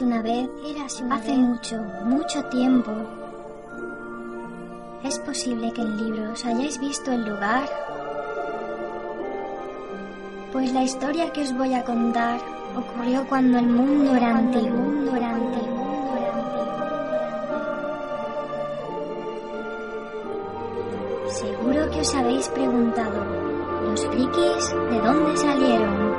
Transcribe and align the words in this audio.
Una 0.00 0.22
vez, 0.22 0.48
hace 1.10 1.34
mucho, 1.34 1.76
mucho 2.04 2.44
tiempo. 2.46 2.90
Es 5.04 5.20
posible 5.20 5.72
que 5.72 5.82
en 5.82 5.96
libros 5.96 6.44
hayáis 6.44 6.80
visto 6.80 7.12
el 7.12 7.24
lugar. 7.24 7.68
Pues 10.52 10.72
la 10.72 10.82
historia 10.82 11.32
que 11.32 11.42
os 11.42 11.56
voy 11.56 11.74
a 11.74 11.84
contar 11.84 12.40
ocurrió 12.76 13.24
cuando 13.28 13.58
el 13.58 13.66
mundo 13.66 14.16
era 14.16 14.36
antiguo. 14.36 14.70
Mundo 14.70 15.16
era 15.16 15.30
antiguo. 15.30 15.74
Seguro 21.28 21.90
que 21.90 22.00
os 22.00 22.14
habéis 22.14 22.48
preguntado, 22.48 23.24
¿los 23.84 24.06
frikis 24.06 24.70
de 24.90 25.00
dónde 25.00 25.36
salieron? 25.36 26.13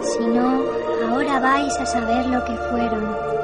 Si 0.00 0.26
no, 0.26 0.64
ahora 1.08 1.40
vais 1.40 1.76
a 1.78 1.86
saber 1.86 2.26
lo 2.26 2.44
que 2.44 2.56
fueron. 2.70 3.37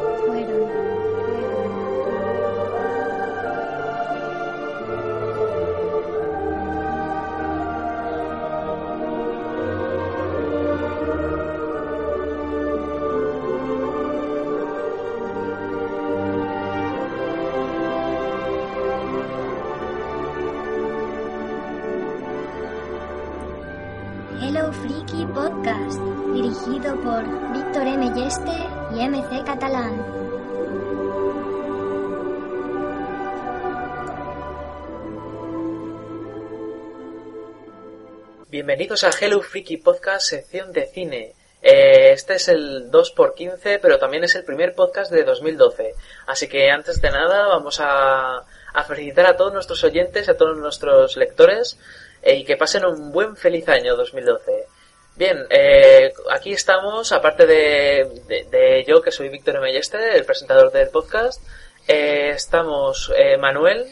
Bienvenidos 38.77 39.05
a 39.05 39.11
Hello 39.11 39.41
Freaky 39.41 39.77
Podcast, 39.77 40.31
sección 40.31 40.73
de 40.73 40.89
cine. 40.89 41.33
Eh, 41.63 42.11
este 42.11 42.35
es 42.35 42.49
el 42.49 42.91
2x15, 42.91 43.79
pero 43.81 44.01
también 44.01 44.25
es 44.25 44.35
el 44.35 44.43
primer 44.43 44.75
podcast 44.75 45.13
de 45.13 45.23
2012. 45.23 45.95
Así 46.27 46.49
que 46.49 46.69
antes 46.73 47.01
de 47.01 47.09
nada 47.09 47.47
vamos 47.47 47.79
a, 47.79 48.39
a 48.39 48.83
felicitar 48.83 49.27
a 49.27 49.37
todos 49.37 49.53
nuestros 49.53 49.85
oyentes, 49.85 50.29
a 50.29 50.37
todos 50.37 50.59
nuestros 50.59 51.17
lectores 51.17 51.79
eh, 52.21 52.35
y 52.35 52.45
que 52.45 52.57
pasen 52.57 52.85
un 52.85 53.13
buen 53.13 53.37
feliz 53.37 53.69
año 53.69 53.95
2012. 53.95 54.67
Bien, 55.15 55.47
eh, 55.51 56.13
aquí 56.33 56.53
estamos, 56.53 57.13
aparte 57.13 57.47
de, 57.47 58.23
de, 58.27 58.45
de 58.51 58.85
yo, 58.89 59.01
que 59.03 59.13
soy 59.13 59.29
Víctor 59.29 59.61
Melleste, 59.61 60.17
el 60.17 60.25
presentador 60.25 60.73
del 60.73 60.89
podcast, 60.89 61.41
eh, 61.87 62.33
estamos 62.35 63.13
Manuel. 63.39 63.87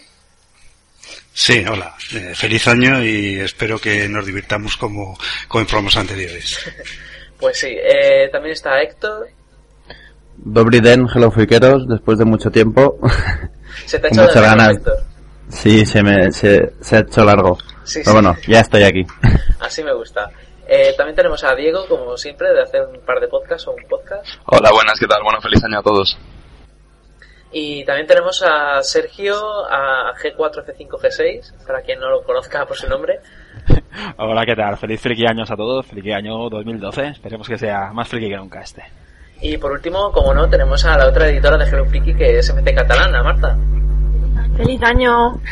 Sí, 1.34 1.64
hola. 1.66 1.94
Eh, 2.14 2.32
feliz 2.34 2.68
año 2.68 3.02
y 3.02 3.40
espero 3.40 3.78
que 3.78 4.08
nos 4.08 4.26
divirtamos 4.26 4.76
como, 4.76 5.16
como 5.48 5.60
en 5.62 5.66
programas 5.66 5.96
anteriores. 5.96 6.58
Pues 7.38 7.58
sí, 7.58 7.68
eh, 7.68 8.28
también 8.30 8.52
está 8.52 8.80
Héctor. 8.80 9.28
Dobry 10.36 10.80
den, 10.80 11.06
hello 11.12 11.30
friqueros, 11.30 11.88
después 11.88 12.18
de 12.18 12.24
mucho 12.24 12.50
tiempo. 12.50 12.98
Se 13.86 13.98
te 13.98 14.08
ha 14.08 14.10
de 14.14 14.20
muchas 14.22 14.42
ganas. 14.42 14.76
Héctor. 14.76 14.98
Sí, 15.48 15.84
se 15.84 16.02
me 16.02 16.30
se, 16.32 16.72
se 16.80 16.96
ha 16.96 17.00
hecho 17.00 17.24
largo. 17.24 17.58
Sí, 17.84 18.00
Pero 18.04 18.10
sí. 18.10 18.12
bueno, 18.12 18.36
ya 18.46 18.60
estoy 18.60 18.82
aquí. 18.84 19.04
Así 19.60 19.82
me 19.82 19.92
gusta. 19.94 20.30
Eh, 20.68 20.94
también 20.96 21.16
tenemos 21.16 21.42
a 21.44 21.54
Diego, 21.54 21.86
como 21.88 22.16
siempre, 22.16 22.52
de 22.52 22.62
hacer 22.62 22.82
un 22.86 23.00
par 23.04 23.20
de 23.20 23.28
podcasts 23.28 23.66
o 23.68 23.72
un 23.72 23.82
podcast. 23.88 24.26
Hola, 24.46 24.70
buenas, 24.70 24.98
¿qué 24.98 25.06
tal? 25.06 25.22
Bueno, 25.22 25.40
feliz 25.40 25.62
año 25.64 25.80
a 25.80 25.82
todos. 25.82 26.16
Y 27.52 27.84
también 27.84 28.06
tenemos 28.06 28.42
a 28.42 28.82
Sergio, 28.82 29.36
a 29.70 30.14
G4C5G6, 30.14 31.66
para 31.66 31.82
quien 31.82 32.00
no 32.00 32.08
lo 32.08 32.22
conozca 32.22 32.64
por 32.64 32.76
su 32.76 32.88
nombre. 32.88 33.20
Hola, 34.16 34.46
¿qué 34.46 34.56
tal? 34.56 34.78
Feliz 34.78 35.00
friki 35.00 35.26
años 35.26 35.50
a 35.50 35.56
todos, 35.56 35.86
friki 35.86 36.12
año 36.12 36.48
2012. 36.48 37.08
Esperemos 37.08 37.46
que 37.46 37.58
sea 37.58 37.92
más 37.92 38.08
friki 38.08 38.28
que 38.28 38.36
nunca 38.36 38.62
este. 38.62 38.82
Y 39.42 39.58
por 39.58 39.72
último, 39.72 40.10
como 40.12 40.32
no, 40.32 40.48
tenemos 40.48 40.84
a 40.86 40.96
la 40.96 41.08
otra 41.08 41.28
editora 41.28 41.58
de 41.58 41.68
Hello 41.68 41.84
Freaky, 41.84 42.14
que 42.14 42.38
es 42.38 42.54
MC 42.54 42.74
Catalana, 42.74 43.22
Marta. 43.22 43.56
¡Feliz 44.56 44.82
año! 44.82 45.40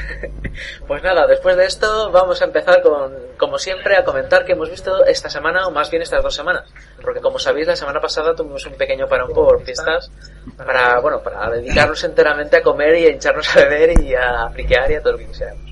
Pues 0.87 1.03
nada, 1.03 1.27
después 1.27 1.57
de 1.57 1.65
esto 1.65 2.11
vamos 2.11 2.43
a 2.43 2.45
empezar 2.45 2.83
con, 2.83 3.15
como 3.39 3.57
siempre, 3.57 3.97
a 3.97 4.05
comentar 4.05 4.45
que 4.45 4.53
hemos 4.53 4.69
visto 4.69 5.05
esta 5.07 5.31
semana, 5.31 5.67
o 5.67 5.71
más 5.71 5.91
bien 5.91 6.03
estas 6.03 6.23
dos 6.23 6.35
semanas. 6.35 6.69
Porque 7.01 7.21
como 7.21 7.39
sabéis, 7.39 7.69
la 7.69 7.77
semana 7.77 8.01
pasada 8.01 8.35
tuvimos 8.35 8.67
un 8.67 8.75
pequeño 8.75 9.07
parón 9.07 9.33
por 9.33 9.63
fiestas 9.63 10.11
para, 10.57 10.99
bueno, 11.01 11.23
para 11.23 11.49
dedicarnos 11.51 12.03
enteramente 12.03 12.57
a 12.57 12.63
comer 12.63 12.97
y 12.97 13.07
a 13.07 13.11
hincharnos 13.11 13.57
a 13.57 13.61
beber 13.61 14.01
y 14.01 14.15
a 14.15 14.51
friquear 14.51 14.91
y 14.91 14.95
a 14.97 15.01
todo 15.01 15.13
lo 15.13 15.19
que 15.19 15.27
quisiéramos. 15.27 15.71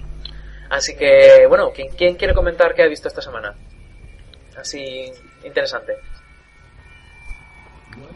Así 0.70 0.96
que, 0.96 1.44
bueno, 1.48 1.70
¿quién, 1.74 1.88
quién 1.96 2.14
quiere 2.14 2.34
comentar 2.34 2.74
qué 2.74 2.84
ha 2.84 2.88
visto 2.88 3.08
esta 3.08 3.20
semana? 3.20 3.54
Así, 4.56 5.12
interesante. 5.44 5.94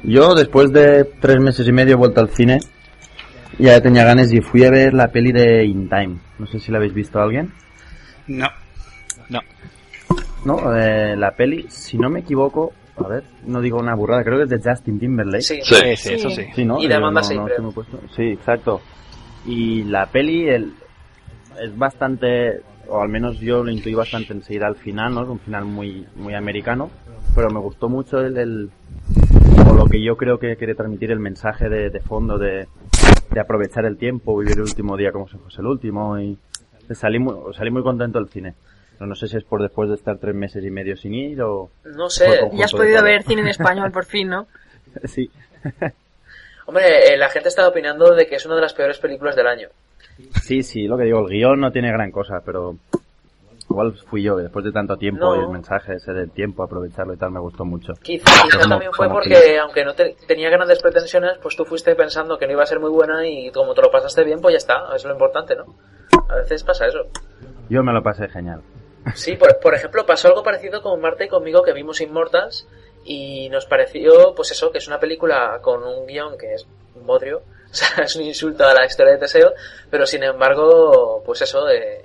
Yo, 0.02 0.34
después 0.34 0.72
de 0.72 1.04
tres 1.04 1.38
meses 1.38 1.66
y 1.66 1.72
medio, 1.72 1.94
he 1.94 1.96
vuelto 1.96 2.20
al 2.20 2.30
cine. 2.30 2.60
Ya 3.58 3.80
tenía 3.80 4.04
ganas 4.04 4.32
y 4.32 4.40
fui 4.40 4.64
a 4.64 4.70
ver 4.70 4.94
la 4.94 5.08
peli 5.08 5.32
de 5.32 5.64
In 5.64 5.88
Time. 5.88 6.16
No 6.38 6.46
sé 6.46 6.58
si 6.58 6.72
la 6.72 6.78
habéis 6.78 6.94
visto 6.94 7.20
alguien. 7.20 7.52
No. 8.26 8.46
No. 9.28 9.40
No, 10.44 10.76
eh, 10.76 11.14
la 11.16 11.32
peli, 11.32 11.66
si 11.68 11.98
no 11.98 12.10
me 12.10 12.20
equivoco, 12.20 12.72
a 12.96 13.06
ver, 13.08 13.24
no 13.46 13.60
digo 13.60 13.78
una 13.78 13.94
burrada, 13.94 14.24
creo 14.24 14.38
que 14.38 14.44
es 14.54 14.62
de 14.62 14.70
Justin 14.70 14.98
Timberlake. 14.98 15.42
Sí, 15.42 15.60
Sí, 15.62 15.74
sí, 15.74 15.96
Sí. 15.96 16.14
eso 16.14 16.30
sí. 16.30 16.42
Sí, 16.54 16.64
¿no? 16.64 16.78
Y 16.80 16.84
de 16.88 16.94
Yo 16.94 16.96
Amanda 16.96 17.20
no- 17.34 17.46
no 17.48 17.72
Sí, 18.16 18.22
exacto. 18.30 18.80
Y 19.46 19.84
la 19.84 20.06
peli 20.06 20.48
el, 20.48 20.72
es 21.62 21.76
bastante, 21.76 22.60
o 22.88 23.00
al 23.00 23.08
menos 23.08 23.38
yo 23.38 23.62
lo 23.62 23.70
intuí 23.70 23.94
bastante 23.94 24.32
enseguida 24.32 24.66
al 24.66 24.76
final, 24.76 25.14
¿no? 25.14 25.22
Es 25.22 25.28
un 25.28 25.38
final 25.40 25.64
muy, 25.64 26.06
muy 26.16 26.34
americano, 26.34 26.90
pero 27.34 27.50
me 27.50 27.60
gustó 27.60 27.88
mucho 27.88 28.18
el, 28.20 28.36
el 28.36 28.70
o 29.68 29.74
lo 29.74 29.86
que 29.86 30.02
yo 30.02 30.16
creo 30.16 30.38
que 30.38 30.56
quiere 30.56 30.74
transmitir 30.74 31.10
el 31.12 31.20
mensaje 31.20 31.68
de, 31.68 31.90
de 31.90 32.00
fondo 32.00 32.36
de, 32.38 32.66
de 33.32 33.40
aprovechar 33.40 33.84
el 33.84 33.96
tiempo, 33.96 34.36
vivir 34.38 34.56
el 34.56 34.62
último 34.62 34.96
día 34.96 35.12
como 35.12 35.28
si 35.28 35.36
fuese 35.38 35.60
el 35.60 35.66
último 35.66 36.18
y 36.18 36.38
salí 36.90 37.18
muy, 37.18 37.34
salí 37.54 37.70
muy 37.70 37.82
contento 37.82 38.18
del 38.18 38.28
cine. 38.28 38.54
Pero 38.98 39.06
no 39.06 39.14
sé 39.14 39.26
si 39.26 39.36
es 39.36 39.44
por 39.44 39.62
después 39.62 39.88
de 39.88 39.96
estar 39.96 40.18
tres 40.18 40.34
meses 40.34 40.62
y 40.64 40.70
medio 40.70 40.96
sin 40.96 41.14
ir 41.14 41.42
o... 41.42 41.70
No 41.84 42.10
sé, 42.10 42.40
Ya 42.52 42.66
has 42.66 42.72
podido 42.72 43.02
ver 43.02 43.22
cine 43.22 43.42
en 43.42 43.48
español 43.48 43.90
por 43.90 44.04
fin, 44.04 44.28
¿no? 44.28 44.46
sí. 45.04 45.30
hombre, 46.66 47.14
eh, 47.14 47.16
la 47.16 47.28
gente 47.28 47.48
está 47.48 47.66
opinando 47.66 48.14
de 48.14 48.26
que 48.26 48.36
es 48.36 48.46
una 48.46 48.56
de 48.56 48.62
las 48.62 48.74
peores 48.74 48.98
películas 48.98 49.34
del 49.36 49.46
año. 49.46 49.68
Sí, 50.42 50.62
sí, 50.62 50.86
lo 50.86 50.98
que 50.98 51.04
digo, 51.04 51.20
el 51.20 51.28
guion 51.28 51.60
no 51.60 51.72
tiene 51.72 51.90
gran 51.90 52.10
cosa, 52.10 52.42
pero 52.44 52.76
igual 53.72 53.94
fui 54.06 54.22
yo, 54.22 54.36
que 54.36 54.42
después 54.42 54.64
de 54.64 54.72
tanto 54.72 54.96
tiempo 54.96 55.24
No. 55.26 55.36
y 55.36 55.40
el 55.40 55.48
mensaje 55.48 55.94
ese 55.96 56.12
del 56.12 56.30
tiempo, 56.30 56.62
aprovecharlo 56.62 57.12
y 57.14 57.16
tal, 57.16 57.30
me 57.32 57.40
gustó 57.40 57.64
mucho. 57.64 57.92
Quizá, 58.02 58.24
quizá 58.44 58.68
también 58.68 58.92
fue 58.92 59.08
porque, 59.08 59.58
aunque 59.58 59.84
no 59.84 59.94
te- 59.94 60.16
tenía 60.26 60.48
grandes 60.50 60.80
pretensiones, 60.80 61.38
pues 61.42 61.56
tú 61.56 61.64
fuiste 61.64 61.94
pensando 61.96 62.38
que 62.38 62.46
no 62.46 62.52
iba 62.52 62.62
a 62.62 62.66
ser 62.66 62.78
muy 62.80 62.90
buena 62.90 63.26
y 63.26 63.50
como 63.50 63.74
te 63.74 63.82
lo 63.82 63.90
pasaste 63.90 64.22
bien, 64.24 64.40
pues 64.40 64.52
ya 64.54 64.58
está, 64.58 64.94
es 64.94 65.04
lo 65.04 65.12
importante, 65.12 65.56
¿no? 65.56 65.64
A 66.28 66.36
veces 66.36 66.62
pasa 66.62 66.86
eso. 66.86 67.00
Yo 67.68 67.82
me 67.82 67.92
lo 67.92 68.02
pasé 68.02 68.28
genial. 68.28 68.60
Sí, 69.14 69.34
por, 69.36 69.58
por 69.58 69.74
ejemplo, 69.74 70.06
pasó 70.06 70.28
algo 70.28 70.42
parecido 70.44 70.80
con 70.80 71.00
Marta 71.00 71.24
y 71.24 71.28
conmigo 71.28 71.62
que 71.62 71.72
vimos 71.72 72.00
Immortals 72.00 72.68
y 73.04 73.48
nos 73.48 73.66
pareció, 73.66 74.32
pues 74.36 74.52
eso, 74.52 74.70
que 74.70 74.78
es 74.78 74.86
una 74.86 75.00
película 75.00 75.58
con 75.60 75.82
un 75.82 76.06
guion 76.06 76.38
que 76.38 76.54
es 76.54 76.66
un 76.94 77.04
bodrio, 77.04 77.38
o 77.72 77.74
sea, 77.74 78.04
es 78.04 78.14
un 78.14 78.22
insulto 78.22 78.64
a 78.64 78.74
la 78.74 78.86
historia 78.86 79.14
de 79.14 79.18
Teseo, 79.18 79.52
pero 79.90 80.06
sin 80.06 80.22
embargo, 80.22 81.22
pues 81.26 81.42
eso, 81.42 81.68
eh, 81.68 82.04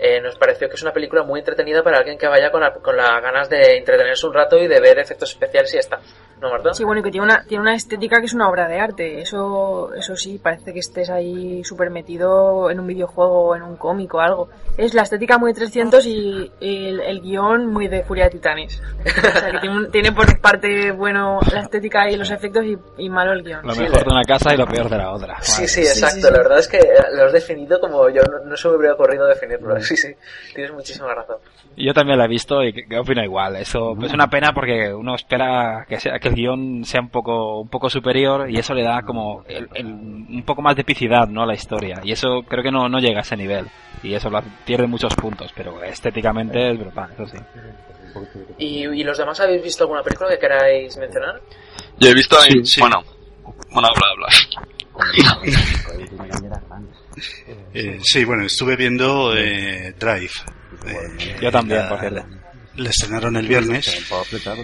eh, 0.00 0.20
nos 0.20 0.36
pareció 0.36 0.68
que 0.68 0.74
es 0.76 0.82
una 0.82 0.92
película 0.92 1.22
muy 1.22 1.40
entretenida 1.40 1.82
para 1.82 1.98
alguien 1.98 2.16
que 2.18 2.26
vaya 2.26 2.50
con, 2.50 2.60
la- 2.62 2.72
con 2.72 2.96
las 2.96 3.22
ganas 3.22 3.48
de 3.50 3.76
entretenerse 3.76 4.26
un 4.26 4.34
rato 4.34 4.56
y 4.58 4.66
de 4.66 4.80
ver 4.80 4.98
efectos 4.98 5.30
especiales 5.30 5.72
y 5.74 5.78
está. 5.78 6.00
¿No, 6.40 6.50
Marta? 6.50 6.72
Sí, 6.74 6.84
bueno, 6.84 7.00
y 7.00 7.04
que 7.04 7.10
tiene 7.10 7.24
una, 7.26 7.44
tiene 7.44 7.62
una 7.62 7.74
estética 7.74 8.18
que 8.20 8.26
es 8.26 8.34
una 8.34 8.48
obra 8.48 8.66
de 8.68 8.78
arte. 8.80 9.20
Eso, 9.20 9.92
eso 9.94 10.16
sí, 10.16 10.38
parece 10.42 10.72
que 10.72 10.80
estés 10.80 11.10
ahí 11.10 11.62
súper 11.64 11.90
metido 11.90 12.70
en 12.70 12.80
un 12.80 12.86
videojuego 12.86 13.48
o 13.48 13.56
en 13.56 13.62
un 13.62 13.76
cómic 13.76 14.12
o 14.14 14.20
algo. 14.20 14.48
Es 14.76 14.94
la 14.94 15.02
estética 15.02 15.38
muy 15.38 15.52
300 15.52 16.04
y 16.06 16.50
el, 16.60 17.00
el 17.00 17.20
guion 17.20 17.66
muy 17.66 17.88
de 17.88 18.02
Furia 18.04 18.24
de 18.24 18.30
Titanes. 18.30 18.80
O 19.04 19.38
sea, 19.38 19.50
que 19.52 19.58
tiene, 19.60 19.76
un- 19.76 19.90
tiene 19.90 20.12
por 20.12 20.40
parte 20.40 20.92
bueno 20.92 21.40
la 21.52 21.60
estética 21.60 22.10
y 22.10 22.16
los 22.16 22.30
efectos 22.30 22.64
y, 22.64 22.76
y 22.98 23.08
malo 23.10 23.32
el 23.32 23.42
guion. 23.42 23.66
Lo 23.66 23.74
mejor 23.74 24.04
de 24.04 24.10
una 24.10 24.22
casa 24.24 24.54
y 24.54 24.56
lo 24.56 24.66
peor 24.66 24.88
de 24.88 24.96
la 24.98 25.12
otra. 25.12 25.36
Sí, 25.42 25.52
Vale. 25.56 25.68
sí, 25.68 25.82
Sí, 25.82 25.88
exacto. 25.88 26.16
sí, 26.16 26.22
sí. 26.22 26.30
La 26.30 26.38
verdad 26.38 26.58
es 26.58 26.68
que 26.68 26.78
lo 27.14 27.24
has 27.24 27.32
definido 27.32 27.78
como 27.80 28.08
yo 28.08 28.22
no, 28.22 28.44
no 28.44 28.56
se 28.56 28.68
me 28.68 28.76
hubiera 28.76 28.94
ocurrido 28.94 29.26
definirlo. 29.26 29.74
Sí, 29.80 29.96
sí, 29.96 30.14
tienes 30.54 30.72
muchísima 30.72 31.14
razón. 31.14 31.36
Yo 31.76 31.92
también 31.94 32.18
la 32.18 32.24
he 32.26 32.28
visto 32.28 32.62
y 32.62 32.72
que, 32.72 32.84
que 32.86 32.98
opino 32.98 33.22
igual. 33.22 33.56
Eso 33.56 33.96
es 34.02 34.12
una 34.12 34.28
pena 34.28 34.52
porque 34.52 34.92
uno 34.92 35.14
espera 35.14 35.84
que, 35.88 35.98
sea, 35.98 36.18
que 36.18 36.29
el 36.30 36.34
guion 36.36 36.84
sea 36.84 37.00
un 37.00 37.08
poco, 37.10 37.60
un 37.60 37.68
poco 37.68 37.90
superior 37.90 38.50
y 38.50 38.58
eso 38.58 38.72
le 38.74 38.82
da 38.82 39.02
como 39.02 39.44
el- 39.46 39.68
el- 39.74 39.86
un 39.86 40.42
poco 40.46 40.62
más 40.62 40.74
de 40.76 40.82
epicidad 40.82 41.28
¿no? 41.28 41.42
a 41.42 41.46
la 41.46 41.54
historia. 41.54 42.00
Y 42.04 42.12
eso 42.12 42.42
creo 42.48 42.62
que 42.62 42.70
no, 42.70 42.88
no 42.88 42.98
llega 42.98 43.18
a 43.18 43.22
ese 43.22 43.36
nivel. 43.36 43.66
Y 44.02 44.14
eso 44.14 44.30
lo 44.30 44.40
pierde 44.64 44.86
muchos 44.86 45.14
puntos, 45.14 45.52
pero 45.54 45.82
estéticamente 45.82 46.72
es 46.72 46.78
brutal, 46.78 47.10
eso 47.12 47.26
sí. 47.26 47.36
¿Y, 48.58 48.86
y 48.86 49.04
los 49.04 49.18
demás 49.18 49.38
habéis 49.40 49.62
visto 49.62 49.84
alguna 49.84 50.02
película 50.02 50.30
que 50.30 50.38
queráis 50.38 50.96
mencionar? 50.96 51.40
Yo 51.98 52.08
he 52.08 52.14
visto 52.14 52.36
ahí, 52.40 52.50
Sí, 52.64 52.64
sí. 52.66 52.80
bueno, 52.80 53.02
bueno, 53.72 53.88
habla, 53.88 54.06
habla. 54.12 54.28
Eh, 57.74 57.98
sí, 58.02 58.24
bueno, 58.24 58.44
estuve 58.44 58.76
viendo 58.76 59.36
eh, 59.36 59.94
Drive. 59.98 60.30
Eh, 60.86 61.36
Yo 61.40 61.50
también, 61.50 61.80
la- 61.80 61.88
por 61.88 62.00
cierto. 62.00 62.24
La 62.76 62.90
estrenaron 62.90 63.36
el 63.36 63.48
viernes. 63.48 64.06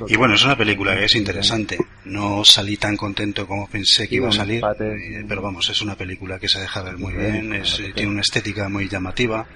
Y 0.06 0.17
bueno, 0.17 0.35
es 0.35 0.44
una 0.44 0.56
película 0.56 0.97
que 0.97 1.05
es 1.05 1.14
interesante. 1.17 1.79
No 2.05 2.44
salí 2.44 2.76
tan 2.76 2.97
contento 2.97 3.47
como 3.47 3.69
pensé 3.69 4.08
que 4.08 4.17
iba 4.17 4.29
a 4.29 4.32
salir, 4.32 4.62
eh, 4.81 5.25
pero 5.29 5.43
vamos, 5.43 5.69
es 5.69 5.82
una 5.82 5.97
película 5.97 6.38
que 6.38 6.49
se 6.49 6.61
deja 6.61 6.82
ver 6.82 6.97
muy 6.99 7.14
bien, 7.14 7.53
es, 7.53 7.82
tiene 7.94 8.12
una 8.12 8.20
estética 8.20 8.69
muy 8.69 8.88
llamativa, 8.88 9.47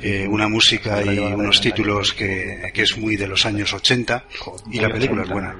eh, 0.00 0.26
una 0.28 0.48
música 0.48 1.02
y 1.04 1.18
unos 1.18 1.60
títulos 1.60 2.12
que, 2.12 2.70
que 2.74 2.82
es 2.82 2.96
muy 2.96 3.16
de 3.16 3.28
los 3.28 3.46
años 3.46 3.72
80 3.72 4.24
y 4.72 4.80
la 4.80 4.88
película 4.88 5.22
es 5.22 5.28
buena, 5.28 5.56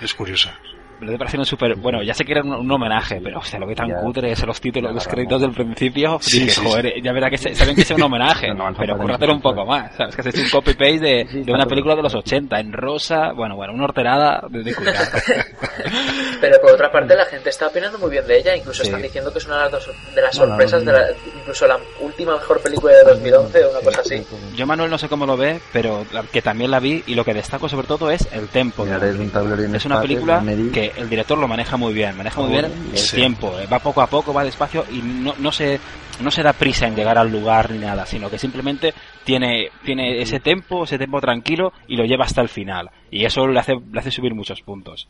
es 0.00 0.14
curiosa. 0.14 0.58
Me 1.00 1.18
parece 1.18 1.38
un 1.38 1.44
súper... 1.44 1.74
Bueno, 1.76 2.02
ya 2.02 2.14
sé 2.14 2.24
que 2.24 2.32
era 2.32 2.42
un, 2.42 2.52
un 2.52 2.70
homenaje, 2.70 3.20
pero 3.22 3.38
hostia, 3.40 3.58
lo 3.58 3.66
que 3.66 3.74
tan 3.74 3.90
cutre 4.00 4.32
es 4.32 4.46
los 4.46 4.60
títulos, 4.60 4.94
los 4.94 5.06
créditos 5.06 5.40
del 5.40 5.50
principio. 5.52 6.18
Sí, 6.20 6.40
dije, 6.40 6.50
sí, 6.52 6.60
joder, 6.64 7.02
ya 7.02 7.12
verá 7.12 7.28
que 7.30 7.36
se- 7.38 7.54
saben 7.54 7.74
que 7.74 7.84
sea 7.84 7.96
un 7.96 8.02
homenaje, 8.02 8.48
pero 8.78 8.96
cúrratelo 8.96 9.34
un 9.34 9.40
poco 9.42 9.64
más. 9.66 9.94
¿Sabes? 9.96 10.14
Que 10.14 10.20
has 10.22 10.26
hecho 10.28 10.42
un 10.42 10.50
copy-paste 10.50 10.98
de, 11.00 11.24
de 11.44 11.52
una 11.52 11.66
película 11.66 11.94
de 11.96 12.02
los 12.02 12.14
80, 12.14 12.58
en 12.60 12.72
rosa, 12.72 13.32
bueno, 13.32 13.56
bueno, 13.56 13.72
una 13.74 13.84
horterada 13.84 14.44
de, 14.48 14.62
de 14.62 14.74
cuidado. 14.74 15.04
Pero 16.40 16.60
por 16.60 16.72
otra 16.72 16.90
parte, 16.90 17.14
la 17.16 17.24
gente 17.26 17.50
está 17.50 17.68
opinando 17.68 17.98
muy 17.98 18.10
bien 18.10 18.26
de 18.26 18.38
ella. 18.38 18.56
Incluso 18.56 18.82
Sí. 18.82 18.88
están 18.88 19.02
diciendo 19.02 19.32
que 19.32 19.38
es 19.38 19.46
una 19.46 19.56
de 19.56 19.62
las, 19.62 19.72
dos- 19.72 19.90
de 20.14 20.20
las 20.22 20.36
Bueno, 20.38 20.52
sorpresas, 20.52 20.84
de 20.84 20.92
la, 20.92 21.04
incluso 21.38 21.66
la 21.66 21.78
última 22.00 22.34
mejor 22.34 22.60
película 22.60 22.92
de 22.94 23.04
2011 23.04 23.64
o 23.64 23.70
una 23.70 23.80
cosa 23.80 24.00
así. 24.00 24.22
Yo, 24.56 24.66
Manuel, 24.66 24.90
no 24.90 24.98
sé 24.98 25.08
cómo 25.08 25.26
lo 25.26 25.36
ve, 25.36 25.60
pero 25.72 26.04
que 26.32 26.42
también 26.42 26.70
la 26.70 26.80
vi 26.80 27.02
y 27.06 27.14
lo 27.14 27.24
que 27.24 27.32
destaco 27.34 27.68
sobre 27.68 27.86
todo 27.86 28.10
es 28.10 28.28
el 28.32 28.48
tempo. 28.48 28.84
es 28.86 29.74
Es 29.74 29.84
una 29.86 30.00
película 30.00 30.40
medir. 30.40 30.83
Que 30.92 31.00
el 31.00 31.08
director 31.08 31.38
lo 31.38 31.48
maneja 31.48 31.76
muy 31.76 31.92
bien, 31.92 32.16
maneja 32.16 32.40
muy 32.40 32.50
bien 32.52 32.64
el 32.92 32.98
Sí. 32.98 33.16
tiempo, 33.16 33.58
eh, 33.58 33.66
va 33.66 33.78
poco 33.78 34.00
a 34.02 34.06
poco, 34.06 34.32
va 34.32 34.44
despacio 34.44 34.84
y 34.90 34.98
no, 35.02 35.34
no 35.38 35.52
se 35.52 35.78
no 36.20 36.30
se 36.30 36.42
da 36.44 36.52
prisa 36.52 36.86
en 36.86 36.94
llegar 36.94 37.18
al 37.18 37.30
lugar 37.30 37.70
ni 37.70 37.78
nada, 37.78 38.06
sino 38.06 38.30
que 38.30 38.38
simplemente 38.38 38.94
tiene 39.24 39.70
tiene 39.84 40.20
ese 40.22 40.38
tempo, 40.40 40.84
ese 40.84 40.98
tempo 40.98 41.20
tranquilo 41.20 41.72
y 41.88 41.96
lo 41.96 42.04
lleva 42.04 42.24
hasta 42.24 42.40
el 42.40 42.48
final 42.48 42.90
y 43.10 43.24
eso 43.24 43.46
le 43.46 43.58
hace 43.58 43.72
le 43.92 43.98
hace 44.00 44.10
subir 44.10 44.34
muchos 44.34 44.60
puntos. 44.62 45.08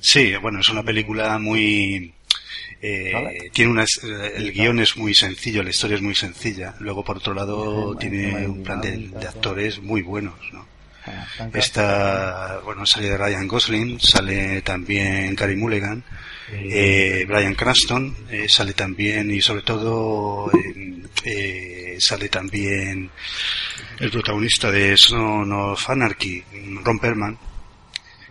Sí, 0.00 0.32
bueno, 0.40 0.60
es 0.60 0.68
una 0.68 0.82
película 0.82 1.38
muy... 1.38 2.12
eh, 2.80 3.50
tiene 3.52 3.70
una, 3.70 3.84
el 4.34 4.52
guion 4.52 4.80
es 4.80 4.96
muy 4.96 5.14
sencillo, 5.14 5.62
la 5.62 5.70
historia 5.70 5.96
es 5.96 6.02
muy 6.02 6.14
sencilla. 6.14 6.74
Luego, 6.80 7.04
por 7.04 7.18
otro 7.18 7.34
lado, 7.34 7.94
tiene 7.96 8.46
un 8.48 8.62
plan 8.64 8.80
de, 8.80 8.96
de 8.96 9.28
actores 9.28 9.80
muy 9.80 10.02
buenos, 10.02 10.34
¿no? 10.52 10.66
Está, 11.54 12.60
bueno, 12.64 12.86
sale 12.86 13.16
Ryan 13.16 13.48
Gosling, 13.48 13.98
sale 14.00 14.62
también 14.62 15.34
Gary 15.34 15.56
Mulligan, 15.56 16.04
eh, 16.52 17.24
Brian 17.26 17.54
Cranston, 17.54 18.16
eh, 18.30 18.46
sale 18.48 18.72
también 18.72 19.30
y 19.30 19.40
sobre 19.40 19.62
todo 19.62 20.50
eh, 20.52 21.02
eh, 21.24 21.96
sale 21.98 22.28
también 22.28 23.10
el 23.98 24.10
protagonista 24.10 24.70
de 24.70 24.96
Son 24.96 25.52
of 25.52 25.90
Anarchy, 25.90 26.42
Ron 26.84 26.98
Perlman. 26.98 27.38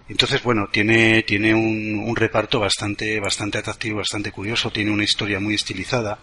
Entonces, 0.07 0.43
bueno, 0.43 0.67
tiene, 0.69 1.23
tiene 1.23 1.53
un, 1.53 2.03
un 2.05 2.15
reparto 2.15 2.59
bastante, 2.59 3.19
bastante 3.19 3.59
atractivo, 3.59 3.99
bastante 3.99 4.31
curioso, 4.31 4.69
tiene 4.71 4.91
una 4.91 5.05
historia 5.05 5.39
muy 5.39 5.55
estilizada, 5.55 6.19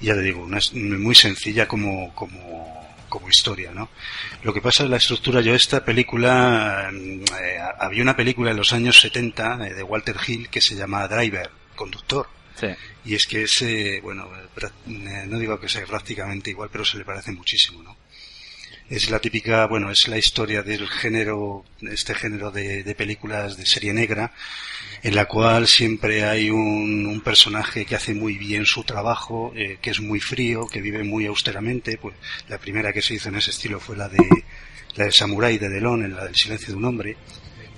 y 0.00 0.06
ya 0.06 0.14
le 0.14 0.22
digo, 0.22 0.42
una, 0.42 0.58
muy 0.74 1.14
sencilla 1.14 1.66
como, 1.66 2.14
como, 2.14 2.81
como 3.12 3.28
historia, 3.28 3.72
¿no? 3.74 3.90
Lo 4.42 4.54
que 4.54 4.62
pasa 4.62 4.84
es 4.84 4.88
la 4.90 4.96
estructura, 4.96 5.42
yo 5.42 5.54
esta 5.54 5.84
película, 5.84 6.88
mm, 6.90 7.22
eh, 7.42 7.58
había 7.78 8.02
una 8.02 8.16
película 8.16 8.52
en 8.52 8.56
los 8.56 8.72
años 8.72 8.98
70 8.98 9.66
eh, 9.68 9.74
de 9.74 9.82
Walter 9.82 10.16
Hill 10.26 10.48
que 10.48 10.62
se 10.62 10.74
llama 10.76 11.06
Driver, 11.08 11.50
conductor, 11.76 12.26
Sí. 12.58 12.68
y 13.04 13.14
es 13.14 13.26
que 13.26 13.42
ese, 13.42 14.00
bueno, 14.02 14.30
eh, 14.56 15.24
no 15.28 15.38
digo 15.38 15.60
que 15.60 15.68
sea 15.68 15.84
prácticamente 15.84 16.48
igual, 16.50 16.70
pero 16.72 16.84
se 16.86 16.96
le 16.96 17.04
parece 17.04 17.32
muchísimo, 17.32 17.82
¿no? 17.82 17.96
Es 18.88 19.10
la 19.10 19.20
típica, 19.20 19.66
bueno, 19.66 19.90
es 19.90 20.06
la 20.08 20.18
historia 20.18 20.62
del 20.62 20.86
género, 20.86 21.64
este 21.80 22.14
género 22.14 22.50
de, 22.50 22.82
de 22.82 22.94
películas 22.94 23.56
de 23.56 23.64
serie 23.64 23.92
negra, 23.94 24.32
en 25.02 25.14
la 25.14 25.24
cual 25.24 25.66
siempre 25.66 26.24
hay 26.24 26.50
un, 26.50 27.06
un 27.06 27.20
personaje 27.22 27.86
que 27.86 27.96
hace 27.96 28.14
muy 28.14 28.36
bien 28.36 28.66
su 28.66 28.84
trabajo, 28.84 29.52
eh, 29.56 29.78
que 29.80 29.90
es 29.90 30.00
muy 30.00 30.20
frío, 30.20 30.66
que 30.66 30.82
vive 30.82 31.04
muy 31.04 31.26
austeramente, 31.26 31.96
pues 31.96 32.14
la 32.48 32.58
primera 32.58 32.92
que 32.92 33.00
se 33.02 33.14
hizo 33.14 33.30
en 33.30 33.36
ese 33.36 33.50
estilo 33.50 33.80
fue 33.80 33.96
la 33.96 34.08
de, 34.08 34.18
la 34.96 35.06
de 35.06 35.12
Samurai 35.12 35.56
de 35.56 35.70
Delon, 35.70 36.04
en 36.04 36.14
la 36.14 36.24
del 36.24 36.36
silencio 36.36 36.68
de 36.68 36.76
un 36.76 36.84
hombre, 36.84 37.16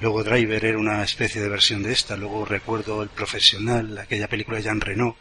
Luego 0.00 0.24
Driver 0.24 0.64
era 0.64 0.78
una 0.78 1.02
especie 1.02 1.40
de 1.40 1.48
versión 1.48 1.82
de 1.82 1.92
esta. 1.92 2.16
Luego 2.16 2.44
recuerdo 2.44 3.02
El 3.02 3.08
Profesional, 3.08 3.96
aquella 3.96 4.28
película 4.28 4.58
de 4.58 4.64
Jean 4.64 4.80
Reno. 4.80 5.16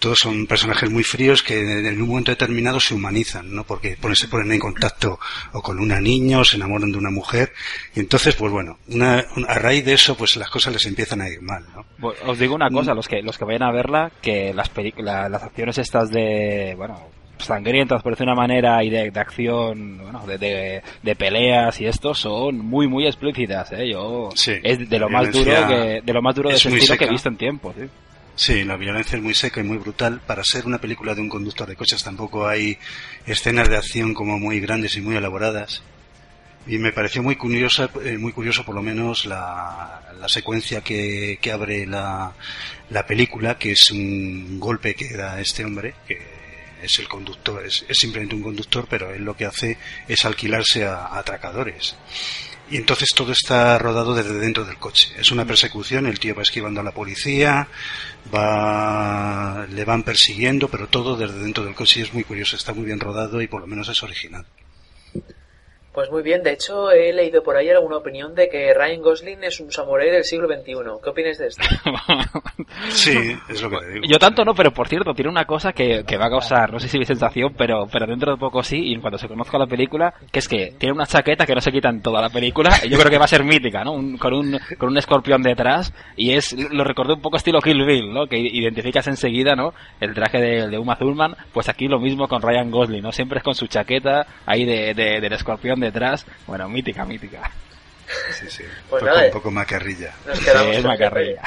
Todos 0.00 0.18
son 0.18 0.46
personajes 0.46 0.90
muy 0.90 1.04
fríos 1.04 1.42
que 1.42 1.60
en 1.60 2.02
un 2.02 2.08
momento 2.08 2.32
determinado 2.32 2.80
se 2.80 2.94
humanizan, 2.94 3.54
¿no? 3.54 3.64
Porque 3.64 3.96
ponen- 3.96 4.16
se 4.16 4.26
ponen 4.28 4.50
en 4.50 4.58
contacto 4.58 5.20
o 5.52 5.62
con 5.62 5.78
una 5.78 6.00
niña 6.00 6.38
o 6.40 6.44
se 6.44 6.56
enamoran 6.56 6.90
de 6.90 6.98
una 6.98 7.10
mujer. 7.10 7.52
Y 7.94 8.00
entonces, 8.00 8.34
pues 8.34 8.50
bueno, 8.50 8.78
una- 8.88 9.24
a 9.46 9.54
raíz 9.58 9.84
de 9.84 9.92
eso, 9.92 10.16
pues 10.16 10.36
las 10.36 10.50
cosas 10.50 10.72
les 10.72 10.86
empiezan 10.86 11.20
a 11.20 11.28
ir 11.28 11.40
mal, 11.42 11.64
¿no? 11.74 11.84
Bueno, 11.98 12.18
os 12.26 12.38
digo 12.38 12.54
una 12.54 12.70
cosa, 12.70 12.94
los 12.94 13.06
que 13.06 13.22
los 13.22 13.36
que 13.38 13.44
vayan 13.44 13.62
a 13.62 13.70
verla, 13.72 14.10
que 14.22 14.52
las 14.54 14.70
películas, 14.70 15.30
las 15.30 15.42
acciones 15.42 15.76
estas 15.78 16.10
de, 16.10 16.74
bueno, 16.76 16.98
sangrientas 17.38 18.02
por 18.02 18.12
decir 18.12 18.26
una 18.26 18.34
manera 18.34 18.82
y 18.84 18.90
de, 18.90 19.10
de 19.10 19.20
acción, 19.20 19.98
bueno, 20.02 20.26
de, 20.26 20.36
de, 20.38 20.82
de 21.02 21.16
peleas 21.16 21.80
y 21.80 21.86
esto 21.86 22.14
son 22.14 22.58
muy 22.58 22.86
muy 22.86 23.06
explícitas, 23.06 23.72
eh. 23.72 23.90
Yo 23.90 24.28
Sí, 24.34 24.52
es 24.62 24.88
de 24.88 24.98
lo 24.98 25.08
la 25.08 25.18
más 25.18 25.32
duro 25.32 25.50
que 25.68 26.00
de 26.04 26.12
lo 26.12 26.22
más 26.22 26.34
duro 26.34 26.48
de 26.50 26.54
es 26.56 26.66
ese 26.66 26.76
estilo 26.76 26.96
que 26.98 27.04
he 27.04 27.10
visto 27.10 27.28
en 27.28 27.36
tiempo, 27.36 27.74
sí. 27.78 27.86
Sí, 28.40 28.64
la 28.64 28.78
violencia 28.78 29.18
es 29.18 29.22
muy 29.22 29.34
seca 29.34 29.60
y 29.60 29.64
muy 29.64 29.76
brutal. 29.76 30.22
Para 30.26 30.42
ser 30.42 30.64
una 30.64 30.80
película 30.80 31.14
de 31.14 31.20
un 31.20 31.28
conductor 31.28 31.68
de 31.68 31.76
coches 31.76 32.02
tampoco 32.02 32.48
hay 32.48 32.78
escenas 33.26 33.68
de 33.68 33.76
acción 33.76 34.14
como 34.14 34.38
muy 34.38 34.60
grandes 34.60 34.96
y 34.96 35.02
muy 35.02 35.14
elaboradas. 35.14 35.82
Y 36.66 36.78
me 36.78 36.90
pareció 36.90 37.22
muy 37.22 37.36
curiosa, 37.36 37.90
eh, 38.02 38.16
muy 38.16 38.32
curioso 38.32 38.64
por 38.64 38.74
lo 38.74 38.80
menos 38.80 39.26
la, 39.26 40.10
la 40.18 40.26
secuencia 40.26 40.80
que, 40.80 41.38
que 41.38 41.52
abre 41.52 41.86
la, 41.86 42.32
la 42.88 43.04
película, 43.04 43.58
que 43.58 43.72
es 43.72 43.90
un 43.90 44.58
golpe 44.58 44.94
que 44.94 45.14
da 45.14 45.38
este 45.38 45.62
hombre, 45.62 45.96
que 46.08 46.18
es 46.82 46.98
el 46.98 47.08
conductor, 47.08 47.66
es, 47.66 47.84
simplemente 47.90 48.36
un 48.36 48.42
conductor, 48.42 48.86
pero 48.88 49.12
él 49.12 49.22
lo 49.22 49.36
que 49.36 49.44
hace 49.44 49.76
es 50.08 50.24
alquilarse 50.24 50.86
a 50.86 51.18
atracadores. 51.18 51.94
Y 52.70 52.76
entonces 52.76 53.10
todo 53.14 53.32
está 53.32 53.76
rodado 53.78 54.14
desde 54.14 54.38
dentro 54.38 54.64
del 54.64 54.76
coche. 54.76 55.12
Es 55.18 55.32
una 55.32 55.44
persecución, 55.44 56.06
el 56.06 56.20
tío 56.20 56.36
va 56.36 56.42
esquivando 56.42 56.80
a 56.80 56.84
la 56.84 56.92
policía, 56.92 57.66
va, 58.32 59.66
le 59.68 59.84
van 59.84 60.04
persiguiendo, 60.04 60.68
pero 60.68 60.86
todo 60.86 61.16
desde 61.16 61.40
dentro 61.40 61.64
del 61.64 61.74
coche 61.74 61.98
y 61.98 62.02
es 62.04 62.14
muy 62.14 62.22
curioso, 62.22 62.54
está 62.54 62.72
muy 62.72 62.84
bien 62.84 63.00
rodado 63.00 63.42
y 63.42 63.48
por 63.48 63.60
lo 63.60 63.66
menos 63.66 63.88
es 63.88 64.00
original. 64.04 64.46
Pues 65.92 66.08
muy 66.10 66.22
bien, 66.22 66.42
de 66.44 66.52
hecho 66.52 66.90
he 66.92 67.12
leído 67.12 67.42
por 67.42 67.56
ahí 67.56 67.68
alguna 67.68 67.96
opinión 67.96 68.32
de 68.34 68.48
que 68.48 68.72
Ryan 68.72 69.02
Gosling 69.02 69.42
es 69.42 69.58
un 69.58 69.72
samurái 69.72 70.10
del 70.10 70.22
siglo 70.24 70.46
XXI. 70.46 70.74
¿Qué 71.02 71.10
opinas 71.10 71.38
de 71.38 71.48
esto? 71.48 71.62
Sí, 72.90 73.36
es 73.48 73.60
lo 73.62 73.70
que 73.70 73.76
te 73.78 73.88
digo. 73.94 74.04
Yo 74.08 74.18
tanto 74.18 74.44
no, 74.44 74.54
pero 74.54 74.70
por 74.72 74.86
cierto, 74.88 75.12
tiene 75.12 75.30
una 75.30 75.44
cosa 75.44 75.72
que, 75.72 76.04
que 76.06 76.16
va 76.16 76.26
a 76.26 76.30
causar, 76.30 76.72
no 76.72 76.78
sé 76.78 76.88
si 76.88 76.98
mi 76.98 77.04
sensación, 77.04 77.52
pero, 77.56 77.86
pero 77.92 78.06
dentro 78.06 78.30
de 78.32 78.38
poco 78.38 78.62
sí, 78.62 78.78
y 78.80 78.94
en 78.94 79.00
cuanto 79.00 79.18
se 79.18 79.26
conozca 79.28 79.58
la 79.58 79.66
película, 79.66 80.14
que 80.30 80.38
es 80.38 80.46
que 80.48 80.72
tiene 80.78 80.92
una 80.94 81.06
chaqueta 81.06 81.44
que 81.46 81.54
no 81.54 81.60
se 81.60 81.72
quita 81.72 81.88
en 81.88 82.00
toda 82.00 82.20
la 82.22 82.28
película, 82.30 82.70
y 82.84 82.88
yo 82.88 82.96
creo 82.98 83.10
que 83.10 83.18
va 83.18 83.24
a 83.24 83.28
ser 83.28 83.42
mítica, 83.44 83.82
¿no? 83.84 83.92
Un- 83.92 84.16
con, 84.18 84.32
un, 84.34 84.58
con 84.78 84.90
un 84.90 84.98
escorpión 84.98 85.42
detrás, 85.42 85.92
y 86.16 86.32
es, 86.32 86.52
lo 86.72 86.84
recordé 86.84 87.14
un 87.14 87.20
poco 87.22 87.36
estilo 87.36 87.60
Kill 87.60 87.84
Bill, 87.84 88.12
¿no? 88.12 88.26
Que 88.26 88.38
identificas 88.38 89.08
enseguida, 89.08 89.54
¿no? 89.56 89.74
El 90.00 90.14
traje 90.14 90.38
de, 90.38 90.68
de 90.68 90.78
Uma 90.78 90.96
Thurman, 90.96 91.34
pues 91.52 91.68
aquí 91.68 91.88
lo 91.88 91.98
mismo 91.98 92.28
con 92.28 92.40
Ryan 92.42 92.70
Gosling, 92.70 93.02
¿no? 93.02 93.10
Siempre 93.12 93.38
es 93.38 93.44
con 93.44 93.54
su 93.54 93.66
chaqueta 93.66 94.26
ahí 94.46 94.64
de, 94.64 94.94
de- 94.94 95.20
del 95.20 95.32
escorpión 95.32 95.79
detrás, 95.80 96.26
bueno, 96.46 96.68
mítica, 96.68 97.04
mítica. 97.04 97.50
Sí, 98.32 98.48
sí. 98.48 98.64
Pues 98.88 99.02
un, 99.02 99.08
poco, 99.08 99.16
nada, 99.16 99.26
un 99.26 99.32
poco 99.32 99.50
macarrilla. 99.50 100.14
Nos 100.26 100.40
quedamos 100.40 100.72
Sí, 100.72 100.78
es 100.78 100.84
macarrilla. 100.84 101.42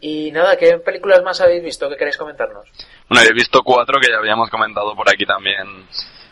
Y 0.00 0.30
nada, 0.30 0.56
¿qué 0.56 0.78
películas 0.78 1.22
más 1.24 1.40
habéis 1.40 1.62
visto 1.62 1.88
que 1.88 1.96
queréis 1.96 2.16
comentarnos? 2.16 2.68
Bueno, 3.08 3.24
he 3.28 3.32
visto 3.32 3.62
cuatro 3.62 3.98
que 4.00 4.08
ya 4.08 4.18
habíamos 4.18 4.48
comentado 4.48 4.94
por 4.94 5.10
aquí 5.10 5.26
también. 5.26 5.86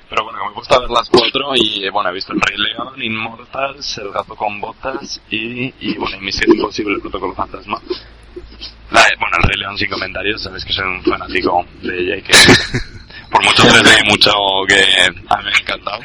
Pero 0.08 0.22
bueno, 0.22 0.38
me 0.46 0.52
gusta 0.52 0.78
ver 0.78 0.88
las 0.88 1.10
cuatro 1.10 1.50
y 1.56 1.88
bueno, 1.90 2.10
he 2.10 2.12
visto 2.12 2.32
El 2.32 2.40
Rey 2.40 2.56
León, 2.56 3.02
Inmortals, 3.02 3.98
El 3.98 4.12
Gato 4.12 4.36
con 4.36 4.60
Botas 4.60 5.20
y, 5.30 5.74
y 5.80 5.98
bueno, 5.98 6.16
y 6.16 6.20
Misión 6.20 6.54
Imposible, 6.54 6.94
el 6.94 7.00
Protocolo 7.00 7.34
Fantasma. 7.34 7.80
La, 8.92 9.00
bueno, 9.18 9.36
El 9.42 9.48
Rey 9.48 9.58
León 9.58 9.76
sin 9.76 9.90
comentarios, 9.90 10.42
sabes 10.42 10.64
que 10.64 10.72
soy 10.72 10.84
un 10.84 11.02
fanático 11.02 11.66
de 11.82 11.98
ella 11.98 12.16
y 12.18 12.22
que 12.22 12.34
por 13.32 13.42
mucho 13.42 13.64
3D 13.64 14.04
y 14.04 14.08
mucho 14.08 14.30
que 14.68 14.80
a 15.28 15.36
mí 15.38 15.44
me 15.44 15.50
ha 15.50 15.58
encantado. 15.58 16.00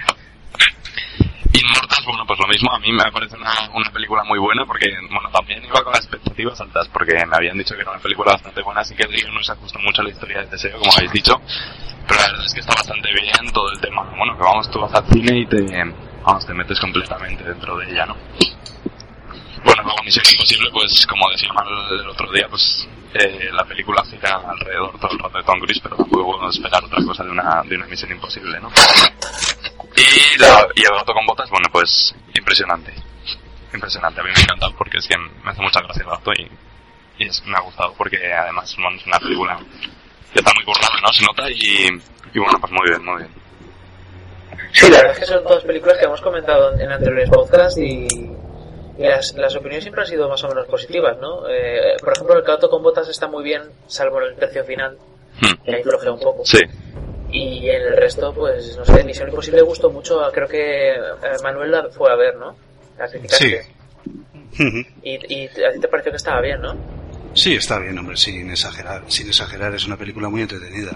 Bueno, 2.05 2.25
pues 2.25 2.39
lo 2.39 2.47
mismo, 2.47 2.71
a 2.71 2.79
mí 2.79 2.91
me 2.91 3.11
parece 3.11 3.35
una, 3.35 3.51
una 3.73 3.91
película 3.91 4.23
muy 4.23 4.39
buena 4.39 4.65
porque, 4.65 4.89
bueno, 5.09 5.29
también 5.29 5.63
iba 5.63 5.83
con 5.83 5.91
las 5.91 6.01
expectativas 6.01 6.59
altas 6.61 6.87
porque 6.89 7.13
me 7.25 7.35
habían 7.35 7.57
dicho 7.57 7.75
que 7.75 7.81
era 7.81 7.91
una 7.91 7.99
película 7.99 8.31
bastante 8.31 8.61
buena, 8.61 8.81
así 8.81 8.95
que 8.95 9.03
el 9.03 9.33
no 9.33 9.43
se 9.43 9.51
ajusta 9.51 9.77
mucho 9.79 10.01
a 10.01 10.05
la 10.05 10.11
historia 10.11 10.39
de 10.39 10.47
Teseo, 10.47 10.79
como 10.79 10.91
habéis 10.93 11.11
dicho, 11.11 11.39
pero 12.07 12.19
la 12.19 12.27
verdad 12.27 12.45
es 12.45 12.53
que 12.53 12.59
está 12.61 12.73
bastante 12.73 13.09
bien 13.13 13.51
todo 13.53 13.71
el 13.71 13.79
tema, 13.81 14.03
bueno, 14.17 14.35
que 14.37 14.43
vamos, 14.43 14.71
tú 14.71 14.79
vas 14.79 14.93
al 14.93 15.05
cine 15.07 15.39
y 15.39 15.45
te, 15.45 15.61
vamos, 16.23 16.45
te 16.45 16.53
metes 16.53 16.79
completamente 16.79 17.43
dentro 17.43 17.77
de 17.77 17.91
ella, 17.91 18.05
¿no? 18.05 18.15
Bueno, 19.63 19.83
luego 19.83 20.03
Misión 20.03 20.25
Imposible, 20.31 20.69
pues 20.71 21.05
como 21.05 21.29
decía 21.29 21.53
Mal 21.53 21.67
el 21.67 22.07
otro 22.07 22.31
día, 22.31 22.47
pues 22.49 22.87
eh, 23.13 23.49
la 23.51 23.63
película 23.65 24.03
gira 24.05 24.41
alrededor 24.47 24.99
todo 24.99 25.11
el 25.11 25.19
rato 25.19 25.37
de 25.37 25.43
Tom 25.43 25.59
Cruise, 25.59 25.79
pero 25.81 25.95
tampoco 25.97 26.37
puedo 26.37 26.49
esperar 26.49 26.83
otra 26.83 27.03
cosa 27.05 27.23
de 27.23 27.29
una, 27.31 27.61
de 27.63 27.75
una 27.75 27.85
Misión 27.87 28.11
Imposible, 28.11 28.59
¿no? 28.59 28.69
Y, 29.95 30.39
la, 30.39 30.67
el 30.75 30.97
gato 30.97 31.13
con 31.13 31.25
botas, 31.25 31.49
bueno, 31.49 31.67
pues 31.71 32.15
impresionante. 32.33 32.93
Impresionante, 33.73 34.19
a 34.19 34.23
mí 34.23 34.29
me 34.33 34.39
ha 34.39 34.43
encantado 34.43 34.73
porque 34.77 34.97
es 34.97 35.07
que 35.07 35.17
me 35.17 35.51
hace 35.51 35.61
mucha 35.61 35.81
gracia 35.81 36.03
el 36.03 36.09
gato 36.09 36.31
y, 36.33 36.51
y 37.23 37.27
es- 37.27 37.43
me 37.45 37.55
ha 37.55 37.61
gustado 37.61 37.93
porque 37.97 38.17
además 38.33 38.73
bueno, 38.77 38.97
es 38.97 39.05
una 39.07 39.19
película 39.19 39.59
que 40.33 40.39
está 40.39 40.53
muy 40.53 40.63
currada, 40.65 40.99
¿no? 41.01 41.07
Se 41.13 41.25
nota 41.25 41.49
y, 41.49 41.87
y 42.33 42.39
bueno, 42.39 42.57
pues 42.59 42.71
muy 42.73 42.87
bien, 42.89 43.05
muy 43.05 43.17
bien. 43.17 43.31
Sí, 44.73 44.89
la 44.89 44.97
verdad 44.97 45.11
es 45.13 45.19
que 45.19 45.25
son 45.25 45.43
todas 45.43 45.63
películas 45.63 45.97
que 45.97 46.05
hemos 46.05 46.21
comentado 46.21 46.73
en 46.79 46.91
anteriores 46.91 47.29
podcasts 47.29 47.77
y 47.79 48.07
las, 49.09 49.33
las 49.35 49.55
opiniones 49.55 49.83
siempre 49.83 50.01
han 50.03 50.07
sido 50.07 50.27
más 50.29 50.43
o 50.43 50.47
menos 50.49 50.65
positivas, 50.67 51.17
¿no? 51.19 51.47
Eh, 51.49 51.95
por 51.99 52.13
ejemplo, 52.13 52.35
El 52.37 52.43
gato 52.43 52.69
con 52.69 52.81
botas 52.83 53.07
está 53.09 53.27
muy 53.27 53.43
bien, 53.43 53.63
salvo 53.87 54.21
en 54.21 54.27
el 54.29 54.35
tercio 54.35 54.63
final, 54.63 54.97
Hmm. 55.41 55.63
que 55.63 55.75
ahí 55.75 55.81
flojea 55.83 56.11
un 56.11 56.19
poco. 56.19 56.43
Sí, 56.45 56.59
Y 57.31 57.69
en 57.69 57.81
el 57.83 57.95
resto, 57.95 58.33
pues, 58.33 58.77
no 58.77 58.83
sé, 58.85 59.03
Misión 59.05 59.29
Imposible 59.29 59.61
gustó 59.61 59.89
mucho, 59.89 60.21
a- 60.23 60.31
creo 60.31 60.47
que 60.47 60.91
eh, 60.91 60.99
Manuel 61.41 61.71
la 61.71 61.87
fue 61.89 62.11
a 62.11 62.15
ver, 62.15 62.35
¿no? 62.35 62.55
La 62.99 63.07
criticaste. 63.07 63.63
Sí. 63.63 64.85
Y, 65.03 65.33
y 65.43 65.45
a 65.63 65.71
ti 65.71 65.79
te 65.79 65.87
pareció 65.87 66.11
que 66.11 66.17
estaba 66.17 66.41
bien, 66.41 66.59
¿no? 66.61 66.75
Sí, 67.33 67.53
está 67.55 67.79
bien, 67.79 67.97
hombre, 67.97 68.17
sin 68.17 68.49
exagerar. 68.49 69.03
Sin 69.07 69.27
exagerar, 69.27 69.73
es 69.73 69.85
una 69.85 69.97
película 69.97 70.29
muy 70.29 70.41
entretenida. 70.41 70.91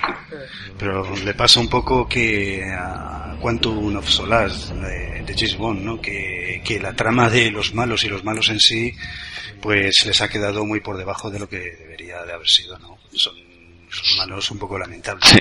Pero 0.77 1.15
le 1.15 1.33
pasa 1.33 1.59
un 1.59 1.69
poco 1.69 2.07
que 2.07 2.63
a 2.63 3.37
Quantum 3.39 3.95
of 3.95 4.09
Solace 4.09 4.73
de, 4.73 5.23
de 5.23 5.33
James 5.33 5.57
Bond, 5.57 5.81
¿no? 5.81 6.01
Que, 6.01 6.61
que 6.65 6.79
la 6.79 6.93
trama 6.93 7.29
de 7.29 7.51
los 7.51 7.73
malos 7.73 8.03
y 8.03 8.09
los 8.09 8.23
malos 8.23 8.49
en 8.49 8.59
sí, 8.59 8.93
pues 9.61 10.03
les 10.05 10.21
ha 10.21 10.27
quedado 10.29 10.65
muy 10.65 10.81
por 10.81 10.97
debajo 10.97 11.29
de 11.31 11.39
lo 11.39 11.47
que 11.47 11.59
debería 11.59 12.23
de 12.23 12.33
haber 12.33 12.47
sido, 12.47 12.77
¿no? 12.79 12.97
Son, 13.13 13.35
son 13.89 14.17
malos 14.17 14.51
un 14.51 14.59
poco 14.59 14.77
lamentables. 14.77 15.29
sí. 15.29 15.39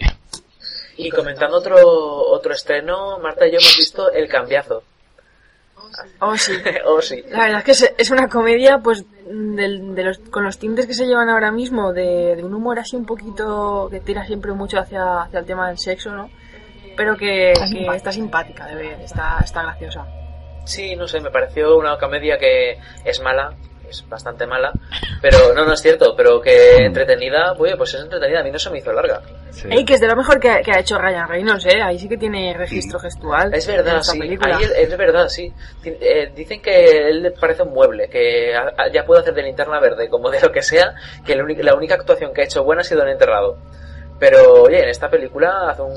Y 0.96 1.10
comentando 1.10 1.56
otro 1.56 1.76
otro 1.76 2.52
estreno, 2.54 3.18
Marta 3.18 3.48
y 3.48 3.50
yo 3.52 3.58
hemos 3.58 3.76
visto 3.76 4.12
El 4.12 4.28
Cambiazo. 4.28 4.84
Oh, 6.20 6.36
sí. 6.36 6.52
oh, 6.86 7.00
sí. 7.00 7.22
La 7.30 7.44
verdad 7.44 7.58
es 7.58 7.64
que 7.64 7.70
es- 7.72 7.94
es 7.98 8.10
una 8.10 8.28
comedia, 8.28 8.78
pues, 8.78 9.04
del- 9.26 9.94
de 9.94 10.02
los, 10.04 10.18
con 10.18 10.44
los 10.44 10.58
tintes 10.58 10.86
que 10.86 10.94
se 10.94 11.06
llevan 11.06 11.28
ahora 11.28 11.50
mismo, 11.52 11.92
de, 11.92 12.36
de 12.36 12.44
un 12.44 12.54
humor 12.54 12.78
así 12.78 12.96
un 12.96 13.06
poquito 13.06 13.88
que 13.90 14.00
tira 14.00 14.24
siempre 14.26 14.52
mucho 14.52 14.78
hacia, 14.78 15.22
hacia 15.22 15.38
el 15.40 15.46
tema 15.46 15.68
del 15.68 15.78
sexo, 15.78 16.10
¿no? 16.14 16.30
Pero 16.96 17.16
que, 17.16 17.52
que 17.72 17.86
está 17.96 18.12
simpática 18.12 18.66
de 18.66 18.74
ver, 18.76 19.00
está, 19.00 19.38
está 19.42 19.62
graciosa. 19.62 20.06
Sí, 20.64 20.94
no 20.96 21.06
sé, 21.08 21.20
me 21.20 21.30
pareció 21.30 21.76
una 21.76 21.98
comedia 21.98 22.38
que 22.38 22.78
es 23.04 23.20
mala, 23.20 23.54
es 23.88 24.08
bastante 24.08 24.46
mala, 24.46 24.72
pero 25.20 25.52
no, 25.54 25.64
no 25.64 25.72
es 25.72 25.80
cierto, 25.80 26.14
pero 26.16 26.40
que 26.40 26.76
entretenida, 26.84 27.52
oye, 27.58 27.76
pues 27.76 27.94
es 27.94 28.00
entretenida, 28.02 28.40
a 28.40 28.42
mí 28.42 28.50
no 28.50 28.58
se 28.58 28.70
me 28.70 28.78
hizo 28.78 28.92
larga. 28.92 29.20
Sí. 29.50 29.68
Ey, 29.70 29.84
que 29.84 29.94
es 29.94 30.00
de 30.00 30.08
lo 30.08 30.16
mejor 30.16 30.40
que, 30.40 30.62
que 30.64 30.72
ha 30.72 30.80
hecho 30.80 30.98
Ryan 30.98 31.28
Reynolds, 31.28 31.66
¿eh? 31.66 31.80
Ahí 31.82 31.98
sí 31.98 32.08
que 32.08 32.16
tiene 32.16 32.54
registro 32.54 32.98
gestual. 32.98 33.54
Es 33.54 33.68
en 33.68 33.76
verdad, 33.76 33.98
esta 34.00 34.12
sí, 34.12 34.20
ahí 34.22 34.64
es 34.76 34.96
verdad, 34.96 35.28
sí. 35.28 35.52
Eh, 35.84 36.32
dicen 36.34 36.60
que 36.60 37.08
él 37.08 37.22
le 37.22 37.30
parece 37.30 37.62
un 37.62 37.72
mueble, 37.72 38.08
que 38.08 38.54
a- 38.54 38.72
a- 38.76 38.88
ya 38.92 39.04
puede 39.04 39.20
hacer 39.20 39.34
de 39.34 39.42
linterna 39.42 39.78
verde, 39.80 40.08
como 40.08 40.30
de 40.30 40.40
lo 40.40 40.50
que 40.50 40.62
sea, 40.62 40.94
que 41.24 41.36
la 41.36 41.44
única, 41.44 41.62
la 41.62 41.74
única 41.74 41.94
actuación 41.94 42.32
que 42.34 42.40
ha 42.42 42.44
hecho 42.44 42.64
buena 42.64 42.80
ha 42.80 42.84
sido 42.84 43.02
en 43.02 43.10
Enterrado. 43.10 43.58
Pero, 44.18 44.62
oye, 44.64 44.82
en 44.82 44.88
esta 44.88 45.08
película 45.10 45.70
hace 45.70 45.82
un 45.82 45.94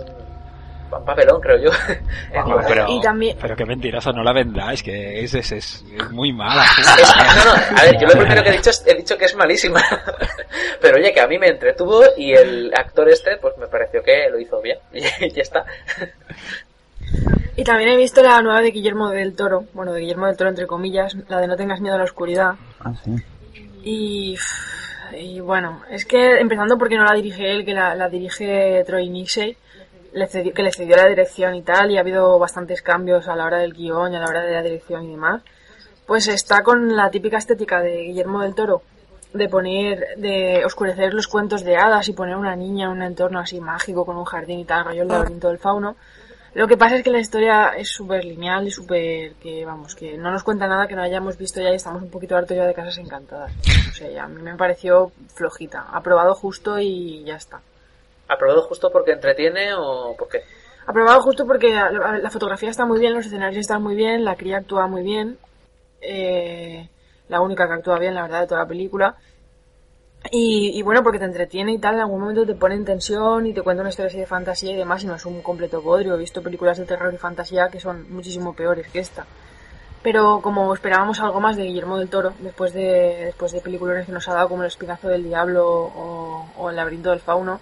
papelón, 0.89 1.39
creo 1.41 1.57
yo. 1.57 1.69
Bueno, 2.31 2.61
pero, 2.67 2.85
Y 2.89 3.01
también- 3.01 3.37
pero 3.41 3.55
qué 3.55 3.65
mentiroso, 3.65 4.11
no 4.11 4.23
la 4.23 4.33
vendáis, 4.33 4.81
que 4.83 5.21
es, 5.23 5.33
es, 5.33 5.51
es, 5.51 5.85
es 5.97 6.11
muy 6.11 6.31
mala. 6.33 6.63
Es- 6.77 6.85
no, 7.37 7.45
no, 7.45 7.77
a 7.79 7.83
ver, 7.83 7.99
yo 7.99 8.07
lo 8.07 8.13
primero 8.19 8.43
que 8.43 8.49
he 8.49 8.53
dicho 8.57 8.69
es, 8.69 8.83
he 8.87 8.95
dicho 8.95 9.17
que 9.17 9.25
es 9.25 9.35
malísima. 9.35 9.81
Pero 10.81 10.97
oye, 10.97 11.11
que 11.13 11.21
a 11.21 11.27
mí 11.27 11.37
me 11.39 11.47
entretuvo 11.47 12.01
y 12.17 12.33
el 12.33 12.71
actor 12.75 13.09
este, 13.09 13.37
pues 13.37 13.57
me 13.57 13.67
pareció 13.67 14.01
que 14.03 14.29
lo 14.29 14.39
hizo 14.39 14.61
bien. 14.61 14.77
Y 14.93 15.01
ya 15.31 15.41
está. 15.41 15.65
Y 17.55 17.63
también 17.63 17.89
he 17.89 17.97
visto 17.97 18.21
la 18.21 18.41
nueva 18.41 18.61
de 18.61 18.71
Guillermo 18.71 19.09
del 19.09 19.35
Toro, 19.35 19.65
bueno, 19.73 19.93
de 19.93 20.01
Guillermo 20.01 20.27
del 20.27 20.37
Toro 20.37 20.49
entre 20.49 20.67
comillas, 20.67 21.15
la 21.27 21.39
de 21.41 21.47
No 21.47 21.55
tengas 21.55 21.81
miedo 21.81 21.95
a 21.95 21.97
la 21.97 22.03
oscuridad. 22.03 22.53
Ah, 22.79 22.93
sí. 23.03 23.15
Y, 23.83 24.37
y 25.17 25.39
bueno, 25.39 25.81
es 25.89 26.05
que 26.05 26.39
empezando 26.39 26.77
porque 26.77 26.97
no 26.97 27.05
la 27.05 27.13
dirige 27.15 27.49
él, 27.51 27.65
que 27.65 27.73
la, 27.73 27.95
la 27.95 28.09
dirige 28.09 28.83
Troy 28.85 29.09
Nixey, 29.09 29.57
le 30.17 30.27
cedió- 30.27 30.53
que 30.53 30.63
le 30.63 30.71
cedió 30.71 30.95
la 30.97 31.07
dirección 31.07 31.55
y 31.55 31.61
tal, 31.61 31.91
y 31.91 31.97
ha 31.97 32.01
habido 32.01 32.37
bastantes 32.39 32.81
cambios 32.81 33.27
a 33.27 33.35
la 33.35 33.45
hora 33.45 33.57
del 33.59 33.73
guion 33.73 34.13
y 34.13 34.15
a 34.15 34.19
la 34.19 34.27
hora 34.27 34.41
de 34.43 34.51
la 34.53 34.61
dirección 34.63 35.03
y 35.05 35.11
demás. 35.11 35.41
Pues 36.05 36.27
está 36.27 36.63
con 36.63 36.95
la 36.95 37.09
típica 37.09 37.37
estética 37.37 37.81
de 37.81 37.97
Guillermo 38.03 38.41
del 38.41 38.55
Toro, 38.55 38.81
de 39.33 39.49
poner, 39.49 40.15
de 40.17 40.63
oscurecer 40.65 41.13
los 41.13 41.27
cuentos 41.27 41.63
de 41.63 41.75
hadas 41.75 42.07
y 42.07 42.13
poner 42.13 42.35
una 42.37 42.55
niña 42.55 42.85
en 42.85 42.91
un 42.91 43.01
entorno 43.03 43.39
así 43.39 43.59
mágico 43.59 44.05
con 44.05 44.17
un 44.17 44.23
jardín 44.25 44.59
y 44.59 44.65
tal, 44.65 44.85
rollo 44.85 45.01
el 45.03 45.07
laberinto 45.09 45.49
del 45.49 45.59
fauno. 45.59 45.95
Lo 46.53 46.65
que 46.67 46.77
pasa 46.77 46.95
es 46.95 47.03
que 47.03 47.11
la 47.11 47.19
historia 47.19 47.73
es 47.77 47.89
súper 47.89 48.25
lineal 48.25 48.65
y 48.65 48.71
súper 48.71 49.33
que, 49.33 49.63
vamos, 49.65 49.93
que 49.93 50.17
no 50.17 50.31
nos 50.31 50.43
cuenta 50.43 50.65
nada 50.65 50.87
que 50.87 50.95
no 50.95 51.03
hayamos 51.03 51.37
visto 51.37 51.61
ya 51.61 51.69
y 51.71 51.75
estamos 51.75 52.01
un 52.01 52.09
poquito 52.09 52.35
hartos 52.35 52.57
ya 52.57 52.65
de 52.65 52.73
Casas 52.73 52.97
Encantadas. 52.97 53.51
O 53.89 53.93
sea, 53.93 54.09
ya 54.09 54.23
a 54.23 54.27
mí 54.27 54.41
me 54.41 54.55
pareció 54.55 55.11
flojita. 55.35 55.85
Aprobado 55.91 56.33
justo 56.33 56.79
y 56.79 57.23
ya 57.25 57.35
está. 57.35 57.59
¿Aprobado 58.27 58.63
justo 58.63 58.91
porque 58.91 59.11
entretiene 59.11 59.73
o 59.73 60.15
por 60.17 60.27
qué? 60.29 60.43
Aprobado 60.85 61.21
justo 61.21 61.45
porque 61.45 61.73
la, 61.73 62.29
fotografía 62.29 62.69
está 62.69 62.85
muy 62.85 62.99
bien, 62.99 63.13
los 63.13 63.25
escenarios 63.25 63.59
están 63.59 63.83
muy 63.83 63.95
bien, 63.95 64.23
la 64.23 64.35
cría 64.35 64.57
actúa 64.57 64.87
muy 64.87 65.03
bien. 65.03 65.37
eh, 66.01 66.89
la 67.29 67.41
única 67.41 67.67
que 67.67 67.73
actúa 67.73 67.99
bien, 67.99 68.15
la 68.15 68.23
verdad, 68.23 68.41
de 68.41 68.47
toda 68.47 68.61
la 68.61 68.67
película. 68.67 69.15
Y, 70.31 70.81
bueno, 70.81 71.03
porque 71.03 71.19
te 71.19 71.25
entretiene 71.25 71.73
y 71.73 71.77
tal, 71.77 71.95
en 71.95 72.01
algún 72.01 72.19
momento 72.19 72.45
te 72.45 72.55
pone 72.55 72.75
en 72.75 72.83
tensión 72.83 73.45
y 73.45 73.53
te 73.53 73.61
cuenta 73.61 73.81
una 73.81 73.89
historia 73.89 74.07
así 74.07 74.17
de 74.17 74.25
fantasía 74.25 74.71
y 74.71 74.75
demás, 74.75 75.03
y 75.03 75.07
no 75.07 75.15
es 75.15 75.25
un 75.25 75.41
completo 75.41 75.81
bodrio. 75.81 76.15
He 76.15 76.17
visto 76.17 76.41
películas 76.41 76.77
de 76.77 76.85
terror 76.85 77.13
y 77.13 77.17
fantasía 77.17 77.69
que 77.69 77.79
son 77.79 78.11
muchísimo 78.11 78.53
peores 78.53 78.87
que 78.87 78.99
esta. 78.99 79.25
Pero 80.03 80.41
como 80.41 80.73
esperábamos 80.73 81.19
algo 81.19 81.39
más 81.39 81.55
de 81.55 81.63
Guillermo 81.63 81.97
del 81.97 82.09
Toro, 82.09 82.33
después 82.39 82.73
de, 82.73 83.25
después 83.25 83.51
de 83.51 83.61
peliculones 83.61 84.05
que 84.05 84.11
nos 84.11 84.27
ha 84.27 84.33
dado 84.33 84.49
como 84.49 84.63
El 84.63 84.67
Espinazo 84.67 85.07
del 85.07 85.23
Diablo 85.23 85.65
o 85.65 86.69
El 86.69 86.75
Laberinto 86.75 87.11
del 87.11 87.19
Fauno, 87.19 87.59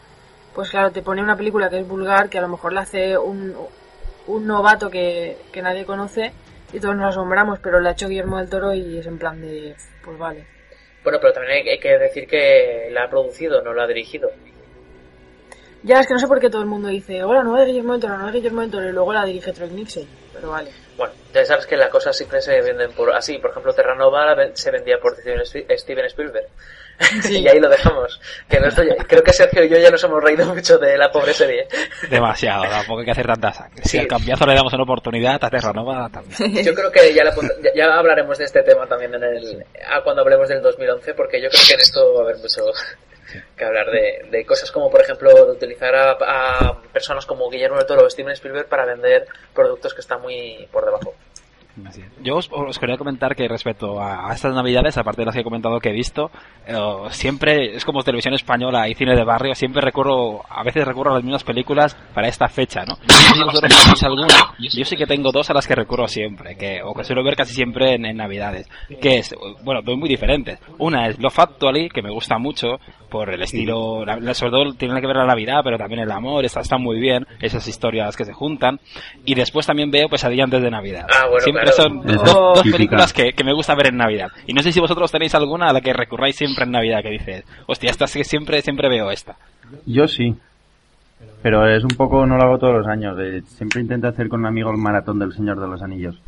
pues 0.56 0.70
claro, 0.70 0.92
te 0.92 1.02
pone 1.02 1.22
una 1.22 1.36
película 1.36 1.70
que 1.70 1.80
es 1.80 1.88
vulgar, 1.88 2.30
que 2.30 2.38
a 2.38 2.42
lo 2.42 2.48
mejor 2.48 2.72
la 2.72 2.82
hace 2.82 3.18
un, 3.18 3.54
un 4.28 4.48
novato 4.48 4.90
que, 4.90 5.38
que 5.52 5.62
nadie 5.62 5.86
conoce 5.86 6.32
y 6.72 6.80
todos 6.80 6.96
nos 6.96 7.10
asombramos, 7.10 7.60
pero 7.60 7.80
la 7.80 7.90
ha 7.90 7.92
hecho 7.92 8.08
Guillermo 8.08 8.38
del 8.38 8.50
Toro 8.50 8.74
y 8.74 8.98
es 8.98 9.06
en 9.06 9.20
plan 9.20 9.40
de, 9.42 9.76
pues 10.04 10.18
vale. 10.18 10.48
Bueno, 11.04 11.20
pero 11.22 11.34
también 11.34 11.68
hay, 11.68 11.78
que 11.78 11.98
decir 12.00 12.26
que 12.26 12.90
la 12.92 13.04
ha 13.04 13.10
producido, 13.10 13.62
no 13.62 13.74
la 13.74 13.84
ha 13.84 13.88
dirigido. 13.88 14.32
Ya, 15.84 16.00
es 16.00 16.08
que 16.08 16.14
no 16.14 16.20
sé 16.20 16.28
por 16.28 16.40
qué 16.40 16.50
todo 16.50 16.64
el 16.64 16.68
mundo 16.68 16.88
dice, 16.88 17.24
hola, 17.24 17.44
no 17.44 17.58
es 17.60 17.68
Guillermo 17.68 17.92
del 17.92 18.02
Toro, 18.02 18.18
no 18.18 18.28
es 18.28 18.34
Guillermo 18.34 18.62
del 18.62 18.72
Toro, 18.72 18.90
y 18.90 18.92
luego 18.92 19.14
la 19.14 19.24
dirige 19.24 19.54
Troy 19.54 19.70
Nixon, 19.70 20.08
pero 20.34 20.50
vale. 20.50 20.72
Bueno, 20.98 21.14
ya 21.32 21.46
sabes 21.46 21.68
que 21.68 21.78
las 21.78 21.90
cosas 21.90 22.18
siempre 22.18 22.42
se 22.42 22.60
venden 22.62 22.92
por 22.94 23.14
así. 23.14 23.38
Por 23.38 23.52
ejemplo, 23.52 23.74
Terranova 23.74 24.36
se 24.54 24.72
vendía 24.72 24.98
por 25.00 25.16
Steven 25.16 26.06
Spielberg. 26.06 26.48
Sí. 27.22 27.40
y 27.44 27.48
ahí 27.48 27.60
lo 27.60 27.70
dejamos. 27.70 28.20
Que 28.50 28.60
no 28.60 28.68
estoy- 28.68 28.90
creo 29.08 29.24
que 29.24 29.34
Sergio 29.34 29.64
y 29.64 29.70
yo 29.70 29.78
ya 29.78 29.90
nos 29.92 30.04
hemos 30.04 30.24
reído 30.24 30.46
mucho 30.54 30.78
de 30.78 30.98
la 30.98 31.12
pobre 31.12 31.34
serie. 31.34 31.68
Demasiado, 32.10 32.64
tampoco 32.64 33.00
hay 33.00 33.06
que 33.06 33.12
hacer 33.12 33.28
tanta 33.28 33.52
sangre. 33.52 33.84
Si 33.84 33.98
al 33.98 34.08
cambiazo 34.08 34.46
le 34.46 34.56
damos 34.56 34.74
una 34.74 34.84
oportunidad 34.84 35.44
a 35.44 35.50
Terranova 35.50 36.10
también. 36.10 36.64
Yo 36.66 36.74
creo 36.74 36.92
que 36.92 37.14
ya, 37.14 37.24
la 37.24 37.34
ya- 37.76 37.94
hablaremos 37.98 38.38
de 38.38 38.46
este 38.46 38.64
tema 38.64 38.88
también 38.88 39.14
en 39.16 39.24
el, 39.24 39.66
a 39.90 40.02
cuando 40.04 40.22
hablemos 40.22 40.48
del 40.50 40.62
2011, 40.62 41.14
porque 41.14 41.42
yo 41.42 41.50
creo 41.50 41.62
que 41.68 41.74
en 41.74 41.80
esto 41.80 42.14
va 42.14 42.20
a 42.22 42.24
haber 42.24 42.38
mucho 42.38 42.62
que 43.58 43.66
hablar 43.66 43.88
de, 43.92 44.28
de 44.30 44.46
cosas 44.46 44.72
como, 44.72 44.90
por 44.90 45.02
ejemplo, 45.02 45.34
de 45.34 45.52
utilizar 45.52 45.94
a, 45.96 46.12
a 46.12 46.82
personas 46.94 47.26
como 47.26 47.50
Guillermo 47.50 47.78
del 47.78 47.86
Toro 47.86 48.06
o 48.06 48.10
Steven 48.10 48.32
Spielberg 48.34 48.68
para 48.68 48.86
vender 48.86 49.28
productos 49.54 49.94
que 49.94 50.02
están 50.02 50.22
muy 50.22 50.68
por 50.72 50.86
debajo. 50.86 51.14
Así 51.86 52.02
es. 52.02 52.08
Yo 52.24 52.36
os, 52.38 52.50
os 52.52 52.80
quería 52.80 52.98
comentar 52.98 53.36
que 53.36 53.48
respecto 53.48 54.00
a, 54.00 54.30
a 54.30 54.34
estas 54.34 54.54
navidades, 54.54 54.98
aparte 54.98 55.22
de 55.22 55.26
las 55.26 55.36
que 55.36 55.42
he 55.42 55.44
comentado 55.44 55.80
que 55.80 55.90
he 55.90 55.94
visto, 55.94 56.32
eh, 56.66 56.74
siempre 57.10 57.76
es 57.76 57.84
como 57.84 58.02
televisión 58.04 58.34
española 58.34 58.88
y 58.88 58.94
cine 58.96 59.16
de 59.16 59.24
barrio, 59.24 59.54
siempre 59.56 59.82
recurro, 59.82 60.42
a 60.50 60.64
veces 60.64 60.86
recurro 60.86 61.12
a 61.12 61.16
las 61.16 61.24
mismas 61.24 61.44
películas 61.44 61.96
para 62.14 62.28
esta 62.28 62.48
fecha, 62.48 62.86
¿no? 62.86 62.98
Alguna, 64.06 64.28
yo 64.58 64.86
sí 64.86 64.96
que 64.96 65.06
tengo 65.06 65.32
dos 65.32 65.50
a 65.50 65.54
las 65.54 65.68
que 65.68 65.76
recurro 65.76 66.08
siempre, 66.08 66.56
que, 66.56 66.82
o 66.84 66.94
que 66.94 67.04
suelo 67.04 67.24
ver 67.24 67.36
casi 67.36 67.54
siempre 67.54 67.96
en, 67.96 68.06
en 68.06 68.18
navidades, 68.18 68.68
que 69.02 69.18
es, 69.18 69.36
bueno, 69.64 69.82
dos 69.84 69.98
muy 69.98 70.08
diferentes. 70.10 70.60
Una 70.78 71.08
es 71.08 71.20
Love 71.20 71.40
Actually, 71.40 71.90
que 71.90 72.02
me 72.02 72.12
gusta 72.12 72.38
mucho, 72.38 72.78
por 73.10 73.34
el 73.34 73.42
estilo, 73.42 74.04
la- 74.06 74.18
la- 74.18 74.34
sobre 74.34 74.52
todo 74.52 74.74
tiene 74.74 75.00
que 75.02 75.08
ver 75.08 75.16
la 75.18 75.26
Navidad, 75.26 75.62
pero 75.64 75.78
también 75.78 76.02
el 76.02 76.12
amor, 76.12 76.44
está, 76.46 76.60
está 76.62 76.78
muy 76.78 77.00
bien, 77.00 77.26
esas 77.42 77.68
historias 77.68 78.16
que 78.16 78.26
se 78.26 78.34
juntan. 78.34 78.80
Y 79.26 79.36
después 79.36 79.66
también 79.66 79.92
veo 79.92 80.08
Pesadilla 80.10 80.44
antes 80.44 80.62
de 80.62 80.70
Navidad. 80.72 81.06
Ah, 81.14 81.26
bueno, 81.28 81.40
siempre 81.42 81.65
claro. 81.74 81.90
son 81.96 82.10
Esa 82.10 82.24
dos, 82.24 82.34
dos 82.56 82.64
películas 82.72 83.14
que, 83.14 83.34
que 83.34 83.44
me 83.44 83.54
gusta 83.54 83.76
ver 83.76 83.88
en 83.88 83.98
Navidad. 83.98 84.30
Y 84.48 84.54
no 84.54 84.62
sé 84.62 84.72
si 84.72 84.80
vosotros 84.80 85.12
tenéis 85.12 85.36
alguna 85.36 85.70
a 85.70 85.74
la 85.74 85.82
que 85.82 85.94
recurráis 85.94 86.36
siempre 86.36 86.64
en 86.66 86.72
Navidad, 86.72 87.02
que 87.02 87.10
dices, 87.12 87.44
hostia, 87.68 87.90
esta 87.92 88.08
sí 88.08 88.20
que 88.20 88.26
siempre, 88.26 88.62
siempre 88.62 88.90
veo 88.90 89.12
esta. 89.12 89.36
Yo 89.86 90.08
sí. 90.08 90.36
Pero 91.42 91.68
es 91.68 91.84
un 91.84 91.92
poco, 91.92 92.26
no 92.26 92.38
lo 92.38 92.44
hago 92.44 92.58
todos 92.58 92.74
los 92.74 92.88
años. 92.88 93.16
eh, 93.20 93.42
siempre 93.48 93.82
intento 93.82 94.08
hacer 94.08 94.28
con 94.30 94.40
un 94.42 94.48
amigo 94.48 94.72
el 94.72 94.78
maratón 94.78 95.20
del 95.20 95.32
Señor 95.34 95.60
de 95.60 95.68
los 95.68 95.82
Anillos. 95.82 96.20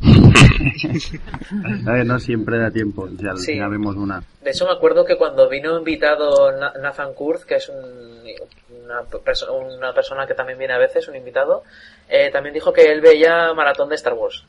No 2.04 2.18
siempre 2.18 2.58
da 2.58 2.70
tiempo. 2.70 3.08
Si 3.18 3.26
al 3.26 3.38
Sí. 3.38 3.52
final 3.52 3.70
vemos 3.70 3.96
una. 3.96 4.22
De 4.42 4.50
hecho, 4.50 4.66
me 4.66 4.72
acuerdo 4.72 5.04
que 5.04 5.16
cuando 5.16 5.48
vino 5.48 5.76
invitado 5.78 6.52
Na- 6.58 6.72
Nathan 6.80 7.14
Kurz, 7.14 7.44
que 7.44 7.56
es 7.56 7.68
un- 7.68 8.84
una, 8.84 9.00
perso- 9.24 9.50
una 9.52 9.92
persona 9.92 10.26
que 10.26 10.34
también 10.34 10.58
viene 10.58 10.74
a 10.74 10.78
veces, 10.78 11.08
un 11.08 11.16
invitado, 11.16 11.62
eh, 12.08 12.30
también 12.32 12.54
dijo 12.54 12.72
que 12.72 12.90
él 12.90 13.00
veía 13.00 13.52
maratón 13.54 13.88
de 13.88 13.96
Star 13.96 14.14
Wars. 14.14 14.44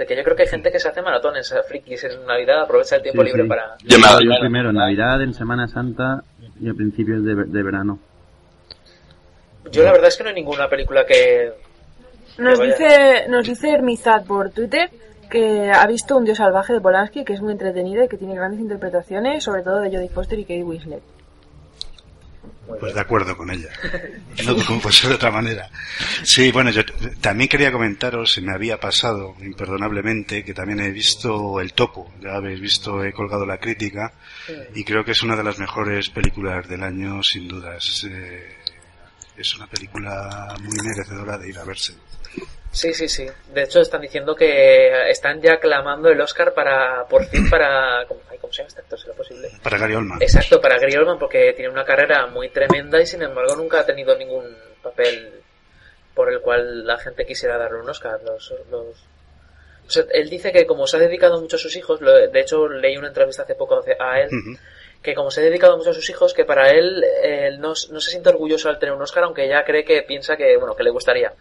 Sea, 0.00 0.06
que 0.06 0.16
yo 0.16 0.24
creo 0.24 0.34
que 0.34 0.44
hay 0.44 0.48
gente 0.48 0.72
que 0.72 0.78
se 0.78 0.88
hace 0.88 1.02
maratones, 1.02 1.54
frikis 1.68 2.04
en 2.04 2.24
Navidad, 2.24 2.62
aprovecha 2.62 2.96
el 2.96 3.02
tiempo 3.02 3.20
Sí, 3.20 3.26
libre 3.28 3.42
sí. 3.42 3.48
para... 3.50 3.76
Yo 3.84 3.98
me 3.98 4.24
Yo 4.24 4.40
primero 4.40 4.70
en 4.70 4.76
Navidad, 4.76 5.20
en 5.20 5.34
Semana 5.34 5.68
Santa 5.68 6.24
y 6.58 6.70
a 6.70 6.72
principios 6.72 7.22
de, 7.22 7.34
de 7.34 7.62
verano. 7.62 7.98
Yo 9.70 9.84
la 9.84 9.92
verdad 9.92 10.08
es 10.08 10.16
que 10.16 10.22
no 10.22 10.30
hay 10.30 10.36
ninguna 10.36 10.70
película 10.70 11.04
que... 11.04 11.52
Nos 12.38 12.58
Que 12.58 12.66
dice, 12.66 13.28
nos 13.28 13.46
dice 13.46 13.70
Hermizad 13.70 14.24
por 14.24 14.50
Twitter 14.50 14.88
que 15.28 15.70
ha 15.70 15.86
visto 15.86 16.16
Un 16.16 16.24
Dios 16.24 16.38
Salvaje 16.38 16.72
de 16.72 16.80
Polanski, 16.80 17.22
que 17.22 17.34
es 17.34 17.42
muy 17.42 17.52
entretenido 17.52 18.02
y 18.02 18.08
que 18.08 18.16
tiene 18.16 18.34
grandes 18.34 18.58
interpretaciones, 18.58 19.44
sobre 19.44 19.62
todo 19.62 19.80
de 19.80 19.90
Jodie 19.90 20.08
Foster 20.08 20.38
y 20.38 20.44
Kate 20.44 20.64
Winslet. 20.64 21.02
Pues 22.78 22.94
de 22.94 23.00
acuerdo 23.00 23.36
con 23.36 23.50
ella. 23.50 23.68
No 24.46 24.56
como 24.64 24.80
puede 24.80 24.94
ser 24.94 25.10
de 25.10 25.16
otra 25.16 25.30
manera. 25.30 25.68
Sí, 26.22 26.50
bueno, 26.50 26.70
yo 26.70 26.82
también 27.20 27.48
quería 27.48 27.70
comentaros, 27.70 28.32
se 28.32 28.40
me 28.40 28.54
había 28.54 28.78
pasado 28.78 29.34
imperdonablemente, 29.40 30.44
que 30.44 30.54
también 30.54 30.80
he 30.80 30.90
visto 30.90 31.60
El 31.60 31.74
Topo. 31.74 32.12
Ya 32.20 32.36
habéis 32.36 32.60
visto, 32.60 33.04
he 33.04 33.12
colgado 33.12 33.44
la 33.44 33.58
crítica 33.58 34.14
y 34.74 34.84
creo 34.84 35.04
que 35.04 35.12
es 35.12 35.22
una 35.22 35.36
de 35.36 35.44
las 35.44 35.58
mejores 35.58 36.08
películas 36.10 36.66
del 36.68 36.82
año, 36.82 37.22
sin 37.22 37.48
dudas. 37.48 38.06
Eh, 38.08 38.56
es 39.36 39.56
una 39.56 39.66
película 39.66 40.54
muy 40.60 40.76
merecedora 40.82 41.36
de 41.38 41.48
ir 41.48 41.58
a 41.58 41.64
verse. 41.64 41.94
Sí, 42.72 42.94
sí, 42.94 43.08
sí. 43.08 43.26
De 43.52 43.64
hecho, 43.64 43.80
están 43.80 44.00
diciendo 44.00 44.34
que 44.34 45.10
están 45.10 45.40
ya 45.40 45.58
clamando 45.58 46.08
el 46.08 46.20
Oscar 46.20 46.54
para, 46.54 47.04
por 47.08 47.24
fin, 47.26 47.50
para... 47.50 48.06
¿Cómo, 48.50 48.52
ay, 48.52 48.52
¿cómo 48.52 48.52
se 48.52 48.58
llama 48.58 48.68
este 48.68 48.80
actor? 48.80 48.98
¿Será 49.00 49.14
posible? 49.14 49.48
Para 49.62 49.78
Gary 49.78 49.94
Oldman. 49.94 50.22
Exacto, 50.22 50.60
para 50.60 50.78
Gary 50.78 50.96
Oldman, 50.96 51.18
porque 51.18 51.52
tiene 51.54 51.70
una 51.70 51.84
carrera 51.84 52.26
muy 52.26 52.48
tremenda 52.50 53.00
y 53.00 53.06
sin 53.06 53.22
embargo 53.22 53.56
nunca 53.56 53.80
ha 53.80 53.86
tenido 53.86 54.16
ningún 54.16 54.56
papel 54.82 55.42
por 56.14 56.32
el 56.32 56.40
cual 56.40 56.86
la 56.86 56.98
gente 56.98 57.24
quisiera 57.26 57.56
darle 57.58 57.80
un 57.80 57.88
Oscar. 57.88 58.20
Los, 58.24 58.52
los... 58.70 59.06
O 59.86 59.90
sea, 59.92 60.04
él 60.12 60.28
dice 60.30 60.52
que 60.52 60.66
como 60.66 60.86
se 60.86 60.96
ha 60.96 61.00
dedicado 61.00 61.40
mucho 61.40 61.56
a 61.56 61.58
sus 61.58 61.74
hijos, 61.76 62.00
lo- 62.00 62.12
de 62.12 62.40
hecho 62.40 62.68
leí 62.68 62.96
una 62.96 63.08
entrevista 63.08 63.42
hace 63.42 63.54
poco 63.54 63.82
a 63.98 64.20
él, 64.20 64.28
que 65.02 65.14
como 65.14 65.30
se 65.30 65.40
ha 65.40 65.44
dedicado 65.44 65.76
mucho 65.78 65.90
a 65.90 65.94
sus 65.94 66.08
hijos, 66.10 66.34
que 66.34 66.44
para 66.44 66.70
él, 66.70 67.02
él 67.22 67.58
no, 67.60 67.68
no 67.90 68.00
se 68.00 68.10
siente 68.10 68.28
orgulloso 68.28 68.68
al 68.68 68.78
tener 68.78 68.94
un 68.94 69.02
Oscar, 69.02 69.24
aunque 69.24 69.48
ya 69.48 69.64
cree 69.64 69.84
que 69.84 70.02
piensa 70.02 70.36
que, 70.36 70.56
bueno, 70.58 70.76
que 70.76 70.82
le 70.84 70.90
gustaría. 70.90 71.32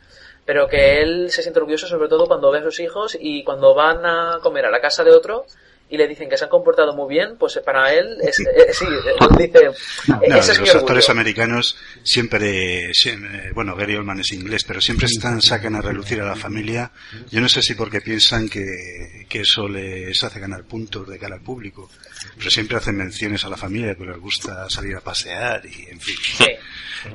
Pero 0.45 0.67
que 0.67 1.01
él 1.01 1.29
se 1.29 1.41
siente 1.43 1.59
orgulloso 1.59 1.85
sobre 1.87 2.07
todo 2.07 2.25
cuando 2.25 2.49
ve 2.49 2.59
a 2.59 2.63
sus 2.63 2.79
hijos 2.79 3.15
y 3.19 3.43
cuando 3.43 3.75
van 3.75 4.03
a 4.05 4.39
comer 4.41 4.65
a 4.65 4.71
la 4.71 4.79
casa 4.79 5.03
de 5.03 5.11
otro 5.11 5.45
y 5.91 5.97
le 5.97 6.07
dicen 6.07 6.29
que 6.29 6.37
se 6.37 6.43
han 6.43 6.49
comportado 6.49 6.95
muy 6.95 7.09
bien, 7.13 7.35
pues 7.37 7.55
eh, 7.57 7.61
para 7.65 7.91
él, 7.93 8.17
es, 8.21 8.39
eh, 8.39 8.45
sí, 8.73 8.85
él 8.85 9.37
dice, 9.37 9.57
eh, 9.65 10.29
No, 10.29 10.37
ese 10.37 10.51
es 10.51 10.59
mi 10.59 10.67
los 10.67 10.75
actores 10.75 11.09
americanos 11.09 11.75
siempre, 12.03 12.93
siempre- 12.93 13.51
bueno, 13.53 13.75
Gary 13.75 13.95
Oldman 13.95 14.19
es 14.19 14.31
inglés, 14.31 14.63
pero 14.67 14.81
siempre 14.81 15.07
están, 15.07 15.41
sacan 15.41 15.75
a 15.75 15.81
relucir 15.81 16.21
a 16.21 16.25
la 16.25 16.35
familia. 16.35 16.91
Yo 17.31 17.41
no 17.41 17.49
sé 17.49 17.61
si 17.61 17.73
porque 17.75 18.01
piensan 18.01 18.49
que, 18.49 19.25
que 19.27 19.41
eso 19.41 19.67
les 19.67 20.23
hace 20.23 20.39
ganar 20.39 20.63
puntos 20.65 21.07
de 21.07 21.17
cara 21.17 21.35
al 21.35 21.41
público, 21.41 21.89
pero 22.37 22.49
siempre 22.51 22.77
hacen 22.77 22.95
menciones 22.95 23.43
a 23.45 23.49
la 23.49 23.57
familia 23.57 23.95
que 23.95 24.05
les 24.05 24.17
gusta 24.17 24.69
salir 24.69 24.95
a 24.95 25.01
pasear 25.01 25.65
y, 25.65 25.89
en 25.89 25.99
fin. 25.99 26.15
Sí. 26.37 26.45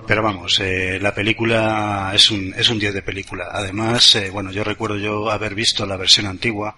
Pero 0.06 0.22
vamos, 0.22 0.58
eh, 0.60 0.98
la 1.00 1.14
película 1.14 2.10
es 2.14 2.30
un, 2.30 2.54
es 2.56 2.68
un 2.70 2.78
10 2.78 2.94
de 2.94 3.02
película. 3.02 3.48
Además, 3.52 4.14
eh, 4.16 4.30
bueno, 4.30 4.50
yo 4.50 4.64
recuerdo 4.64 4.96
yo 4.96 5.30
haber 5.30 5.54
visto 5.54 5.84
la 5.86 5.96
versión 5.98 6.26
antigua, 6.26 6.74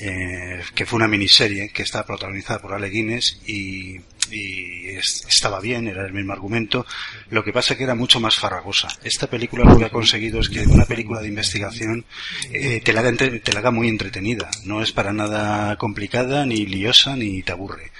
eh, 0.00 0.60
que 0.74 0.86
fue 0.86 0.96
una 0.98 1.08
miniserie 1.08 1.70
que 1.70 1.82
estaba 1.82 2.06
protagonizada 2.06 2.60
por 2.60 2.72
Ale 2.74 2.88
Guinness 2.90 3.40
y, 3.46 3.96
y 4.30 4.88
es- 4.88 5.24
estaba 5.28 5.60
bien, 5.60 5.86
era 5.88 6.04
el 6.06 6.12
mismo 6.12 6.32
argumento. 6.32 6.84
Lo 7.30 7.42
que 7.44 7.52
pasa 7.52 7.76
que 7.76 7.84
era 7.84 7.94
mucho 7.94 8.20
más 8.20 8.36
farragosa. 8.36 8.88
Esta 9.04 9.26
película 9.28 9.64
lo 9.64 9.78
que 9.78 9.84
ha 9.86 9.90
conseguido 9.90 10.40
es 10.40 10.48
que 10.48 10.60
una 10.62 10.84
película 10.84 11.20
de 11.20 11.28
investigación 11.28 12.04
eh, 12.52 12.80
te, 12.84 12.92
la 12.92 13.00
haga, 13.00 13.08
entre- 13.10 13.40
te 13.40 13.52
la 13.52 13.60
haga 13.60 13.70
muy 13.70 13.88
entretenida. 13.88 14.50
No 14.64 14.82
es 14.82 14.92
para 14.92 15.12
nada 15.12 15.76
complicada, 15.76 16.44
ni 16.46 16.66
liosa, 16.66 17.16
ni 17.16 17.42
te 17.42 17.52
aburre 17.52 17.90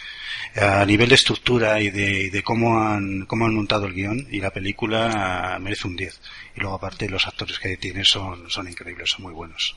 a 0.59 0.87
nivel 0.87 1.11
de 1.11 1.17
estructura 1.17 1.83
y 1.83 1.91
de, 1.91 2.31
de 2.31 2.43
cómo 2.43 2.81
han 2.81 3.27
cómo 3.27 3.45
han 3.45 3.55
montado 3.55 3.85
el 3.85 3.93
guion 3.93 4.27
y 4.31 4.41
la 4.41 4.51
película 4.51 5.59
merece 5.61 5.87
un 5.87 5.97
10 5.97 6.19
y 6.57 6.61
luego 6.61 6.77
aparte 6.77 7.11
los 7.11 7.27
actores 7.27 7.59
que 7.59 7.77
tiene 7.77 8.05
son 8.07 8.49
son 8.49 8.67
increíbles 8.67 9.11
son 9.11 9.25
muy 9.25 9.35
buenos 9.35 9.77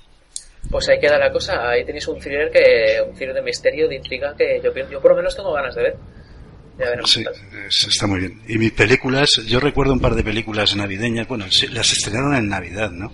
Pues 0.69 0.89
ahí 0.89 0.99
queda 0.99 1.17
la 1.17 1.31
cosa, 1.31 1.69
ahí 1.69 1.85
tenéis 1.85 2.07
un 2.07 2.19
thriller 2.19 2.51
que, 2.51 3.01
un 3.07 3.15
thriller 3.15 3.35
de 3.35 3.41
misterio, 3.41 3.87
de 3.87 3.95
intriga 3.95 4.35
que 4.35 4.61
yo, 4.63 4.71
yo 4.73 5.01
por 5.01 5.11
lo 5.11 5.17
menos 5.17 5.35
tengo 5.35 5.53
ganas 5.53 5.75
de 5.75 5.81
ver. 5.83 5.97
Sí 7.05 7.25
está 7.87 8.07
muy 8.07 8.19
bien. 8.21 8.41
Y 8.47 8.57
mis 8.57 8.71
películas 8.71 9.41
yo 9.45 9.59
recuerdo 9.59 9.91
un 9.91 9.99
par 9.99 10.15
de 10.15 10.23
películas 10.23 10.75
navideñas 10.75 11.27
bueno 11.27 11.45
las 11.71 11.91
estrenaron 11.91 12.35
en 12.35 12.47
navidad 12.47 12.89
no 12.91 13.11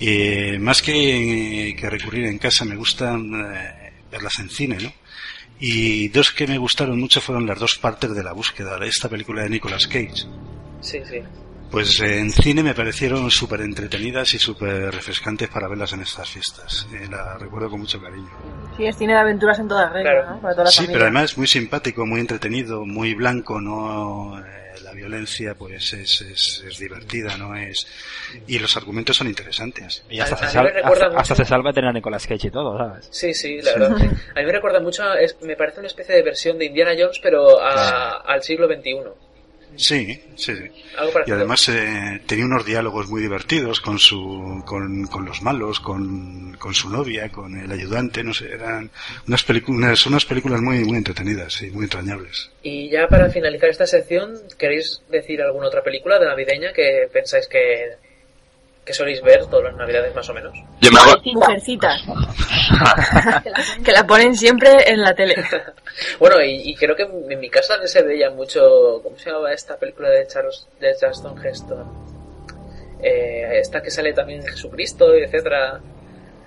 y 0.00 0.58
más 0.58 0.82
que, 0.82 1.76
que 1.78 1.88
recurrir 1.88 2.24
en 2.24 2.38
casa 2.38 2.64
me 2.64 2.74
gustan 2.74 3.54
eh, 3.54 3.92
verlas 4.10 4.38
en 4.40 4.50
cine 4.50 4.78
no 4.80 4.92
y 5.60 6.08
dos 6.08 6.32
que 6.32 6.46
me 6.46 6.58
gustaron 6.58 6.98
mucho 6.98 7.20
fueron 7.20 7.46
las 7.46 7.58
dos 7.58 7.76
partes 7.76 8.14
de 8.14 8.24
la 8.24 8.32
búsqueda 8.32 8.78
esta 8.84 9.08
película 9.08 9.42
de 9.42 9.50
Nicolas 9.50 9.86
Cage. 9.86 10.26
Sí, 10.80 11.00
sí. 11.08 11.22
Pues 11.76 12.00
eh, 12.00 12.20
en 12.20 12.30
cine 12.32 12.62
me 12.62 12.72
parecieron 12.72 13.30
súper 13.30 13.60
entretenidas 13.60 14.32
y 14.32 14.38
súper 14.38 14.94
refrescantes 14.94 15.46
para 15.50 15.68
verlas 15.68 15.92
en 15.92 16.00
estas 16.00 16.26
fiestas. 16.26 16.86
Eh, 16.90 17.06
la 17.10 17.36
recuerdo 17.36 17.68
con 17.68 17.80
mucho 17.80 18.00
cariño. 18.00 18.30
Sí, 18.78 18.86
es 18.86 18.96
cine 18.96 19.12
de 19.12 19.18
aventuras 19.18 19.58
en 19.58 19.68
toda 19.68 19.90
regla, 19.90 20.10
Claro. 20.10 20.30
¿no? 20.36 20.40
Para 20.40 20.54
toda 20.54 20.64
la 20.64 20.70
Sí, 20.70 20.76
familia. 20.78 20.94
pero 20.94 21.04
además 21.04 21.36
muy 21.36 21.46
simpático, 21.46 22.06
muy 22.06 22.20
entretenido, 22.20 22.86
muy 22.86 23.12
blanco, 23.12 23.60
no 23.60 24.38
eh, 24.38 24.72
la 24.84 24.92
violencia 24.92 25.54
pues 25.54 25.92
es, 25.92 26.22
es, 26.22 26.64
es 26.66 26.78
divertida, 26.78 27.36
no 27.36 27.54
es 27.54 27.86
y 28.46 28.58
los 28.58 28.74
argumentos 28.78 29.14
son 29.18 29.26
interesantes. 29.26 30.02
Y 30.08 30.18
hasta, 30.20 30.34
A- 30.36 30.38
se, 30.38 30.44
a 30.46 30.48
sal- 30.48 30.72
hasta, 30.82 31.06
hasta 31.08 31.34
se 31.34 31.44
salva 31.44 31.70
de 31.72 31.74
tener 31.74 31.90
a 31.90 31.92
Nicolas 31.92 32.26
Cage 32.26 32.48
y 32.48 32.50
todo, 32.50 32.78
¿sabes? 32.78 33.06
Sí, 33.10 33.34
sí, 33.34 33.60
la 33.60 33.72
verdad. 33.72 33.96
sí. 33.98 34.06
A 34.34 34.40
mí 34.40 34.46
me 34.46 34.52
recuerda 34.52 34.80
mucho, 34.80 35.02
a- 35.02 35.20
es- 35.20 35.36
me 35.42 35.56
parece 35.56 35.80
una 35.80 35.88
especie 35.88 36.14
de 36.14 36.22
versión 36.22 36.56
de 36.56 36.64
Indiana 36.64 36.92
Jones, 36.98 37.20
pero 37.22 37.60
a- 37.60 38.22
al 38.22 38.42
siglo 38.42 38.66
XXI. 38.66 39.25
Sí, 39.76 40.20
sí, 40.34 40.54
sí. 40.54 40.70
Y 41.26 41.30
además 41.30 41.68
eh, 41.68 42.20
tenía 42.26 42.44
unos 42.44 42.64
diálogos 42.64 43.08
muy 43.08 43.22
divertidos 43.22 43.80
con 43.80 43.98
su, 43.98 44.62
con, 44.66 45.06
con 45.06 45.24
los 45.24 45.42
malos, 45.42 45.80
con, 45.80 46.56
con 46.58 46.74
su 46.74 46.88
novia, 46.88 47.28
con 47.30 47.56
el 47.58 47.70
ayudante, 47.70 48.24
no 48.24 48.32
sé, 48.32 48.52
eran 48.52 48.90
unas 49.26 49.42
películas, 49.42 50.06
unas 50.06 50.24
películas 50.24 50.60
muy, 50.60 50.84
muy 50.84 50.98
entretenidas 50.98 51.62
y 51.62 51.70
muy 51.70 51.84
entrañables. 51.84 52.50
Y 52.62 52.90
ya 52.90 53.06
para 53.08 53.30
finalizar 53.30 53.68
esta 53.68 53.86
sección, 53.86 54.34
¿queréis 54.58 55.02
decir 55.10 55.42
alguna 55.42 55.68
otra 55.68 55.82
película 55.82 56.18
de 56.18 56.26
navideña 56.26 56.72
que 56.72 57.08
pensáis 57.12 57.46
que, 57.48 57.96
que 58.86 58.94
soléis 58.94 59.20
ver 59.20 59.44
todas 59.46 59.64
las 59.64 59.76
navidades 59.76 60.14
más 60.14 60.28
o 60.30 60.32
menos? 60.32 60.56
Yo 60.80 60.90
me 60.92 61.00
hago... 61.00 61.20
Mujercitas. 61.34 62.02
que 63.84 63.90
la 63.90 64.06
ponen 64.06 64.34
siempre 64.36 64.70
en 64.86 65.02
la 65.02 65.14
tele. 65.14 65.34
Bueno, 66.18 66.42
y, 66.42 66.70
y 66.70 66.74
creo 66.76 66.94
que 66.94 67.04
en, 67.04 67.40
mi 67.40 67.48
casa 67.48 67.74
se 67.86 68.02
veía 68.02 68.28
mucho, 68.28 69.00
¿cómo 69.02 69.16
se 69.18 69.30
llamaba 69.30 69.50
esta 69.52 69.78
película 69.78 70.10
de 70.10 70.26
Charles, 70.26 70.68
de 70.78 70.94
Charleston 70.94 71.42
Heston? 71.42 71.86
Eh, 73.02 73.58
esta 73.60 73.80
que 73.80 73.90
sale 73.90 74.12
también 74.12 74.42
Jesucristo, 74.46 75.14
etcétera. 75.14 75.80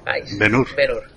Ay. 0.06 0.22
Ben-Hur, 0.38 0.68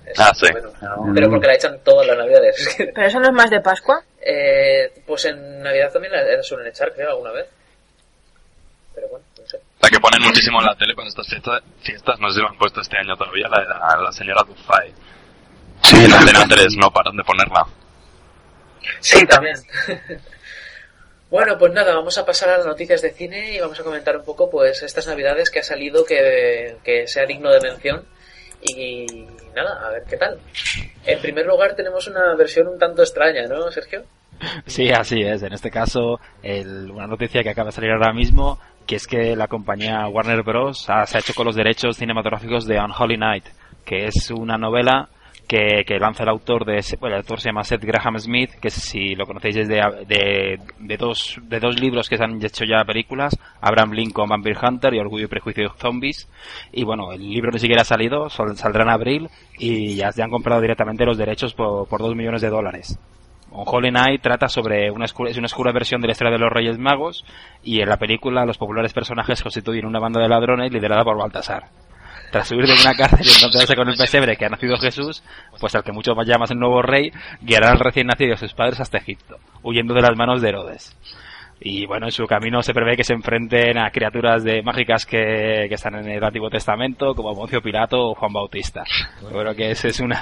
eso, 0.05 0.23
Ah, 0.23 0.31
sí. 0.33 0.47
Ben-Hur. 0.51 1.13
Pero 1.13 1.29
porque 1.29 1.47
la 1.47 1.53
echan 1.53 1.79
todas 1.83 2.07
las 2.07 2.17
navidades. 2.17 2.75
Pero 2.77 3.07
eso 3.07 3.19
no 3.19 3.27
es 3.27 3.33
más 3.33 3.49
de 3.51 3.61
Pascua. 3.61 4.03
Eh, 4.19 4.91
pues 5.05 5.25
en 5.25 5.61
Navidad 5.61 5.91
también 5.91 6.13
la, 6.13 6.23
la 6.23 6.41
suelen 6.41 6.67
echar, 6.67 6.91
creo, 6.93 7.11
alguna 7.11 7.31
vez. 7.33 7.47
Pero 8.95 9.09
bueno. 9.09 9.22
La 9.83 9.89
que 9.89 9.99
ponen 9.99 10.21
muchísimo 10.21 10.61
en 10.61 10.67
la 10.67 10.75
tele 10.75 10.95
con 10.95 11.05
estas 11.05 11.27
fiestas, 11.27 11.61
fiestas 11.81 12.17
no 12.17 12.29
sé 12.29 12.35
si 12.35 12.41
lo 12.41 12.47
han 12.47 12.57
puesto 12.57 12.79
este 12.79 12.97
año 12.97 13.17
todavía, 13.17 13.49
la 13.49 13.59
de 13.59 13.67
la, 13.67 14.01
la 14.01 14.11
señora 14.13 14.41
Dufay. 14.43 14.93
Sí, 15.81 16.07
la 16.07 16.19
antena 16.19 16.47
3 16.47 16.77
no 16.77 16.89
paran 16.89 17.17
de 17.17 17.23
ponerla. 17.25 17.67
Sí, 19.01 19.25
también. 19.25 19.57
bueno, 21.29 21.57
pues 21.57 21.73
nada, 21.73 21.95
vamos 21.95 22.17
a 22.17 22.25
pasar 22.25 22.51
a 22.51 22.57
las 22.59 22.65
noticias 22.65 23.01
de 23.01 23.11
cine 23.11 23.55
y 23.55 23.59
vamos 23.59 23.77
a 23.77 23.83
comentar 23.83 24.15
un 24.15 24.23
poco 24.23 24.49
pues 24.49 24.81
estas 24.83 25.05
navidades 25.05 25.51
que 25.51 25.59
ha 25.59 25.63
salido 25.63 26.05
que, 26.05 26.77
que 26.81 27.05
sea 27.05 27.25
digno 27.25 27.51
de 27.51 27.59
mención. 27.59 28.05
Y 28.61 29.05
nada, 29.53 29.85
a 29.85 29.89
ver 29.89 30.03
qué 30.09 30.15
tal. 30.15 30.39
En 31.05 31.19
primer 31.19 31.45
lugar 31.45 31.75
tenemos 31.75 32.07
una 32.07 32.33
versión 32.35 32.69
un 32.69 32.79
tanto 32.79 33.01
extraña, 33.01 33.47
¿no, 33.47 33.69
Sergio? 33.69 34.05
Sí, 34.65 34.89
así 34.89 35.21
es. 35.21 35.43
En 35.43 35.53
este 35.53 35.69
caso, 35.69 36.19
el, 36.41 36.91
una 36.91 37.07
noticia 37.07 37.43
que 37.43 37.49
acaba 37.49 37.67
de 37.67 37.71
salir 37.73 37.91
ahora 37.91 38.13
mismo, 38.13 38.59
que 38.85 38.95
es 38.95 39.07
que 39.07 39.35
la 39.35 39.47
compañía 39.47 40.07
Warner 40.07 40.43
Bros. 40.43 40.89
Ha, 40.89 41.05
se 41.05 41.17
ha 41.17 41.19
hecho 41.19 41.33
con 41.33 41.45
los 41.45 41.55
derechos 41.55 41.97
cinematográficos 41.97 42.65
de 42.65 42.79
Unholy 42.79 43.17
Night, 43.17 43.45
que 43.85 44.05
es 44.05 44.31
una 44.31 44.57
novela 44.57 45.09
que, 45.47 45.83
que, 45.85 45.99
lanza 45.99 46.23
el 46.23 46.29
autor 46.29 46.65
de 46.65 46.81
bueno, 46.99 47.15
el 47.15 47.21
autor 47.21 47.39
se 47.39 47.49
llama 47.49 47.63
Seth 47.63 47.83
Graham 47.83 48.17
Smith 48.17 48.51
que 48.61 48.69
si 48.69 49.13
lo 49.13 49.25
conocéis 49.25 49.57
es 49.57 49.67
de, 49.67 49.81
de, 50.07 50.97
dos 50.97 51.39
de 51.43 51.59
dos 51.59 51.79
libros 51.79 52.07
que 52.07 52.17
se 52.17 52.23
han 52.23 52.43
hecho 52.43 52.63
ya 52.63 52.83
películas 52.85 53.37
Abraham 53.59 53.91
Lincoln 53.91 54.29
Vampire 54.29 54.57
Hunter 54.61 54.93
y 54.93 54.99
Orgullo 54.99 55.25
y 55.25 55.27
Prejuicio 55.27 55.63
de 55.63 55.77
Zombies 55.77 56.29
y 56.71 56.83
bueno 56.85 57.11
el 57.11 57.29
libro 57.29 57.51
ni 57.51 57.59
siquiera 57.59 57.81
ha 57.81 57.85
salido 57.85 58.29
saldrá 58.29 58.83
en 58.83 58.89
abril 58.89 59.29
y 59.57 59.95
ya 59.95 60.11
se 60.11 60.23
han 60.23 60.31
comprado 60.31 60.61
directamente 60.61 61.05
los 61.05 61.17
derechos 61.17 61.53
por, 61.53 61.87
por 61.87 62.01
dos 62.01 62.15
millones 62.15 62.41
de 62.41 62.49
dólares 62.49 62.97
Holy 63.53 63.91
Night 63.91 64.21
trata 64.21 64.47
sobre 64.47 64.89
una 64.91 65.05
oscura, 65.05 65.29
es 65.29 65.37
una 65.37 65.45
oscura 65.45 65.71
versión 65.71 66.01
de 66.01 66.07
la 66.07 66.11
historia 66.11 66.31
de 66.31 66.39
los 66.39 66.51
Reyes 66.51 66.77
Magos 66.79 67.23
y 67.63 67.81
en 67.81 67.89
la 67.89 67.97
película 67.97 68.45
los 68.45 68.57
populares 68.57 68.93
personajes 68.93 69.41
constituyen 69.43 69.85
una 69.85 69.99
banda 69.99 70.21
de 70.21 70.27
ladrones 70.27 70.71
liderada 70.71 71.03
por 71.03 71.17
Baltasar 71.17 71.69
tras 72.33 72.47
subir 72.47 72.65
de 72.65 72.73
una 72.73 72.95
cárcel 72.95 73.27
y 73.27 73.37
encontrarse 73.37 73.75
con 73.75 73.87
el 73.87 73.95
pesebre 73.95 74.35
que 74.35 74.45
ha 74.45 74.49
nacido 74.49 74.75
Jesús, 74.77 75.23
pues 75.59 75.75
al 75.75 75.83
que 75.83 75.91
muchos 75.91 76.17
llaman 76.25 76.47
el 76.49 76.57
nuevo 76.57 76.81
rey, 76.81 77.11
guiará 77.41 77.69
al 77.69 77.79
recién 77.79 78.07
nacido 78.07 78.33
a 78.33 78.37
sus 78.37 78.55
padres 78.55 78.79
hasta 78.79 78.97
Egipto, 78.97 79.37
huyendo 79.61 79.93
de 79.93 80.01
las 80.01 80.17
manos 80.17 80.41
de 80.41 80.49
Herodes. 80.49 80.97
Y 81.59 81.85
bueno, 81.85 82.07
en 82.07 82.11
su 82.11 82.25
camino 82.25 82.61
se 82.61 82.73
prevé 82.73 82.97
que 82.97 83.03
se 83.03 83.13
enfrenten 83.13 83.77
a 83.77 83.89
criaturas 83.89 84.43
de 84.43 84.61
mágicas 84.61 85.05
que, 85.05 85.65
que 85.69 85.75
están 85.75 85.95
en 85.95 86.09
el 86.09 86.23
Antiguo 86.23 86.49
Testamento, 86.49 87.15
como 87.15 87.33
Poncio 87.33 87.61
Pilato 87.61 88.09
o 88.09 88.15
Juan 88.15 88.33
Bautista. 88.33 88.83
Yo 89.21 89.29
creo 89.29 89.55
que 89.55 89.71
esa 89.71 89.87
es 89.87 89.99
una, 90.01 90.21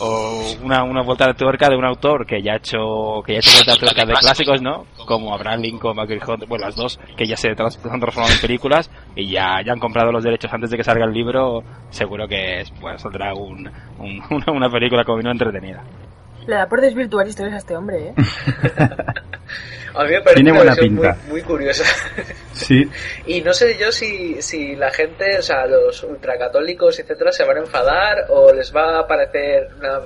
o 0.00 0.42
una, 0.62 0.82
una 0.84 1.02
vuelta 1.02 1.26
de 1.26 1.34
tuerca 1.34 1.68
de 1.68 1.76
un 1.76 1.84
autor 1.84 2.26
que 2.26 2.42
ya 2.42 2.54
ha 2.54 2.56
hecho, 2.56 3.22
que 3.26 3.34
ya 3.34 3.38
ha 3.38 3.40
hecho 3.40 3.52
vuelta 3.52 3.72
de 3.72 3.78
tuerca 3.78 4.04
de 4.06 4.14
clásicos, 4.14 4.62
¿no? 4.62 4.86
Como 5.06 5.34
Abraham 5.34 5.60
Lincoln, 5.60 5.96
Michael 5.96 6.22
Hunt, 6.26 6.48
bueno, 6.48 6.64
las 6.64 6.76
dos, 6.76 6.98
que 7.16 7.26
ya 7.26 7.36
se 7.36 7.48
han 7.48 7.56
transformado 7.56 8.32
en 8.32 8.40
películas 8.40 8.90
y 9.14 9.30
ya, 9.30 9.60
ya 9.64 9.72
han 9.72 9.80
comprado 9.80 10.10
los 10.10 10.24
derechos 10.24 10.52
antes 10.52 10.70
de 10.70 10.78
que 10.78 10.84
salga 10.84 11.04
el 11.04 11.12
libro, 11.12 11.62
seguro 11.90 12.26
que 12.26 12.60
es, 12.60 12.70
pues, 12.80 13.02
saldrá 13.02 13.34
un, 13.34 13.70
un, 13.98 14.22
una, 14.30 14.52
una 14.52 14.70
película 14.70 15.04
como 15.04 15.18
vino 15.18 15.30
entretenida. 15.30 15.82
Le 16.46 16.56
da 16.56 16.68
por 16.68 16.80
desvirtuar 16.80 17.26
historias 17.26 17.54
a 17.54 17.58
este 17.58 17.76
hombre, 17.76 18.08
¿eh? 18.08 18.14
A 19.94 20.04
mí 20.04 20.10
me 20.10 20.20
parece 20.22 20.34
Tiene 20.36 20.52
una 20.52 20.60
buena 20.60 20.74
versión 20.74 20.94
muy, 20.94 21.06
pinta. 21.06 21.18
muy 21.28 21.42
curiosa. 21.42 21.84
Sí. 22.52 22.88
Y 23.26 23.40
no 23.40 23.52
sé 23.52 23.76
yo 23.76 23.90
si, 23.90 24.40
si 24.40 24.76
la 24.76 24.90
gente, 24.90 25.38
o 25.38 25.42
sea, 25.42 25.66
los 25.66 26.02
ultracatólicos, 26.04 26.98
etcétera, 26.98 27.32
se 27.32 27.44
van 27.44 27.56
a 27.56 27.60
enfadar 27.60 28.26
o 28.28 28.52
les 28.52 28.74
va 28.74 29.00
a 29.00 29.06
parecer 29.06 29.68
una... 29.78 30.00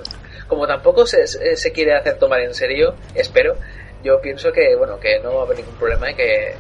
Como 0.47 0.67
tampoco 0.67 1.07
se, 1.07 1.27
se 1.27 1.57
se 1.57 1.73
quiere 1.73 1.95
hacer 1.95 2.19
tomar 2.19 2.41
en 2.41 2.55
serio, 2.55 2.95
espero, 3.15 3.57
yo 4.03 4.21
pienso 4.21 4.51
que, 4.53 4.75
bueno, 4.77 4.99
que 4.99 5.19
no 5.21 5.35
va 5.35 5.43
a 5.43 5.45
haber 5.45 5.59
ningún 5.59 5.75
problema 5.75 6.11
y 6.11 6.15
que, 6.15 6.55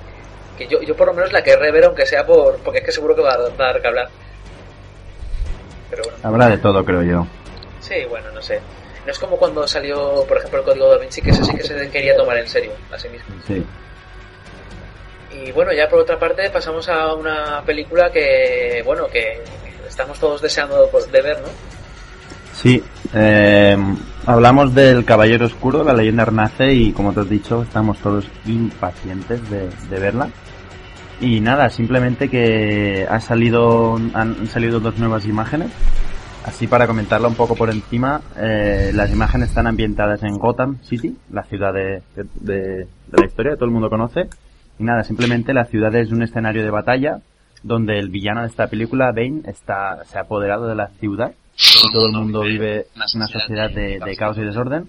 que 0.59 0.67
yo, 0.67 0.83
yo 0.83 0.95
por 0.97 1.07
lo 1.07 1.15
menos 1.15 1.33
la 1.33 1.43
querré 1.43 1.71
ver, 1.71 1.85
aunque 1.85 2.05
sea 2.05 2.27
por... 2.27 2.59
porque 2.59 2.81
es 2.81 2.85
que 2.85 2.93
seguro 2.93 3.15
que 3.15 3.23
va 3.23 3.35
a 3.35 3.49
dar 3.49 3.81
que 3.81 3.89
hablar. 3.89 4.09
Pero 5.89 6.03
bueno. 6.03 6.19
Habrá 6.25 6.49
de 6.49 6.59
todo, 6.59 6.85
creo 6.85 7.03
yo. 7.03 7.27
Sí, 7.81 7.95
bueno, 8.11 8.31
no 8.33 8.43
sé. 8.43 8.61
No 9.07 9.13
es 9.13 9.19
como 9.21 9.37
cuando 9.37 9.67
salió, 9.69 10.25
por 10.27 10.39
ejemplo, 10.39 10.59
el 10.59 10.65
código 10.65 10.91
da 10.91 10.99
Vinci, 10.99 11.23
que 11.23 11.31
ese 11.31 11.45
sí 11.45 11.57
que 11.57 11.63
se 11.63 11.89
quería 11.91 12.17
tomar 12.17 12.37
en 12.39 12.49
serio 12.49 12.73
a 12.93 12.99
sí 12.99 13.09
mismo. 13.09 13.27
Sí. 13.47 13.65
Y 15.33 15.53
bueno, 15.53 15.73
ya 15.73 15.89
por 15.89 16.01
otra 16.01 16.19
parte 16.19 16.51
pasamos 16.51 16.89
a 16.89 17.15
una 17.15 17.63
película 17.65 18.11
que, 18.11 18.83
bueno, 18.85 19.07
que 19.07 19.45
estamos 19.87 20.19
todos 20.19 20.43
deseando 20.43 20.91
de 21.13 21.23
ver, 21.23 21.41
¿no? 21.41 21.49
Sí, 22.53 22.83
eh, 23.15 23.77
hablamos 24.25 24.75
del 24.75 25.05
Caballero 25.05 25.47
Oscuro, 25.47 25.85
la 25.85 25.93
leyenda 25.93 26.25
renace 26.25 26.73
y 26.73 26.93
como 26.93 27.13
te 27.13 27.21
has 27.21 27.29
dicho, 27.29 27.63
estamos 27.63 27.99
todos 27.99 28.25
impacientes 28.47 29.49
de, 29.49 29.69
de 29.89 30.01
verla. 30.01 30.31
Y 31.21 31.41
nada, 31.41 31.71
simplemente 31.71 32.29
que 32.29 33.07
ha 33.09 33.21
salido, 33.21 33.95
han 34.15 34.47
salido 34.49 34.81
dos 34.81 34.99
nuevas 34.99 35.27
imágenes. 35.27 35.71
Así 36.47 36.69
para 36.69 36.87
comentarla 36.87 37.27
un 37.27 37.35
poco 37.35 37.57
por 37.57 37.71
encima, 37.71 38.21
eh, 38.39 38.93
las 38.95 39.13
imágenes 39.13 39.49
están 39.49 39.67
ambientadas 39.67 40.23
en 40.23 40.39
Gotham 40.39 40.79
City, 40.83 41.17
la 41.33 41.43
ciudad 41.43 41.75
de, 41.75 42.03
de, 42.15 42.87
la 43.11 43.27
historia 43.27 43.53
que 43.53 43.57
todo 43.57 43.67
el 43.67 43.73
mundo 43.73 43.91
conoce. 43.91 44.29
Y 44.79 44.85
nada, 44.85 45.03
simplemente 45.03 45.53
la 45.53 45.65
ciudad 45.65 45.95
es 45.97 46.13
un 46.13 46.23
escenario 46.23 46.63
de 46.63 46.71
batalla 46.71 47.19
donde 47.65 47.99
el 47.99 48.11
villano 48.11 48.43
de 48.43 48.47
esta 48.47 48.69
película, 48.69 49.11
Bane, 49.11 49.43
está, 49.47 50.05
se 50.05 50.19
ha 50.19 50.23
apoderado 50.23 50.69
de 50.69 50.77
la 50.77 50.87
ciudad 51.01 51.33
y 51.57 51.93
todo 51.93 52.07
el 52.07 52.13
mundo 52.13 52.43
vive 52.43 52.87
una 53.15 53.27
sociedad 53.27 53.71
de, 53.71 53.99
de 53.99 54.17
caos 54.17 54.39
y 54.39 54.43
desorden. 54.43 54.85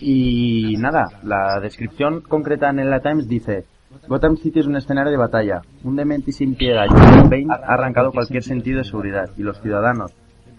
Y 0.00 0.76
nada, 0.78 1.08
la 1.22 1.60
descripción 1.60 2.22
concreta 2.22 2.70
en 2.70 2.88
La 2.88 3.00
Times 3.00 3.28
dice, 3.28 3.66
Gotham 4.08 4.36
City 4.36 4.60
es 4.60 4.66
un 4.66 4.76
escenario 4.76 5.10
de 5.10 5.18
batalla. 5.18 5.62
Un 5.84 5.96
demente 5.96 6.30
y 6.30 6.32
sin 6.32 6.54
piedad, 6.54 6.86
John 6.88 7.28
Bane, 7.28 7.48
ha 7.50 7.74
arrancado 7.74 8.12
cualquier 8.12 8.42
sentido 8.42 8.78
de 8.78 8.84
seguridad 8.84 9.30
y 9.36 9.42
los 9.42 9.60
ciudadanos, 9.60 10.12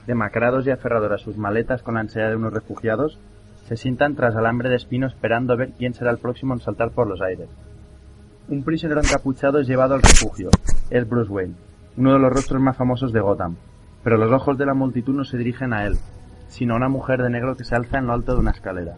demacrados 0.07 0.65
y 0.65 0.71
aferrados 0.71 1.11
a 1.11 1.17
sus 1.17 1.37
maletas 1.37 1.83
con 1.83 1.95
la 1.95 2.01
ansiedad 2.01 2.29
de 2.29 2.35
unos 2.35 2.53
refugiados, 2.53 3.19
se 3.67 3.77
sientan 3.77 4.15
tras 4.15 4.35
alambre 4.35 4.69
de 4.69 4.75
espino 4.75 5.07
esperando 5.07 5.53
a 5.53 5.55
ver 5.55 5.71
quién 5.77 5.93
será 5.93 6.11
el 6.11 6.17
próximo 6.17 6.53
en 6.53 6.59
saltar 6.59 6.91
por 6.91 7.07
los 7.07 7.21
aires. 7.21 7.47
Un 8.49 8.63
prisionero 8.63 9.01
encapuchado 9.01 9.59
es 9.59 9.67
llevado 9.67 9.93
al 9.93 10.01
refugio. 10.01 10.49
Es 10.89 11.07
Bruce 11.07 11.31
Wayne, 11.31 11.55
uno 11.95 12.13
de 12.13 12.19
los 12.19 12.33
rostros 12.33 12.61
más 12.61 12.75
famosos 12.75 13.13
de 13.13 13.21
Gotham. 13.21 13.55
Pero 14.03 14.17
los 14.17 14.31
ojos 14.31 14.57
de 14.57 14.65
la 14.65 14.73
multitud 14.73 15.13
no 15.13 15.23
se 15.23 15.37
dirigen 15.37 15.73
a 15.73 15.85
él, 15.85 15.95
sino 16.47 16.73
a 16.73 16.77
una 16.77 16.89
mujer 16.89 17.21
de 17.21 17.29
negro 17.29 17.55
que 17.55 17.63
se 17.63 17.75
alza 17.75 17.99
en 17.99 18.07
lo 18.07 18.13
alto 18.13 18.33
de 18.33 18.41
una 18.41 18.51
escalera. 18.51 18.97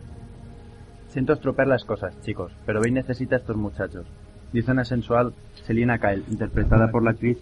Siento 1.10 1.34
estropear 1.34 1.68
las 1.68 1.86
cosas, 1.86 2.20
chicos, 2.22 2.52
pero 2.66 2.80
Bane 2.80 2.94
necesita 2.94 3.36
a 3.36 3.40
estos 3.40 3.58
muchachos. 3.58 4.08
Dice 4.52 4.72
una 4.72 4.86
sensual 4.86 5.34
Selina 5.66 6.00
Kyle, 6.00 6.24
interpretada 6.32 6.90
por 6.90 7.04
la 7.04 7.12
actriz 7.12 7.38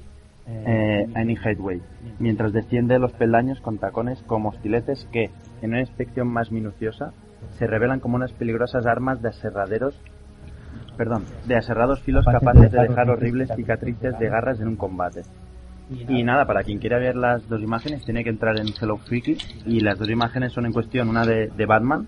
eh, 0.48 1.08
Annie 1.14 1.38
Hathaway, 1.38 1.82
mientras 2.20 2.54
desciende 2.54 3.00
los 3.00 3.14
peldaños 3.14 3.62
con 3.62 3.78
tacones 3.78 4.22
como 4.24 4.50
hostiletes 4.50 5.08
que, 5.12 5.30
en 5.62 5.72
una 5.72 5.82
inspección 5.82 6.28
más 6.28 6.52
minuciosa, 6.52 7.14
se 7.58 7.68
revelan 7.68 8.00
como 8.00 8.16
unas 8.16 8.34
peligrosas 8.34 8.86
armas 8.86 9.22
de 9.22 9.30
aserraderos 9.30 10.00
perdón, 10.98 11.26
de 11.48 11.56
aserrados 11.56 12.02
filos 12.02 12.26
capaces 12.26 12.72
de 12.72 12.82
dejar 12.82 13.10
horribles 13.10 13.50
cicatrices 13.56 14.18
de 14.20 14.30
garras 14.30 14.60
en 14.60 14.68
un 14.68 14.76
combate. 14.76 15.24
Y 15.90 16.24
nada, 16.24 16.46
para 16.46 16.64
quien 16.64 16.80
quiera 16.80 17.00
ver 17.00 17.16
las 17.16 17.48
dos 17.50 17.62
imágenes 17.62 18.06
tiene 18.06 18.24
que 18.24 18.30
entrar 18.30 18.58
en 18.60 18.68
Hello 18.80 18.98
Freaky 18.98 19.38
y 19.66 19.82
las 19.82 19.98
dos 19.98 20.10
imágenes 20.10 20.54
son 20.54 20.66
en 20.66 20.74
cuestión, 20.74 21.10
una 21.10 21.26
de, 21.26 21.48
de 21.48 21.66
Batman 21.66 22.08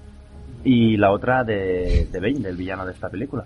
y 0.63 0.95
la 0.97 1.11
otra 1.11 1.43
de, 1.43 2.07
de 2.11 2.19
Bane, 2.19 2.39
del 2.39 2.55
villano 2.55 2.85
de 2.85 2.93
esta 2.93 3.09
película. 3.09 3.43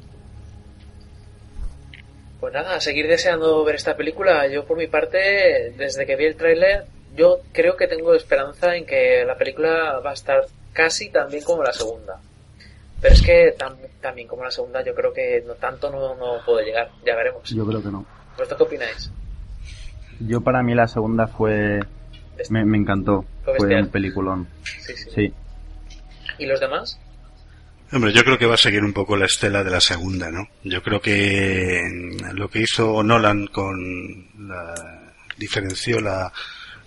Pues 2.40 2.54
nada, 2.54 2.76
a 2.76 2.82
seguir 2.82 3.08
deseando 3.08 3.64
ver 3.64 3.76
esta 3.76 3.96
película. 3.98 4.48
Yo 4.48 4.66
por 4.66 4.78
mi 4.78 4.88
parte, 4.88 5.74
desde 5.76 6.06
que 6.06 6.16
vi 6.16 6.26
el 6.26 6.36
tráiler, 6.36 6.86
yo 7.16 7.40
creo 7.52 7.76
que 7.76 7.88
tengo 7.88 8.14
esperanza 8.14 8.76
en 8.76 8.86
que 8.86 9.26
la 9.26 9.36
película 9.38 10.00
va 10.06 10.12
a 10.12 10.14
estar 10.14 10.46
casi 10.74 11.10
tan 11.10 11.30
bien 11.30 11.44
como 11.44 11.64
la 11.64 11.74
segunda. 11.74 12.20
Pero 13.02 13.14
es 13.14 13.22
que 13.22 13.56
tan, 13.58 13.76
tan 14.02 14.16
bien 14.16 14.28
como 14.28 14.44
la 14.44 14.52
segunda 14.52 14.84
yo 14.84 14.94
creo 14.94 15.14
que 15.14 15.44
no 15.46 15.56
tanto 15.56 15.90
no, 15.90 16.16
no 16.16 16.44
puede 16.46 16.66
llegar. 16.66 16.90
Ya 17.06 17.16
veremos. 17.16 17.50
Yo 17.50 17.66
creo 17.66 17.82
que 17.82 17.90
no. 17.90 18.06
¿Vosotros 18.38 18.58
qué 18.58 18.64
opináis? 18.64 19.12
Yo 20.20 20.42
para 20.42 20.62
mí 20.62 20.76
la 20.76 20.88
segunda 20.88 21.28
fue... 21.28 21.80
Me, 22.50 22.66
me 22.66 22.78
encantó. 22.78 23.26
Fue 23.44 23.58
Fue 23.58 23.82
un 23.82 23.88
peliculón. 23.90 24.48
Sí, 24.64 24.94
sí. 24.96 25.10
Sí. 25.10 25.34
¿Y 26.38 26.46
los 26.46 26.60
demás? 26.60 27.00
Hombre, 27.92 28.12
yo 28.12 28.24
creo 28.24 28.38
que 28.38 28.46
va 28.46 28.56
a 28.56 28.58
seguir 28.58 28.84
un 28.84 28.92
poco 28.92 29.16
la 29.16 29.28
estela 29.28 29.64
de 29.64 29.72
la 29.72 29.80
segunda, 29.80 30.30
¿no? 30.30 30.50
Yo 30.64 30.84
creo 30.84 31.02
que 31.02 31.82
lo 32.34 32.50
que 32.50 32.62
hizo 32.62 33.02
Nolan 33.02 33.48
con 33.48 34.28
la 34.48 34.74
diferenció 35.38 36.02
la, 36.02 36.34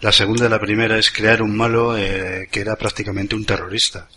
la 0.02 0.12
segunda 0.12 0.44
de 0.44 0.50
la 0.50 0.60
primera 0.60 0.98
es 0.98 1.10
crear 1.10 1.40
un 1.40 1.56
malo 1.56 1.96
eh, 1.96 2.48
que 2.50 2.60
era 2.60 2.76
prácticamente 2.76 3.34
un 3.34 3.46
terrorista. 3.46 4.08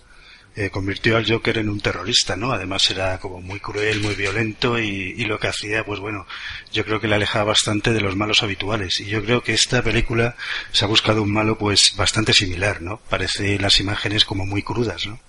Eh, 0.55 0.69
convirtió 0.69 1.17
al 1.17 1.27
Joker 1.27 1.57
en 1.57 1.69
un 1.69 1.79
terrorista, 1.79 2.35
¿no? 2.35 2.51
Además 2.51 2.87
era 2.91 3.17
como 3.17 3.41
muy 3.41 3.59
cruel, 3.59 4.01
muy 4.01 4.13
violento 4.13 4.77
y, 4.77 5.15
y 5.17 5.25
lo 5.25 5.39
que 5.39 5.47
hacía, 5.47 5.83
pues 5.83 5.99
bueno, 5.99 6.27
yo 6.71 6.85
creo 6.85 6.99
que 6.99 7.07
le 7.07 7.15
alejaba 7.15 7.45
bastante 7.45 7.91
de 7.91 8.01
los 8.01 8.15
malos 8.15 8.43
habituales. 8.43 8.99
Y 8.99 9.05
yo 9.05 9.23
creo 9.23 9.41
que 9.41 9.53
esta 9.53 9.81
película 9.81 10.35
se 10.71 10.85
ha 10.85 10.87
buscado 10.87 11.23
un 11.23 11.31
malo 11.31 11.57
pues 11.57 11.95
bastante 11.95 12.33
similar, 12.33 12.81
¿no? 12.81 12.99
Parece 13.09 13.57
las 13.57 13.79
imágenes 13.79 14.25
como 14.25 14.45
muy 14.45 14.61
crudas, 14.61 15.07
¿no? 15.07 15.19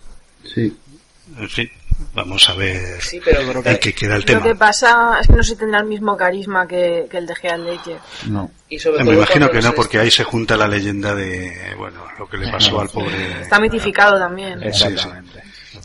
Sí. 0.44 0.76
En 1.38 1.48
fin, 1.48 1.70
Vamos 2.12 2.48
a 2.48 2.54
ver 2.54 3.00
Sí, 3.00 3.20
pero 3.24 3.40
en 3.64 3.78
qué 3.78 3.92
queda 3.94 4.14
el 4.16 4.22
Lo 4.22 4.26
tema. 4.26 4.42
que 4.42 4.54
pasa 4.56 5.18
es 5.20 5.28
que 5.28 5.32
no 5.34 5.44
se 5.44 5.54
tendrá 5.54 5.78
el 5.78 5.86
mismo 5.86 6.16
carisma 6.16 6.66
que, 6.66 7.06
que 7.08 7.18
el 7.18 7.26
de 7.26 7.34
Heath 7.40 7.58
Ledger. 7.60 7.98
No. 8.28 8.50
y 8.68 8.78
sobre 8.80 9.04
Me 9.04 9.12
imagino 9.14 9.48
que 9.48 9.60
no, 9.60 9.72
porque 9.74 10.00
ahí 10.00 10.10
se 10.10 10.24
junta 10.24 10.56
la 10.56 10.66
leyenda 10.66 11.14
de, 11.14 11.72
bueno, 11.78 12.04
lo 12.18 12.28
que 12.28 12.36
le 12.36 12.50
pasó 12.50 12.80
al 12.80 12.88
pobre. 12.88 13.42
Está 13.42 13.60
mitificado 13.60 14.18
también. 14.18 14.58
Sí, 14.72 14.72
sí. 14.80 14.86
Exactamente. 14.92 15.40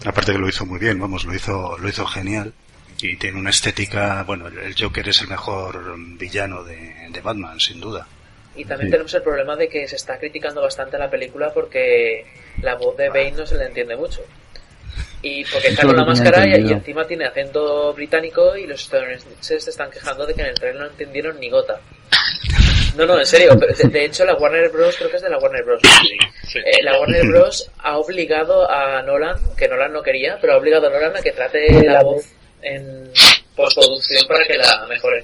Aparte 0.05 0.31
que 0.31 0.39
lo 0.39 0.49
hizo 0.49 0.65
muy 0.65 0.79
bien, 0.79 0.99
vamos, 0.99 1.25
lo 1.25 1.35
hizo, 1.35 1.77
lo 1.77 1.87
hizo 1.87 2.05
genial. 2.07 2.53
Y 3.01 3.15
tiene 3.17 3.39
una 3.39 3.51
estética, 3.51 4.23
bueno, 4.23 4.47
el- 4.47 4.57
el 4.57 4.75
Joker 4.77 5.07
es 5.07 5.21
el 5.21 5.27
mejor 5.27 5.95
villano 6.17 6.63
de, 6.63 7.07
de 7.11 7.21
Batman, 7.21 7.59
sin 7.59 7.79
duda. 7.79 8.07
Y 8.55 8.65
también 8.65 8.87
Sí. 8.87 8.91
tenemos 8.93 9.13
el 9.13 9.21
problema 9.21 9.55
de 9.55 9.69
que 9.69 9.87
se 9.87 9.95
está 9.95 10.17
criticando 10.17 10.61
bastante 10.61 10.97
la 10.97 11.09
película 11.09 11.53
porque 11.53 12.25
la 12.61 12.75
voz 12.75 12.97
de 12.97 13.09
Bane 13.09 13.33
no 13.37 13.45
se 13.45 13.55
le 13.57 13.65
entiende 13.67 13.95
mucho. 13.95 14.21
Y 15.21 15.43
porque 15.45 15.67
está 15.69 15.85
con 15.85 15.97
la 15.97 16.05
máscara 16.05 16.47
y, 16.47 16.71
encima 16.71 17.05
tiene 17.05 17.25
acento 17.25 17.93
británico 17.93 18.55
y 18.55 18.65
los 18.65 18.81
estadounidenses 18.81 19.63
se 19.63 19.69
están 19.69 19.91
quejando 19.91 20.25
de 20.25 20.33
que 20.33 20.41
en 20.41 20.47
el 20.47 20.55
trailer 20.55 20.81
no 20.81 20.87
entendieron 20.87 21.39
ni 21.39 21.49
gota. 21.49 21.79
No, 22.95 23.05
no, 23.05 23.19
en 23.19 23.25
serio. 23.25 23.55
De, 23.55 23.89
de 23.89 24.05
hecho, 24.05 24.25
la 24.25 24.35
Warner 24.35 24.69
Bros. 24.69 24.95
creo 24.97 25.09
que 25.09 25.17
es 25.17 25.21
de 25.21 25.29
la 25.29 25.37
Warner 25.37 25.63
Bros. 25.63 25.81
Eh, 26.55 26.83
la 26.83 26.99
Warner 26.99 27.27
Bros. 27.27 27.71
ha 27.79 27.97
obligado 27.97 28.69
a 28.69 29.01
Nolan, 29.01 29.37
que 29.55 29.67
Nolan 29.67 29.93
no 29.93 30.01
quería, 30.01 30.37
pero 30.39 30.53
ha 30.53 30.57
obligado 30.57 30.87
a 30.87 30.89
Nolan 30.89 31.15
a 31.15 31.21
que 31.21 31.31
trate 31.31 31.83
la 31.83 32.01
voz 32.01 32.25
en 32.61 33.11
postproducción 33.55 34.27
para 34.27 34.45
que 34.45 34.57
la 34.57 34.85
mejore. 34.87 35.23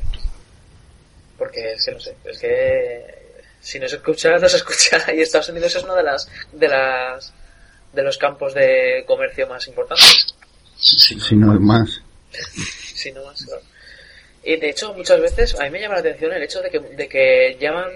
Porque 1.37 1.73
es 1.73 1.85
que 1.85 1.91
no 1.91 1.99
sé, 1.99 2.15
es 2.25 2.39
que 2.39 3.15
si 3.59 3.79
no 3.79 3.87
se 3.87 3.95
escucha, 3.95 4.37
no 4.37 4.47
se 4.47 4.57
escucha. 4.57 4.97
Y 5.13 5.21
Estados 5.21 5.49
Unidos 5.49 5.75
es 5.75 5.83
uno 5.83 5.95
de 5.95 6.03
las 6.03 6.29
de 6.51 6.67
las 6.67 7.33
de 7.95 8.03
los 8.03 8.17
campos 8.17 8.53
de 8.53 9.03
comercio 9.07 9.47
más 9.47 9.67
importantes, 9.67 10.35
Si 10.75 11.35
no 11.35 11.53
es 11.53 11.59
más. 11.59 12.01
si 12.93 13.11
no 13.11 13.23
más. 13.25 13.43
claro. 13.43 13.61
Y 14.43 14.57
de 14.57 14.69
hecho, 14.69 14.93
muchas 14.93 15.19
veces 15.19 15.59
a 15.59 15.63
mí 15.63 15.71
me 15.71 15.79
llama 15.81 15.95
la 15.95 16.01
atención 16.01 16.31
el 16.31 16.43
hecho 16.43 16.61
de 16.61 16.69
que, 16.69 16.79
de 16.79 17.07
que 17.09 17.57
llaman 17.59 17.89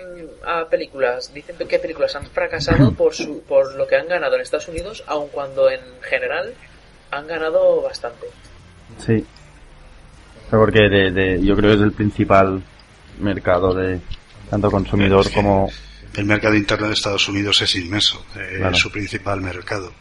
a 0.44 0.66
películas, 0.68 1.32
dicen 1.32 1.56
que 1.68 1.78
películas 1.78 2.16
han 2.16 2.26
fracasado 2.26 2.92
por, 2.94 3.14
su, 3.14 3.44
por 3.44 3.76
lo 3.76 3.86
que 3.86 3.96
han 3.98 4.08
ganado 4.08 4.36
en 4.36 4.42
Estados 4.42 4.68
Unidos, 4.68 5.04
aun 5.06 5.28
cuando 5.30 5.70
en 5.70 5.80
general 6.02 6.56
han 7.12 7.28
ganado 7.28 7.82
bastante. 7.84 8.26
Sí. 9.06 9.24
Porque 10.50 10.80
de, 10.90 11.12
de- 11.12 11.46
yo 11.46 11.56
creo 11.56 11.70
que 11.72 11.76
es 11.78 11.84
el 11.84 11.92
principal 11.92 12.64
mercado 13.20 13.74
de 13.76 14.00
tanto 14.50 14.72
consumidor 14.72 15.32
como... 15.32 15.70
El 16.16 16.26
mercado 16.26 16.56
interno 16.56 16.88
de 16.88 16.94
Estados 16.94 17.28
Unidos 17.30 17.62
es 17.62 17.76
inmenso, 17.76 18.26
eh, 18.36 18.56
Claro. 18.58 18.72
es 18.76 18.80
su 18.80 18.92
principal 18.92 19.42
mercado. 19.42 19.94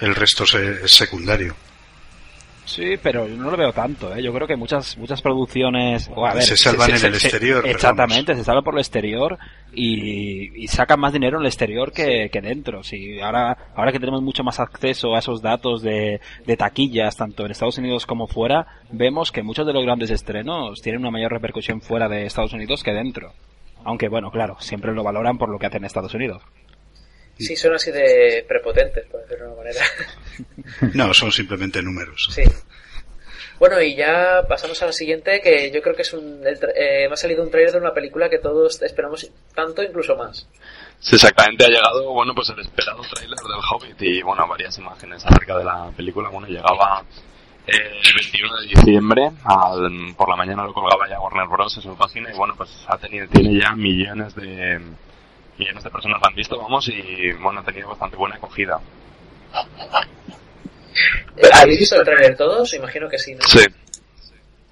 El 0.00 0.14
resto 0.14 0.44
se- 0.46 0.84
es 0.84 0.90
secundario. 0.92 1.54
Sí, 2.64 2.94
pero 3.02 3.26
yo 3.26 3.36
no 3.36 3.50
lo 3.50 3.56
veo 3.56 3.72
tanto, 3.72 4.14
¿eh? 4.14 4.22
Yo 4.22 4.32
creo 4.32 4.46
que 4.46 4.54
muchas 4.56 4.96
muchas 4.96 5.20
producciones... 5.20 6.08
o, 6.14 6.24
a 6.24 6.32
ver, 6.34 6.44
Se 6.44 6.56
salvan 6.56 6.90
en 6.90 7.04
el 7.06 7.14
exterior, 7.14 7.66
Exactamente, 7.66 8.34
se 8.36 8.44
salvan 8.44 8.62
por 8.62 8.74
el 8.74 8.80
exterior 8.80 9.36
y, 9.74 10.62
y 10.64 10.68
sacan 10.68 11.00
más 11.00 11.12
dinero 11.12 11.36
en 11.38 11.42
el 11.42 11.48
exterior 11.48 11.92
que, 11.92 12.30
que 12.32 12.40
dentro. 12.40 12.82
Sí, 12.84 13.20
ahora, 13.20 13.56
ahora 13.74 13.90
que 13.92 13.98
tenemos 13.98 14.22
mucho 14.22 14.44
más 14.44 14.60
acceso 14.60 15.14
a 15.14 15.18
esos 15.18 15.42
datos 15.42 15.82
de, 15.82 16.20
de 16.46 16.56
taquillas, 16.56 17.16
tanto 17.16 17.44
en 17.44 17.50
Estados 17.50 17.78
Unidos 17.78 18.06
como 18.06 18.28
fuera, 18.28 18.66
vemos 18.90 19.32
que 19.32 19.42
muchos 19.42 19.66
de 19.66 19.72
los 19.72 19.84
grandes 19.84 20.10
estrenos 20.10 20.80
tienen 20.80 21.00
una 21.00 21.10
mayor 21.10 21.32
repercusión 21.32 21.80
fuera 21.82 22.08
de 22.08 22.26
Estados 22.26 22.52
Unidos 22.52 22.82
que 22.84 22.92
dentro. 22.92 23.32
Aunque 23.84 24.08
bueno, 24.08 24.30
claro, 24.30 24.56
siempre 24.60 24.92
lo 24.92 25.02
valoran 25.02 25.38
por 25.38 25.48
lo 25.48 25.58
que 25.58 25.66
hacen 25.66 25.82
en 25.82 25.86
Estados 25.86 26.14
Unidos. 26.14 26.42
Sí, 27.38 27.56
son 27.56 27.74
así 27.74 27.90
de 27.90 28.44
prepotentes, 28.46 29.06
por 29.06 29.22
decirlo 29.22 29.46
de 29.46 29.52
una 29.52 29.62
manera. 29.62 29.80
No, 30.94 31.12
son 31.12 31.32
simplemente 31.32 31.82
números. 31.82 32.28
Sí. 32.30 32.42
Bueno, 33.58 33.80
y 33.80 33.94
ya 33.94 34.44
pasamos 34.48 34.82
a 34.82 34.86
la 34.86 34.92
siguiente, 34.92 35.40
que 35.40 35.70
yo 35.70 35.80
creo 35.82 35.94
que 35.94 36.02
es 36.02 36.12
un... 36.12 36.44
el 36.46 36.58
eh, 36.74 37.06
me 37.06 37.14
ha 37.14 37.16
salido 37.16 37.42
un 37.42 37.50
trailer 37.50 37.72
de 37.72 37.78
una 37.78 37.94
película 37.94 38.28
que 38.28 38.38
todos 38.38 38.82
esperamos 38.82 39.30
tanto, 39.54 39.82
incluso 39.82 40.16
más. 40.16 40.48
Sí, 40.98 41.14
exactamente, 41.14 41.64
ha 41.64 41.68
llegado, 41.68 42.12
bueno, 42.12 42.34
pues 42.34 42.48
el 42.50 42.60
esperado 42.60 43.02
tráiler 43.12 43.38
del 43.38 43.60
Hobbit 43.70 44.02
y, 44.02 44.22
bueno, 44.22 44.46
varias 44.48 44.78
imágenes 44.78 45.24
acerca 45.24 45.58
de 45.58 45.64
la 45.64 45.90
película. 45.96 46.28
Bueno, 46.28 46.48
llegaba 46.48 47.04
el 47.66 48.14
21 48.16 48.56
de 48.60 48.66
diciembre, 48.68 49.30
al- 49.44 50.14
por 50.16 50.28
la 50.28 50.36
mañana 50.36 50.64
lo 50.64 50.72
colgaba 50.72 51.08
ya 51.08 51.20
Warner 51.20 51.46
Bros. 51.48 51.76
en 51.76 51.82
su 51.82 51.96
página 51.96 52.30
y, 52.32 52.36
bueno, 52.36 52.54
pues 52.56 52.70
ha 52.88 52.98
tenido, 52.98 53.26
tiene 53.28 53.60
ya 53.60 53.72
millones 53.74 54.34
de 54.34 54.80
millones 55.58 55.84
de 55.84 55.90
personas 55.90 56.20
la 56.20 56.28
han 56.28 56.34
visto, 56.34 56.58
vamos, 56.58 56.88
y, 56.88 57.32
bueno, 57.40 57.60
ha 57.60 57.64
tenido 57.64 57.88
bastante 57.88 58.16
buena 58.16 58.36
acogida. 58.36 58.80
Eh, 61.36 61.48
¿Habéis 61.52 61.78
visto 61.80 61.96
el 61.96 62.04
trailer 62.04 62.36
todos? 62.36 62.72
Imagino 62.74 63.08
que 63.08 63.18
sí, 63.18 63.34
¿no? 63.34 63.40
Sí, 63.46 63.60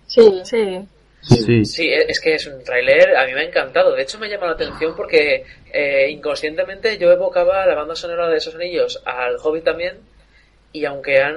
Sí. 0.06 0.40
Sí. 0.44 0.88
Sí. 1.22 1.64
Sí, 1.66 1.86
e- 1.88 2.06
es 2.10 2.18
que 2.18 2.34
es 2.34 2.46
un 2.46 2.64
tráiler, 2.64 3.14
a 3.16 3.26
mí 3.26 3.32
me 3.34 3.40
ha 3.40 3.44
encantado. 3.44 3.92
De 3.94 4.02
hecho, 4.02 4.18
me 4.18 4.28
llama 4.28 4.46
la 4.46 4.52
atención 4.52 4.94
porque 4.96 5.44
eh, 5.72 6.08
inconscientemente 6.10 6.96
yo 6.98 7.12
evocaba 7.12 7.66
la 7.66 7.74
banda 7.74 7.94
sonora 7.94 8.26
de 8.28 8.38
esos 8.38 8.54
anillos 8.54 9.02
al 9.04 9.36
Hobbit 9.42 9.64
también. 9.64 9.98
Y 10.72 10.84
aunque 10.84 11.20
han 11.20 11.36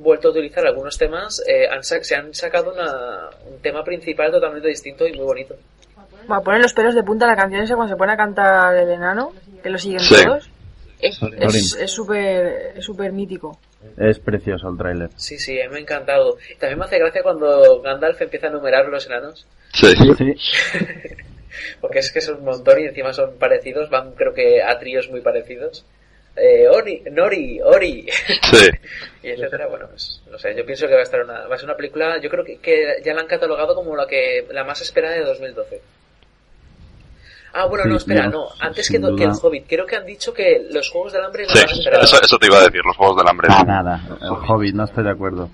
vuelto 0.00 0.28
a 0.28 0.30
utilizar 0.30 0.64
algunos 0.66 0.96
temas, 0.98 1.42
eh, 1.48 1.66
han 1.68 1.82
se 1.82 2.14
han 2.14 2.32
sacado 2.34 2.72
una- 2.72 3.28
un 3.50 3.58
tema 3.60 3.82
principal 3.82 4.30
totalmente 4.30 4.68
distinto 4.68 5.06
y 5.06 5.12
muy 5.14 5.24
bonito. 5.24 5.56
Va 6.30 6.36
a 6.36 6.40
poner 6.42 6.60
los 6.60 6.72
pelos 6.74 6.94
de 6.94 7.02
punta 7.02 7.26
la 7.26 7.34
canción 7.36 7.62
esa 7.62 7.74
cuando 7.74 7.92
se 7.94 7.98
pone 7.98 8.12
a 8.12 8.16
cantar 8.16 8.76
el 8.76 8.90
enano, 8.90 9.32
que 9.62 9.70
lo 9.70 9.78
siguen 9.78 10.00
Sí. 10.00 10.24
todos. 10.24 10.48
Es 11.00 11.16
súper 11.90 12.72
es 12.76 12.84
súper 12.84 13.12
mítico. 13.12 13.58
Es 13.96 14.18
precioso 14.18 14.68
el 14.68 14.76
tráiler. 14.76 15.10
Sí, 15.16 15.38
sí, 15.38 15.54
me 15.70 15.76
ha 15.76 15.80
encantado. 15.80 16.36
También 16.58 16.78
me 16.78 16.84
hace 16.84 16.98
gracia 16.98 17.22
cuando 17.22 17.80
Gandalf 17.82 18.20
empieza 18.20 18.46
a 18.46 18.50
enumerar 18.50 18.86
los 18.88 19.06
enanos. 19.06 19.46
sí. 19.72 19.86
Sí. 20.18 20.34
Porque 21.80 21.98
es 22.00 22.12
que 22.12 22.20
son 22.20 22.36
un 22.38 22.44
montón 22.44 22.80
y 22.80 22.84
encima 22.86 23.12
son 23.12 23.36
parecidos, 23.38 23.90
van 23.90 24.12
creo 24.12 24.32
que 24.34 24.62
a 24.62 24.78
tríos 24.78 25.08
muy 25.10 25.20
parecidos. 25.20 25.84
Eh, 26.40 26.68
Ori, 26.68 27.02
Nori, 27.10 27.60
Ori, 27.62 28.06
Sí. 28.50 28.68
y 29.22 29.28
etcétera. 29.30 29.66
Bueno, 29.68 29.86
pues 29.90 30.22
no 30.30 30.38
sé, 30.38 30.54
yo 30.56 30.64
pienso 30.64 30.86
que 30.86 30.94
va 30.94 31.00
a 31.00 31.02
estar 31.04 31.20
una, 31.22 31.46
va 31.48 31.54
a 31.54 31.58
ser 31.58 31.66
una 31.66 31.76
película, 31.76 32.18
yo 32.20 32.30
creo 32.30 32.44
que, 32.44 32.58
que 32.58 32.96
ya 33.04 33.14
la 33.14 33.22
han 33.22 33.26
catalogado 33.26 33.74
como 33.74 33.96
la 33.96 34.06
que 34.06 34.46
la 34.50 34.64
más 34.64 34.80
esperada 34.80 35.14
de 35.14 35.24
2012. 35.24 35.80
Ah, 37.54 37.66
bueno, 37.66 37.84
no, 37.86 37.96
espera, 37.96 38.24
no, 38.26 38.30
no, 38.30 38.48
antes 38.60 38.88
que, 38.90 39.00
que 39.00 39.24
el. 39.24 39.30
Hobbit, 39.42 39.64
creo 39.66 39.86
que 39.86 39.96
han 39.96 40.04
dicho 40.06 40.32
que 40.34 40.66
los 40.70 40.88
Juegos 40.90 41.14
del 41.14 41.24
Hambre 41.24 41.44
no 41.44 41.48
Sí, 41.48 41.58
esperados. 41.80 42.12
eso, 42.12 42.22
eso 42.22 42.38
te 42.38 42.46
iba 42.46 42.58
a 42.58 42.64
decir, 42.64 42.82
los 42.84 42.96
Juegos 42.96 43.16
del 43.16 43.28
Hambre. 43.28 43.48
Ah, 43.50 43.64
nada. 43.64 44.00
El 44.20 44.28
Hobbit, 44.48 44.74
no 44.74 44.84
estoy 44.84 45.02
de 45.04 45.10
acuerdo. 45.10 45.48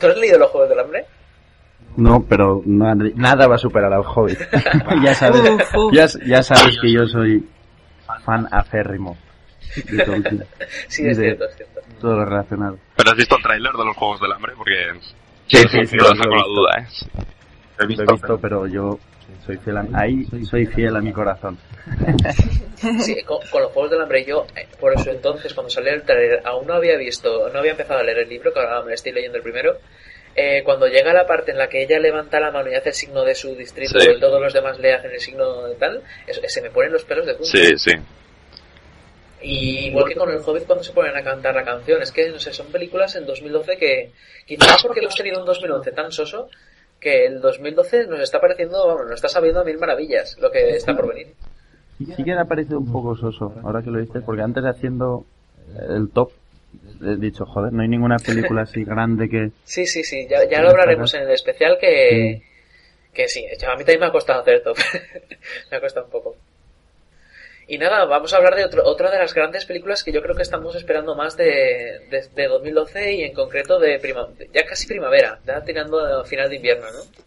¿Tú 0.00 0.06
has 0.06 0.16
leído 0.16 0.38
los 0.38 0.50
Juegos 0.50 0.70
del 0.70 0.78
Hambre? 0.78 1.04
No, 1.96 2.24
pero 2.28 2.62
na- 2.64 2.94
nada 2.94 3.46
va 3.48 3.56
a 3.56 3.58
superar 3.58 3.92
al 3.92 4.04
Hobbit. 4.06 4.38
ya 5.04 5.14
sabes, 5.14 5.42
ya 6.24 6.42
sabes 6.42 6.78
que 6.80 6.92
yo 6.92 7.04
soy 7.06 7.44
fan 8.24 8.48
aférrimo 8.52 9.18
de 9.90 10.04
Tolkien. 10.04 10.44
Sí, 10.88 11.06
es 11.06 11.16
de 11.18 11.24
cierto, 11.24 11.44
es 11.46 11.56
cierto. 11.56 11.80
todo 12.00 12.16
lo 12.16 12.24
relacionado. 12.24 12.78
¿Pero 12.96 13.10
has 13.10 13.16
visto 13.16 13.36
el 13.36 13.42
tráiler 13.42 13.72
de 13.72 13.84
los 13.84 13.96
Juegos 13.96 14.20
del 14.20 14.32
Hambre? 14.32 14.52
Porque... 14.56 14.74
Sí, 15.46 15.58
sí, 15.70 15.86
sí, 15.86 15.96
Lo 15.96 16.04
lo 16.08 16.14
he 16.14 16.18
con 16.18 16.30
la 16.30 16.36
visto. 16.36 16.50
duda, 16.50 16.70
¿eh? 16.78 16.86
Lo 17.78 17.84
he 17.84 17.88
visto, 17.88 18.38
pero 18.40 18.66
yo 18.66 18.98
soy 19.44 19.56
fiel 19.58 19.76
a, 19.78 19.86
ahí 19.94 20.24
soy 20.48 20.64
fiel 20.66 20.96
a 20.96 21.00
mi 21.00 21.12
corazón. 21.12 21.58
Sí, 23.00 23.22
con, 23.24 23.38
con 23.50 23.62
los 23.62 23.72
Juegos 23.72 23.90
del 23.90 24.00
Hambre 24.02 24.24
yo, 24.24 24.46
eh, 24.56 24.66
por 24.80 24.92
eso 24.94 25.10
entonces, 25.10 25.52
cuando 25.54 25.70
salió 25.70 25.92
el 25.92 26.02
trailer, 26.02 26.40
aún 26.44 26.66
no 26.66 26.74
había 26.74 26.96
visto, 26.96 27.48
no 27.52 27.58
había 27.58 27.72
empezado 27.72 28.00
a 28.00 28.02
leer 28.02 28.18
el 28.18 28.28
libro, 28.28 28.52
que 28.52 28.60
ahora 28.60 28.82
me 28.82 28.94
estoy 28.94 29.12
leyendo 29.12 29.38
el 29.38 29.42
primero. 29.42 29.78
Eh, 30.36 30.62
cuando 30.64 30.86
llega 30.88 31.12
la 31.12 31.26
parte 31.26 31.52
en 31.52 31.58
la 31.58 31.68
que 31.68 31.82
ella 31.82 31.98
levanta 32.00 32.40
la 32.40 32.50
mano 32.50 32.68
y 32.70 32.74
hace 32.74 32.88
el 32.88 32.94
signo 32.94 33.22
de 33.24 33.34
su 33.36 33.54
distrito 33.54 34.00
Sí. 34.00 34.10
y 34.16 34.20
todos 34.20 34.40
los 34.40 34.52
demás 34.52 34.78
le 34.80 34.92
hacen 34.92 35.10
el 35.12 35.20
signo 35.20 35.62
de 35.68 35.76
tal, 35.76 36.02
eso- 36.26 36.40
se 36.46 36.60
me 36.62 36.70
ponen 36.70 36.92
los 36.92 37.04
pelos 37.04 37.24
de 37.26 37.34
punta. 37.34 37.48
Sí, 37.50 37.78
sí. 37.78 37.92
Y 39.44 39.88
igual 39.88 40.06
que 40.08 40.14
con 40.14 40.30
el 40.30 40.38
Hobbit 40.38 40.64
cuando 40.64 40.82
se 40.82 40.92
ponen 40.92 41.14
a 41.16 41.22
cantar 41.22 41.54
la 41.54 41.64
canción, 41.64 42.00
es 42.00 42.10
que, 42.10 42.30
no 42.30 42.38
sé, 42.38 42.52
son 42.52 42.66
películas 42.68 43.14
en 43.14 43.26
2012 43.26 43.76
que, 43.76 44.10
quizás 44.46 44.82
porque 44.82 45.00
hemos 45.00 45.14
tenido 45.14 45.40
un 45.40 45.46
2011 45.46 45.92
tan 45.92 46.10
soso, 46.10 46.48
que 46.98 47.26
el 47.26 47.40
2012 47.40 48.06
nos 48.06 48.20
está 48.20 48.40
pareciendo, 48.40 48.86
vamos, 48.86 49.02
nos 49.04 49.16
está 49.16 49.28
sabiendo 49.28 49.60
a 49.60 49.64
mil 49.64 49.78
maravillas 49.78 50.38
lo 50.40 50.50
que 50.50 50.70
está 50.70 50.96
por 50.96 51.08
venir. 51.08 51.34
Sí 51.98 52.24
que 52.24 52.34
me 52.34 52.40
ha 52.40 52.46
parecido 52.46 52.78
un 52.78 52.90
poco 52.90 53.14
soso, 53.16 53.54
ahora 53.62 53.82
que 53.82 53.90
lo 53.90 54.00
dices, 54.00 54.22
porque 54.24 54.40
antes 54.40 54.64
haciendo 54.64 55.26
el 55.88 56.10
top 56.10 56.32
he 57.02 57.16
dicho, 57.16 57.44
joder, 57.44 57.72
no 57.72 57.82
hay 57.82 57.88
ninguna 57.88 58.16
película 58.16 58.62
así 58.62 58.82
grande 58.82 59.28
que... 59.28 59.50
Sí, 59.64 59.86
sí, 59.86 60.02
sí, 60.02 60.26
ya, 60.28 60.48
ya 60.48 60.62
lo 60.62 60.70
hablaremos 60.70 61.12
en 61.14 61.22
el 61.22 61.30
especial 61.30 61.76
que, 61.78 62.42
que 63.12 63.28
sí, 63.28 63.44
a 63.44 63.76
mí 63.76 63.84
también 63.84 64.00
me 64.00 64.06
ha 64.06 64.10
costado 64.10 64.40
hacer 64.40 64.62
top. 64.62 64.76
me 65.70 65.76
ha 65.76 65.80
costado 65.80 66.06
un 66.06 66.12
poco. 66.12 66.36
Y 67.66 67.78
nada, 67.78 68.04
vamos 68.04 68.32
a 68.32 68.36
hablar 68.36 68.54
de 68.54 68.64
otro, 68.64 68.82
otra 68.84 69.10
de 69.10 69.18
las 69.18 69.32
grandes 69.32 69.64
películas 69.64 70.04
que 70.04 70.12
yo 70.12 70.20
creo 70.20 70.36
que 70.36 70.42
estamos 70.42 70.74
esperando 70.76 71.14
más 71.14 71.36
de, 71.36 72.00
de, 72.10 72.28
de 72.34 72.48
2012 72.48 73.14
y 73.14 73.22
en 73.22 73.32
concreto 73.32 73.78
de 73.78 73.98
prima, 73.98 74.28
ya 74.52 74.66
casi 74.66 74.86
primavera, 74.86 75.40
ya 75.46 75.62
tirando 75.62 75.98
a 75.98 76.24
final 76.24 76.50
de 76.50 76.56
invierno, 76.56 76.86
¿no? 76.92 77.24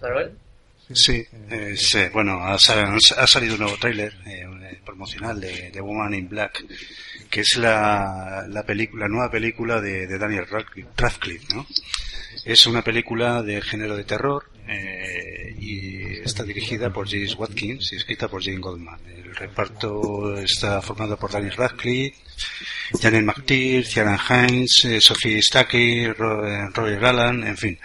Manuel. 0.00 0.32
Sí, 0.92 1.26
eh, 1.50 1.74
sí, 1.76 1.98
bueno, 2.12 2.38
ha, 2.40 2.54
ha 2.54 3.26
salido 3.26 3.54
un 3.54 3.60
nuevo 3.60 3.76
tráiler 3.76 4.12
eh, 4.24 4.46
eh, 4.62 4.80
promocional 4.84 5.40
de, 5.40 5.72
de 5.72 5.80
Woman 5.80 6.14
in 6.14 6.28
Black, 6.28 6.64
que 7.28 7.40
es 7.40 7.56
la, 7.56 8.46
la, 8.48 8.62
película, 8.62 9.06
la 9.06 9.08
nueva 9.08 9.30
película 9.30 9.80
de, 9.80 10.06
de 10.06 10.18
Daniel 10.18 10.46
Radcliffe, 10.46 10.90
Radcliffe, 10.96 11.54
¿no? 11.54 11.66
Es 12.44 12.68
una 12.68 12.82
película 12.82 13.42
de 13.42 13.60
género 13.62 13.96
de 13.96 14.04
terror 14.04 14.44
eh, 14.68 15.54
y 15.58 16.18
está 16.24 16.42
dirigida 16.44 16.92
por 16.92 17.08
James 17.08 17.34
Watkins 17.36 17.92
y 17.92 17.96
escrita 17.96 18.28
por 18.28 18.42
Jane 18.42 18.58
Goldman. 18.58 18.98
El 19.06 19.34
reparto 19.34 20.36
está 20.38 20.80
formado 20.82 21.16
por 21.16 21.30
Daniel 21.30 21.52
Radcliffe, 21.56 22.16
Janet 23.00 23.22
McTeer, 23.24 23.84
Ciaran 23.84 24.18
Hines, 24.28 24.84
eh, 24.84 25.00
Sophie 25.00 25.40
Stuckey, 25.42 26.08
Ro- 26.12 26.46
eh, 26.46 26.68
Roy 26.74 26.96
Galland, 26.96 27.44
en 27.46 27.56
fin. 27.56 27.78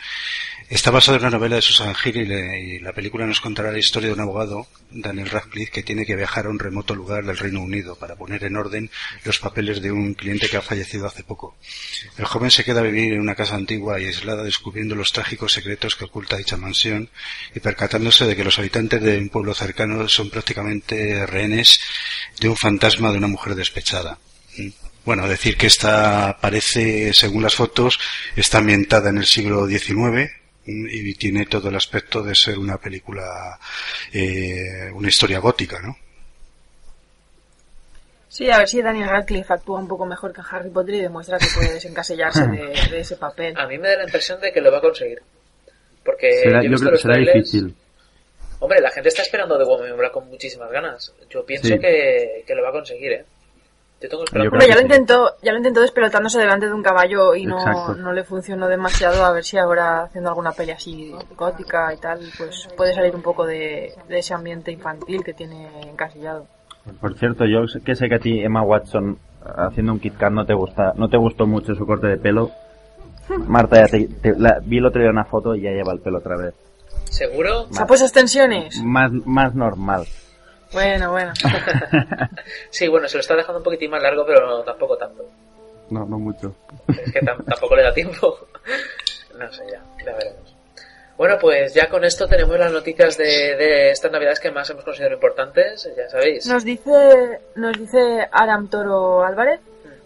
Está 0.71 0.89
basado 0.89 1.17
en 1.17 1.23
una 1.23 1.31
novela 1.31 1.57
de 1.57 1.61
Susan 1.61 1.93
Hill 2.01 2.31
y, 2.31 2.75
y 2.75 2.79
la 2.79 2.93
película 2.93 3.25
nos 3.25 3.41
contará 3.41 3.73
la 3.73 3.77
historia 3.77 4.07
de 4.07 4.13
un 4.13 4.21
abogado, 4.21 4.67
Daniel 4.89 5.29
Radcliffe, 5.29 5.69
que 5.69 5.83
tiene 5.83 6.05
que 6.05 6.15
viajar 6.15 6.45
a 6.45 6.49
un 6.49 6.59
remoto 6.59 6.95
lugar 6.95 7.25
del 7.25 7.37
Reino 7.37 7.59
Unido 7.59 7.97
para 7.97 8.15
poner 8.15 8.45
en 8.45 8.55
orden 8.55 8.89
los 9.25 9.37
papeles 9.37 9.81
de 9.81 9.91
un 9.91 10.13
cliente 10.13 10.47
que 10.47 10.55
ha 10.55 10.61
fallecido 10.61 11.07
hace 11.07 11.25
poco. 11.25 11.57
El 12.17 12.23
joven 12.23 12.51
se 12.51 12.63
queda 12.63 12.79
a 12.79 12.83
vivir 12.83 13.11
en 13.11 13.19
una 13.19 13.35
casa 13.35 13.55
antigua 13.55 13.99
y 13.99 14.05
aislada 14.05 14.43
descubriendo 14.43 14.95
los 14.95 15.11
trágicos 15.11 15.51
secretos 15.51 15.97
que 15.97 16.05
oculta 16.05 16.37
dicha 16.37 16.55
mansión 16.55 17.09
y 17.53 17.59
percatándose 17.59 18.25
de 18.25 18.37
que 18.37 18.45
los 18.45 18.57
habitantes 18.57 19.01
de 19.01 19.17
un 19.17 19.27
pueblo 19.27 19.53
cercano 19.53 20.07
son 20.07 20.29
prácticamente 20.29 21.25
rehenes 21.25 21.81
de 22.39 22.47
un 22.47 22.55
fantasma 22.55 23.11
de 23.11 23.17
una 23.17 23.27
mujer 23.27 23.55
despechada. 23.55 24.19
Bueno, 25.03 25.27
decir 25.27 25.57
que 25.57 25.67
esta 25.67 26.37
parece, 26.39 27.13
según 27.13 27.43
las 27.43 27.55
fotos, 27.55 27.99
está 28.37 28.59
ambientada 28.59 29.09
en 29.09 29.17
el 29.17 29.25
siglo 29.25 29.67
XIX 29.67 30.31
y 30.65 31.13
tiene 31.15 31.45
todo 31.45 31.69
el 31.69 31.75
aspecto 31.75 32.21
de 32.21 32.35
ser 32.35 32.57
una 32.59 32.77
película, 32.77 33.57
eh, 34.13 34.89
una 34.93 35.07
historia 35.09 35.39
gótica, 35.39 35.79
¿no? 35.81 35.95
Sí, 38.27 38.49
a 38.49 38.59
ver 38.59 38.69
si 38.69 38.81
Daniel 38.81 39.09
Radcliffe 39.09 39.53
actúa 39.53 39.79
un 39.79 39.87
poco 39.87 40.05
mejor 40.05 40.31
que 40.33 40.41
Harry 40.49 40.69
Potter 40.69 40.95
y 40.95 41.01
demuestra 41.01 41.37
que 41.37 41.47
puede 41.53 41.73
desencasillarse 41.73 42.47
de, 42.47 42.67
de 42.91 42.99
ese 42.99 43.17
papel. 43.17 43.53
A 43.57 43.67
mí 43.67 43.77
me 43.77 43.89
da 43.89 43.97
la 43.97 44.03
impresión 44.05 44.39
de 44.39 44.53
que 44.53 44.61
lo 44.61 44.71
va 44.71 44.77
a 44.77 44.81
conseguir. 44.81 45.21
Porque 46.05 46.31
Será- 46.43 46.59
yo 46.59 46.59
he 46.61 46.63
yo 46.65 46.69
visto 46.71 46.85
creo 46.85 46.89
que 46.89 46.91
los 46.91 47.01
será 47.01 47.13
trailers- 47.15 47.33
difícil. 47.33 47.75
Hombre, 48.59 48.79
la 48.79 48.91
gente 48.91 49.09
está 49.09 49.23
esperando 49.23 49.57
de 49.57 49.65
Woman 49.65 49.89
in 49.89 49.97
Black 49.97 50.11
con 50.13 50.27
muchísimas 50.29 50.71
ganas. 50.71 51.13
Yo 51.29 51.43
pienso 51.45 51.67
Sí. 51.67 51.79
que, 51.79 52.43
que 52.45 52.55
lo 52.55 52.61
va 52.63 52.69
a 52.69 52.73
conseguir, 52.73 53.11
¿eh? 53.11 53.25
Yo 54.01 54.09
tengo 54.09 54.23
Hombre, 54.23 54.67
ya 54.67 54.73
lo 54.73 54.79
sí. 54.79 54.85
intentó, 54.85 55.31
ya 55.43 55.51
lo 55.51 55.57
intentó 55.59 55.81
despelotándose 55.81 56.39
delante 56.39 56.65
de 56.67 56.73
un 56.73 56.81
caballo 56.81 57.35
y 57.35 57.45
no, 57.45 57.93
no 57.95 58.11
le 58.13 58.23
funcionó 58.23 58.67
demasiado. 58.67 59.23
A 59.23 59.31
ver 59.31 59.43
si 59.43 59.57
ahora 59.57 60.03
haciendo 60.03 60.29
alguna 60.29 60.51
peli 60.53 60.71
así 60.71 61.13
gótica 61.37 61.93
y 61.93 61.97
tal, 61.97 62.19
pues 62.37 62.67
puede 62.75 62.93
salir 62.95 63.15
un 63.15 63.21
poco 63.21 63.45
de, 63.45 63.93
de 64.09 64.17
ese 64.19 64.33
ambiente 64.33 64.71
infantil 64.71 65.23
que 65.23 65.33
tiene 65.33 65.67
encasillado. 65.89 66.47
Por 66.99 67.15
cierto, 67.17 67.45
yo 67.45 67.61
que 67.85 67.95
sé 67.95 68.09
que 68.09 68.15
a 68.15 68.19
ti 68.19 68.39
Emma 68.39 68.63
Watson 68.63 69.19
haciendo 69.55 69.93
un 69.93 69.99
Kit 69.99 70.17
Kat 70.17 70.31
no 70.31 70.45
te 70.45 70.53
gusta, 70.55 70.93
no 70.95 71.07
te 71.09 71.17
gustó 71.17 71.45
mucho 71.45 71.75
su 71.75 71.85
corte 71.85 72.07
de 72.07 72.17
pelo. 72.17 72.49
Marta, 73.47 73.77
ya 73.81 73.87
te, 73.87 74.07
te- 74.07 74.35
la- 74.37 74.59
vi 74.63 74.79
el 74.79 74.85
otro 74.87 74.99
día 75.01 75.11
una 75.11 75.25
foto 75.25 75.53
y 75.55 75.61
ya 75.61 75.69
lleva 75.71 75.93
el 75.93 75.99
pelo 75.99 76.17
otra 76.17 76.37
vez. 76.37 76.53
¿Seguro? 77.05 77.67
¿Se 77.71 77.81
ha 77.83 77.85
puesto 77.87 78.05
extensiones? 78.05 78.81
Más, 78.83 79.11
más 79.25 79.53
normal. 79.53 80.05
Bueno, 80.73 81.11
bueno. 81.11 81.33
Sí, 82.69 82.87
bueno, 82.87 83.07
se 83.07 83.17
lo 83.17 83.21
está 83.21 83.35
dejando 83.35 83.57
un 83.59 83.63
poquitín 83.63 83.91
más 83.91 84.01
largo, 84.01 84.25
pero 84.25 84.45
no, 84.47 84.63
tampoco 84.63 84.97
tanto. 84.97 85.25
No, 85.89 86.05
no 86.05 86.17
mucho. 86.17 86.55
Es 86.87 87.11
que 87.11 87.21
tam- 87.21 87.43
tampoco 87.45 87.75
le 87.75 87.83
da 87.83 87.93
tiempo. 87.93 88.47
No 89.37 89.51
sé, 89.51 89.63
ya, 89.71 89.81
ya 90.05 90.13
veremos. 90.15 90.55
Bueno, 91.17 91.37
pues 91.39 91.73
ya 91.73 91.87
con 91.89 92.03
esto 92.03 92.27
tenemos 92.27 92.57
las 92.57 92.71
noticias 92.71 93.17
de, 93.17 93.55
de 93.55 93.91
estas 93.91 94.11
navidades 94.11 94.39
que 94.39 94.49
más 94.51 94.69
hemos 94.69 94.83
considerado 94.83 95.15
importantes, 95.15 95.87
ya 95.95 96.09
sabéis. 96.09 96.47
Nos 96.47 96.63
dice, 96.63 97.39
nos 97.55 97.77
dice 97.77 98.27
Aram 98.31 98.69
Toro 98.69 99.23
Álvarez 99.23 99.59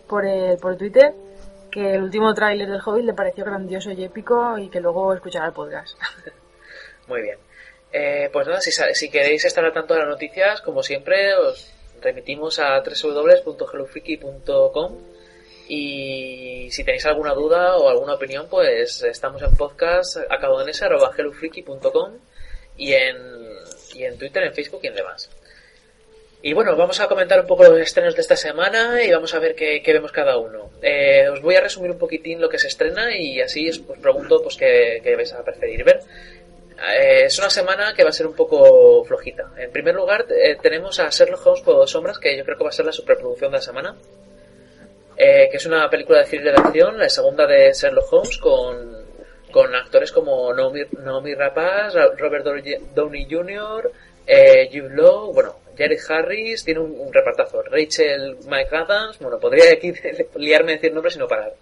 por 0.07 0.25
el, 0.25 0.57
por 0.57 0.75
Twitter 0.77 1.13
que 1.71 1.95
el 1.95 2.03
último 2.03 2.33
tráiler 2.33 2.69
del 2.69 2.81
Hobbit 2.83 3.05
le 3.05 3.13
pareció 3.13 3.45
grandioso 3.45 3.91
y 3.91 4.03
épico 4.03 4.57
y 4.57 4.69
que 4.69 4.79
luego 4.81 5.13
escuchará 5.13 5.45
el 5.47 5.53
podcast. 5.53 5.97
Muy 7.07 7.21
bien. 7.21 7.37
Eh, 7.97 8.29
pues 8.29 8.45
nada, 8.45 8.59
si, 8.59 9.09
queréis 9.09 9.45
estar 9.45 9.63
al 9.63 9.71
tanto 9.71 9.93
de 9.93 10.01
las 10.01 10.09
noticias, 10.09 10.59
como 10.59 10.83
siempre, 10.83 11.33
os 11.33 11.71
remitimos 12.01 12.59
a 12.59 12.81
www.hellofreaky.com 12.81 14.97
y 15.69 16.67
si 16.71 16.83
tenéis 16.83 17.05
alguna 17.05 17.33
duda 17.33 17.77
o 17.77 17.87
alguna 17.87 18.15
opinión, 18.15 18.47
pues 18.49 19.01
estamos 19.01 19.41
en 19.43 19.55
podcast 19.55 20.17
acabodenese.hellofreaky.com 20.29 22.17
y 22.75 22.91
en, 22.91 23.15
y 23.93 24.03
en 24.03 24.17
Twitter, 24.17 24.43
en 24.43 24.53
Facebook 24.53 24.81
y 24.83 24.87
en 24.87 24.95
demás. 24.95 25.29
Y 26.41 26.51
bueno, 26.51 26.75
vamos 26.75 26.99
a 26.99 27.07
comentar 27.07 27.39
un 27.39 27.47
poco 27.47 27.63
los 27.63 27.79
estrenos 27.79 28.13
de 28.13 28.21
esta 28.21 28.35
semana 28.35 29.01
y 29.03 29.09
vamos 29.09 29.33
a 29.33 29.39
ver 29.39 29.55
qué, 29.55 29.81
vemos 29.85 30.11
cada 30.11 30.37
uno. 30.37 30.69
Eh, 30.81 31.29
os 31.29 31.41
voy 31.41 31.55
a 31.55 31.61
resumir 31.61 31.91
un 31.91 31.97
poquitín 31.97 32.41
lo 32.41 32.49
que 32.49 32.59
se 32.59 32.67
estrena 32.67 33.15
y 33.15 33.39
así 33.39 33.69
os 33.69 33.79
pregunto 33.79 34.43
pues 34.43 34.57
qué 34.57 35.13
vais 35.15 35.31
a 35.31 35.45
preferir 35.45 35.85
ver. 35.85 36.01
Eh, 36.77 37.23
es 37.25 37.39
una 37.39 37.49
semana 37.49 37.93
que 37.93 38.03
va 38.03 38.09
a 38.09 38.13
ser 38.13 38.27
un 38.27 38.35
poco 38.35 39.03
flojita. 39.05 39.51
En 39.57 39.71
primer 39.71 39.95
lugar, 39.95 40.25
eh, 40.29 40.57
tenemos 40.61 40.99
a 40.99 41.09
Sherlock 41.09 41.45
Holmes 41.47 41.61
por 41.63 41.75
dos 41.75 41.89
sombras, 41.91 42.19
que 42.19 42.35
yo 42.37 42.43
creo 42.43 42.57
que 42.57 42.63
va 42.63 42.69
a 42.69 42.73
ser 42.73 42.85
la 42.85 42.91
superproducción 42.91 43.51
de 43.51 43.57
la 43.57 43.61
semana. 43.61 43.95
Eh, 45.17 45.47
que 45.49 45.57
es 45.57 45.65
una 45.65 45.89
película 45.89 46.19
de 46.19 46.25
thriller 46.25 46.53
de 46.55 46.61
acción, 46.61 46.97
la 46.97 47.07
segunda 47.09 47.47
de 47.47 47.71
Sherlock 47.71 48.11
Holmes, 48.11 48.37
con, 48.37 49.05
con 49.51 49.73
actores 49.73 50.11
como 50.11 50.53
Naomi, 50.53 50.81
Naomi 51.03 51.33
Rapaz, 51.33 51.93
Ra- 51.93 52.11
Robert 52.17 52.45
Downey- 52.45 53.27
Jr., 53.29 53.91
eh, 54.27 54.69
Jude 54.73 54.93
Law, 54.95 55.31
bueno, 55.31 55.55
Jared 55.77 55.99
Harris, 56.09 56.65
tiene 56.65 56.81
un, 56.81 56.99
un 56.99 57.13
repartazo. 57.13 57.61
Rachel 57.63 58.37
McAdams, 58.47 59.19
bueno, 59.19 59.39
podría 59.39 59.71
aquí 59.71 59.93
liarme 60.35 60.73
a 60.73 60.75
decir 60.75 60.91
nombres 60.93 61.15
y 61.15 61.19
no 61.19 61.27
parar. 61.29 61.53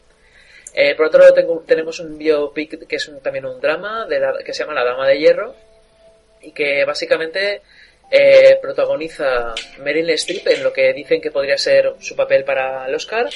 Eh, 0.73 0.95
por 0.95 1.05
otro 1.07 1.19
lado 1.21 1.33
tengo- 1.33 1.63
tenemos 1.67 1.99
un 1.99 2.17
biopic 2.17 2.87
que 2.87 2.95
es 2.95 3.11
también 3.21 3.45
un 3.45 3.61
drama 3.61 4.05
de 4.07 4.19
la- 4.19 4.39
que 4.43 4.53
se 4.53 4.63
llama 4.63 4.73
La 4.73 4.83
Dama 4.83 5.07
de 5.07 5.19
Hierro 5.19 5.55
y 6.41 6.51
que 6.51 6.83
básicamente 6.85 7.61
eh, 8.11 8.59
protagoniza 8.61 9.55
Meryl 9.79 10.09
Streep 10.11 10.47
en 10.47 10.63
lo 10.63 10.71
que 10.73 10.93
dicen 10.93 11.19
que 11.21 11.31
podría 11.31 11.57
ser 11.57 11.93
su 11.99 12.15
papel 12.15 12.43
para 12.43 12.85
el 12.87 12.93
Oscar 12.93 13.27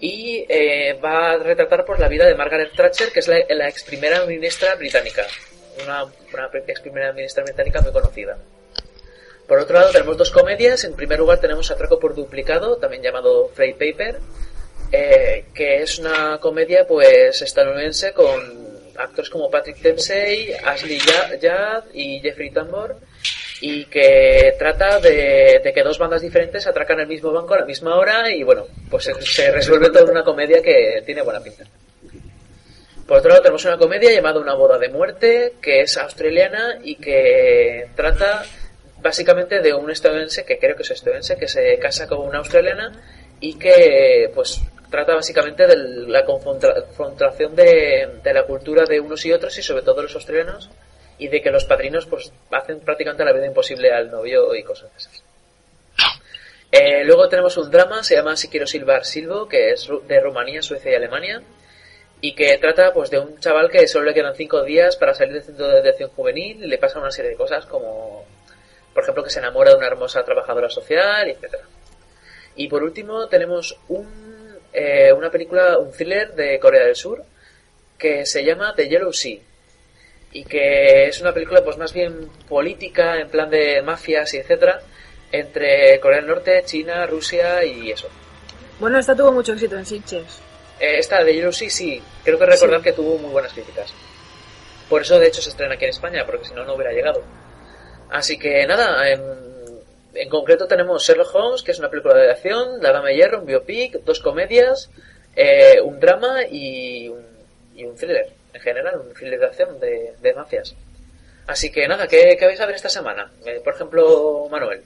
y 0.00 0.44
eh, 0.48 0.98
va 1.02 1.32
a 1.32 1.36
retratar 1.38 1.84
pues 1.84 1.98
la 1.98 2.08
vida 2.08 2.26
de 2.26 2.34
Margaret 2.34 2.72
Thatcher 2.76 3.10
que 3.10 3.20
es 3.20 3.28
la, 3.28 3.68
ex 3.68 3.84
primera 3.84 4.24
ministra 4.26 4.74
británica. 4.74 5.26
Una, 5.84 6.04
ex 6.66 6.80
primera 6.80 7.12
ministra 7.12 7.42
británica 7.44 7.80
muy 7.80 7.92
conocida. 7.92 8.36
Por 9.46 9.58
otro 9.60 9.78
lado 9.78 9.90
tenemos 9.92 10.16
dos 10.18 10.30
comedias. 10.30 10.84
En 10.84 10.94
primer 10.94 11.18
lugar 11.18 11.40
tenemos 11.40 11.70
Atraco 11.70 11.98
por 11.98 12.14
duplicado 12.14 12.76
también 12.76 13.02
llamado 13.02 13.48
Freight 13.54 13.78
Paper 13.78 14.18
eh, 14.92 15.44
que 15.54 15.82
es 15.82 15.98
una 15.98 16.38
comedia 16.40 16.86
pues 16.86 17.42
estadounidense 17.42 18.12
con 18.12 18.68
actores 18.96 19.30
como 19.30 19.50
Patrick 19.50 19.78
Dempsey, 19.78 20.52
Ashley 20.64 20.98
Judd 20.98 21.84
y 21.94 22.20
Jeffrey 22.20 22.50
Tambor 22.50 22.96
y 23.60 23.84
que 23.86 24.54
trata 24.58 25.00
de, 25.00 25.60
de 25.62 25.72
que 25.72 25.82
dos 25.82 25.98
bandas 25.98 26.22
diferentes 26.22 26.66
atracan 26.66 27.00
el 27.00 27.06
mismo 27.06 27.32
banco 27.32 27.54
a 27.54 27.60
la 27.60 27.64
misma 27.64 27.96
hora 27.96 28.30
y 28.30 28.42
bueno, 28.42 28.66
pues 28.90 29.04
se, 29.04 29.14
se 29.22 29.50
resuelve 29.50 29.90
todo 29.90 30.04
en 30.04 30.10
una 30.10 30.24
comedia 30.24 30.62
que 30.62 31.02
tiene 31.04 31.22
buena 31.22 31.40
pinta. 31.40 31.64
Por 33.06 33.18
otro 33.18 33.30
lado 33.30 33.42
tenemos 33.42 33.64
una 33.64 33.78
comedia 33.78 34.12
llamada 34.12 34.38
Una 34.38 34.54
boda 34.54 34.78
de 34.78 34.90
muerte 34.90 35.54
que 35.62 35.80
es 35.80 35.96
australiana 35.96 36.78
y 36.84 36.96
que 36.96 37.88
trata 37.96 38.44
básicamente 39.00 39.60
de 39.60 39.72
un 39.72 39.90
estadounidense 39.90 40.44
que 40.44 40.58
creo 40.58 40.76
que 40.76 40.82
es 40.82 40.90
estadounidense 40.90 41.38
que 41.38 41.48
se 41.48 41.78
casa 41.78 42.06
con 42.06 42.18
una 42.18 42.38
australiana 42.38 42.92
y 43.40 43.54
que 43.58 44.30
pues 44.34 44.60
trata 44.90 45.14
básicamente 45.14 45.66
de 45.66 45.76
la 46.08 46.24
confronta- 46.24 46.74
confrontación 46.86 47.54
de, 47.54 48.20
de 48.22 48.32
la 48.32 48.44
cultura 48.44 48.84
de 48.84 49.00
unos 49.00 49.24
y 49.26 49.32
otros 49.32 49.56
y 49.58 49.62
sobre 49.62 49.82
todo 49.82 50.02
los 50.02 50.14
australianos 50.14 50.70
y 51.18 51.28
de 51.28 51.42
que 51.42 51.50
los 51.50 51.64
padrinos 51.64 52.06
pues 52.06 52.32
hacen 52.50 52.80
prácticamente 52.80 53.24
la 53.24 53.32
vida 53.32 53.46
imposible 53.46 53.92
al 53.92 54.10
novio 54.10 54.54
y 54.54 54.62
cosas 54.62 54.90
de 54.92 54.98
esas. 54.98 55.22
Eh, 56.70 57.02
luego 57.04 57.28
tenemos 57.28 57.56
un 57.56 57.70
drama, 57.70 58.02
se 58.02 58.14
llama 58.14 58.36
Si 58.36 58.48
quiero 58.48 58.66
silbar 58.66 59.04
silbo, 59.04 59.48
que 59.48 59.70
es 59.70 59.88
de 60.06 60.20
Rumanía, 60.20 60.62
Suecia 60.62 60.92
y 60.92 60.94
Alemania 60.94 61.42
y 62.20 62.34
que 62.34 62.58
trata 62.58 62.92
pues 62.92 63.10
de 63.10 63.18
un 63.18 63.38
chaval 63.38 63.70
que 63.70 63.86
solo 63.86 64.06
le 64.06 64.14
quedan 64.14 64.34
cinco 64.34 64.62
días 64.64 64.96
para 64.96 65.14
salir 65.14 65.34
del 65.34 65.44
centro 65.44 65.68
de 65.68 65.76
detención 65.76 66.10
juvenil 66.10 66.62
y 66.62 66.66
le 66.66 66.78
pasa 66.78 66.98
una 66.98 67.10
serie 67.10 67.30
de 67.30 67.36
cosas 67.36 67.64
como 67.66 68.24
por 68.92 69.02
ejemplo 69.02 69.22
que 69.22 69.30
se 69.30 69.38
enamora 69.38 69.70
de 69.70 69.76
una 69.76 69.86
hermosa 69.86 70.24
trabajadora 70.24 70.68
social, 70.68 71.28
etcétera. 71.28 71.64
Y 72.56 72.68
por 72.68 72.82
último 72.82 73.28
tenemos 73.28 73.78
un, 73.88 74.27
eh, 74.80 75.12
una 75.12 75.30
película, 75.30 75.76
un 75.78 75.90
thriller 75.90 76.34
de 76.34 76.58
Corea 76.60 76.84
del 76.84 76.94
Sur 76.94 77.24
que 77.98 78.24
se 78.26 78.44
llama 78.44 78.74
The 78.76 78.88
Yellow 78.88 79.12
Sea 79.12 79.38
y 80.30 80.44
que 80.44 81.08
es 81.08 81.20
una 81.20 81.32
película 81.32 81.64
pues 81.64 81.76
más 81.78 81.92
bien 81.92 82.28
política 82.48 83.18
en 83.18 83.28
plan 83.28 83.50
de 83.50 83.82
mafias 83.82 84.34
y 84.34 84.36
etcétera 84.36 84.80
entre 85.32 85.98
Corea 85.98 86.18
del 86.18 86.28
Norte, 86.28 86.62
China, 86.64 87.06
Rusia 87.06 87.64
y 87.64 87.90
eso. 87.90 88.08
Bueno, 88.78 88.98
esta 88.98 89.16
tuvo 89.16 89.32
mucho 89.32 89.52
éxito 89.52 89.76
en 89.76 89.84
Sitges. 89.84 90.40
Eh, 90.78 90.98
esta 90.98 91.24
de 91.24 91.34
Yellow 91.34 91.52
Sea 91.52 91.70
sí, 91.70 92.00
creo 92.22 92.38
que 92.38 92.46
recordar 92.46 92.80
que 92.80 92.92
tuvo 92.92 93.18
muy 93.18 93.30
buenas 93.30 93.52
críticas. 93.52 93.92
Por 94.88 95.02
eso, 95.02 95.18
de 95.18 95.26
hecho, 95.26 95.42
se 95.42 95.50
estrena 95.50 95.74
aquí 95.74 95.84
en 95.84 95.90
España, 95.90 96.24
porque 96.24 96.46
si 96.46 96.54
no, 96.54 96.64
no 96.64 96.74
hubiera 96.74 96.92
llegado. 96.92 97.22
Así 98.10 98.38
que 98.38 98.66
nada, 98.66 99.10
en, 99.10 99.20
en 100.20 100.28
concreto 100.28 100.66
tenemos 100.66 101.06
Sherlock 101.06 101.34
Holmes, 101.34 101.62
que 101.62 101.72
es 101.72 101.78
una 101.78 101.90
película 101.90 102.14
de 102.14 102.30
acción, 102.30 102.82
La 102.82 102.92
Dama 102.92 103.08
de 103.08 103.16
Hierro, 103.16 103.40
un 103.40 103.46
biopic, 103.46 104.04
dos 104.04 104.20
comedias, 104.20 104.90
eh, 105.36 105.80
un 105.82 105.98
drama 106.00 106.44
y 106.50 107.08
un, 107.08 107.24
y 107.74 107.84
un 107.84 107.96
thriller, 107.96 108.28
en 108.52 108.60
general, 108.60 109.00
un 109.00 109.14
thriller 109.14 109.40
de 109.40 109.46
acción 109.46 109.80
de, 109.80 110.14
de 110.20 110.34
mafias. 110.34 110.74
Así 111.46 111.70
que 111.70 111.88
nada, 111.88 112.06
¿qué, 112.06 112.36
qué 112.38 112.46
vais 112.46 112.60
a 112.60 112.66
ver 112.66 112.74
esta 112.74 112.88
semana? 112.88 113.30
Eh, 113.46 113.60
por 113.64 113.74
ejemplo, 113.74 114.48
Manuel. 114.50 114.82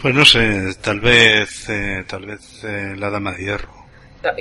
Pues 0.00 0.14
no 0.14 0.24
sé, 0.24 0.74
tal 0.82 1.00
vez, 1.00 1.68
eh, 1.68 2.04
tal 2.08 2.26
vez 2.26 2.62
eh, 2.64 2.94
La 2.96 3.10
Dama 3.10 3.32
de 3.32 3.42
Hierro. 3.42 3.86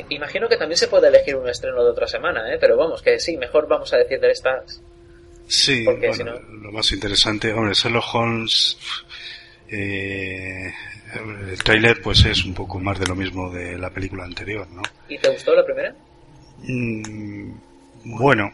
Imagino 0.09 0.49
que 0.49 0.57
también 0.57 0.78
se 0.78 0.88
puede 0.88 1.07
elegir 1.07 1.36
un 1.36 1.47
estreno 1.47 1.84
de 1.84 1.91
otra 1.91 2.07
semana, 2.07 2.53
¿eh? 2.53 2.57
pero 2.59 2.76
vamos, 2.76 3.01
que 3.01 3.20
sí, 3.20 3.38
mejor 3.38 3.68
vamos 3.68 3.93
a 3.93 3.97
decir 3.97 4.20
de 4.20 4.32
estas. 4.32 4.82
Sí, 5.48 5.84
Porque 5.86 6.08
bueno, 6.08 6.36
si 6.38 6.41
no- 6.52 6.56
lo 6.64 6.72
más 6.72 6.91
interesante, 6.91 7.54
hombre, 7.54 7.74
Sherlock 7.74 8.16
Holmes, 8.16 8.78
eh, 9.70 10.74
el 11.52 11.64
tráiler 11.64 12.02
pues 12.02 12.26
es 12.26 12.43
un 12.46 12.54
poco 12.54 12.80
más 12.80 13.00
de 13.00 13.06
lo 13.08 13.16
mismo 13.16 13.52
de 13.52 13.78
la 13.78 13.89
película 13.89 14.24
anterior, 14.24 14.68
¿no? 14.72 14.82
¿Y 15.08 15.18
te 15.18 15.30
gustó 15.30 15.56
la 15.56 15.64
primera? 15.66 15.93
Mm, 16.64 17.52
bueno, 18.18 18.52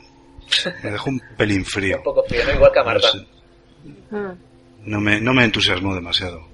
me 0.84 0.92
dejó 0.92 1.10
un 1.10 1.22
pelín 1.38 1.66
frío. 1.66 1.98
Un 1.98 2.04
poco 2.04 2.24
frío, 2.24 2.44
¿no? 2.46 2.54
Igual 2.54 2.72
que 2.72 2.80
a 2.80 2.84
Marta. 2.84 3.08
No, 3.14 4.32
sé, 4.34 4.38
no 4.86 5.00
me, 5.00 5.22
no 5.22 5.34
me 5.34 5.44
entusiasmó 5.46 5.96
demasiado. 5.96 6.46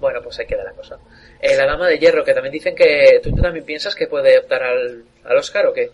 Bueno, 0.00 0.20
pues 0.22 0.38
ahí 0.38 0.46
queda 0.46 0.64
la 0.64 0.72
cosa. 0.72 0.98
Eh, 1.40 1.56
la 1.56 1.66
Dama 1.66 1.88
de 1.88 1.98
Hierro, 1.98 2.24
que 2.24 2.32
también 2.34 2.52
dicen 2.52 2.74
que 2.74 3.20
tú, 3.22 3.30
tú 3.34 3.42
también 3.42 3.64
piensas 3.64 3.94
que 3.94 4.06
puede 4.06 4.38
optar 4.38 4.62
al, 4.62 5.04
al 5.24 5.36
Oscar 5.36 5.66
o 5.66 5.72
qué. 5.72 5.90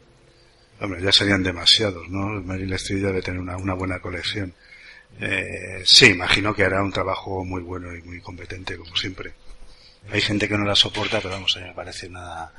Hombre, 0.82 1.00
ya 1.02 1.12
serían 1.12 1.42
demasiados, 1.42 2.08
¿no? 2.08 2.26
Meryl 2.42 2.72
Streep 2.74 3.02
debe 3.02 3.22
tener 3.22 3.40
una, 3.40 3.56
una 3.56 3.74
buena 3.74 4.00
colección. 4.00 4.52
Eh, 5.20 5.82
sí, 5.84 6.06
imagino 6.06 6.54
que 6.54 6.64
hará 6.64 6.82
un 6.82 6.90
trabajo 6.92 7.44
muy 7.44 7.62
bueno 7.62 7.94
y 7.94 8.02
muy 8.02 8.20
competente, 8.20 8.76
como 8.76 8.96
siempre. 8.96 9.32
Hay 10.10 10.20
gente 10.20 10.48
que 10.48 10.58
no 10.58 10.64
la 10.64 10.74
soporta, 10.74 11.18
pero 11.20 11.30
vamos, 11.34 11.56
a 11.56 11.60
mí 11.60 11.66
me 11.66 11.74
parece 11.74 12.08
una 12.08 12.50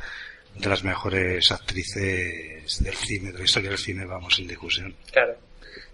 de 0.55 0.69
las 0.69 0.83
mejores 0.83 1.51
actrices 1.51 2.81
del 2.83 2.93
cine, 2.95 3.31
de 3.33 3.39
la 3.39 3.43
historia 3.43 3.69
del 3.71 3.79
cine, 3.79 4.05
vamos, 4.05 4.35
sin 4.35 4.47
discusión. 4.47 4.95
Claro. 5.11 5.35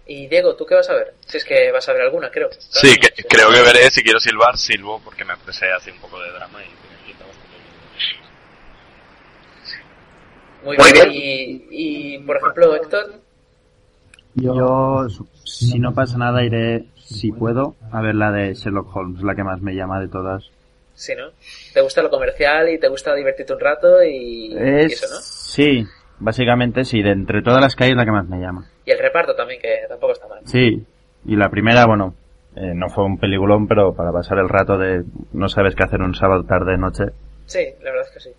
Y 0.06 0.26
Diego, 0.28 0.54
¿tú 0.54 0.66
qué 0.66 0.74
vas 0.74 0.88
a 0.90 0.94
ver? 0.94 1.14
Si 1.26 1.38
es 1.38 1.44
que 1.44 1.72
vas 1.72 1.88
a 1.88 1.92
ver 1.94 2.02
alguna, 2.02 2.30
creo. 2.30 2.50
Sí, 2.58 2.96
que- 2.96 3.24
creo 3.24 3.50
que 3.52 3.60
veré, 3.62 3.90
si 3.90 4.02
quiero 4.02 4.20
silbar, 4.20 4.56
silbo, 4.58 5.00
porque 5.02 5.24
me 5.24 5.32
apetece 5.32 5.72
así 5.72 5.90
un 5.90 5.98
poco 5.98 6.20
de 6.20 6.30
drama 6.30 6.60
y 6.62 6.66
tiene 6.66 7.04
pinta 7.06 7.24
bastante 7.26 7.56
bien. 7.56 8.20
Muy 10.64 10.76
Muy 10.76 10.92
bien. 10.92 11.08
bien. 11.08 11.62
Y, 11.70 12.14
y, 12.14 12.18
por 12.18 12.36
ejemplo, 12.36 12.74
Héctor, 12.76 13.12
Yo, 14.34 15.06
si 15.44 15.78
no 15.78 15.92
pasa 15.94 16.18
nada, 16.18 16.44
iré, 16.44 16.84
si 16.96 17.32
puedo, 17.32 17.74
a 17.92 18.00
ver 18.00 18.14
la 18.14 18.30
de 18.30 18.54
Sherlock 18.54 18.94
Holmes, 18.94 19.22
la 19.22 19.34
que 19.34 19.42
más 19.44 19.60
me 19.60 19.74
llama 19.74 20.00
de 20.00 20.08
todas. 20.08 20.44
sí, 20.94 21.14
¿no? 21.16 21.30
Te 21.74 21.80
gusta 21.80 22.02
lo 22.02 22.10
comercial 22.10 22.68
y 22.68 22.78
te 22.78 22.88
gusta 22.88 23.14
divertirte 23.14 23.52
un 23.54 23.60
rato 23.60 24.02
y, 24.04 24.52
y 24.52 24.56
Es, 24.56 24.92
eso, 25.02 25.06
¿no? 25.14 25.20
sí, 25.20 25.84
básicamente 26.18 26.84
sí, 26.84 27.02
de 27.02 27.10
entre 27.12 27.42
todas 27.42 27.60
las 27.60 27.74
que 27.74 27.84
hay 27.84 27.90
es 27.90 27.96
la 27.96 28.04
que 28.04 28.12
más 28.12 28.28
me 28.28 28.38
llama. 28.38 28.66
Y 28.84 28.90
el 28.92 28.98
reparto 28.98 29.34
también, 29.34 29.60
que 29.60 29.80
tampoco 29.88 30.12
está 30.12 30.28
mal. 30.28 30.40
Sí, 30.44 30.84
y 31.24 31.36
la 31.36 31.48
primera, 31.48 31.86
bueno, 31.86 32.14
eh, 32.54 32.72
no 32.74 32.88
fue 32.88 33.04
un 33.04 33.18
peliculón, 33.18 33.66
pero 33.66 33.94
para 33.94 34.12
pasar 34.12 34.38
el 34.38 34.48
rato 34.48 34.76
de 34.78 35.02
no 35.32 35.48
sabes 35.48 35.74
qué 35.74 35.84
hacer 35.84 36.00
un 36.02 36.14
sábado 36.14 36.44
tarde 36.44 36.76
noche. 36.78 37.04
Sí, 37.46 37.66
la 37.82 37.90
verdad 37.90 38.06
es 38.08 38.12
que 38.14 38.20
sí. 38.20 38.30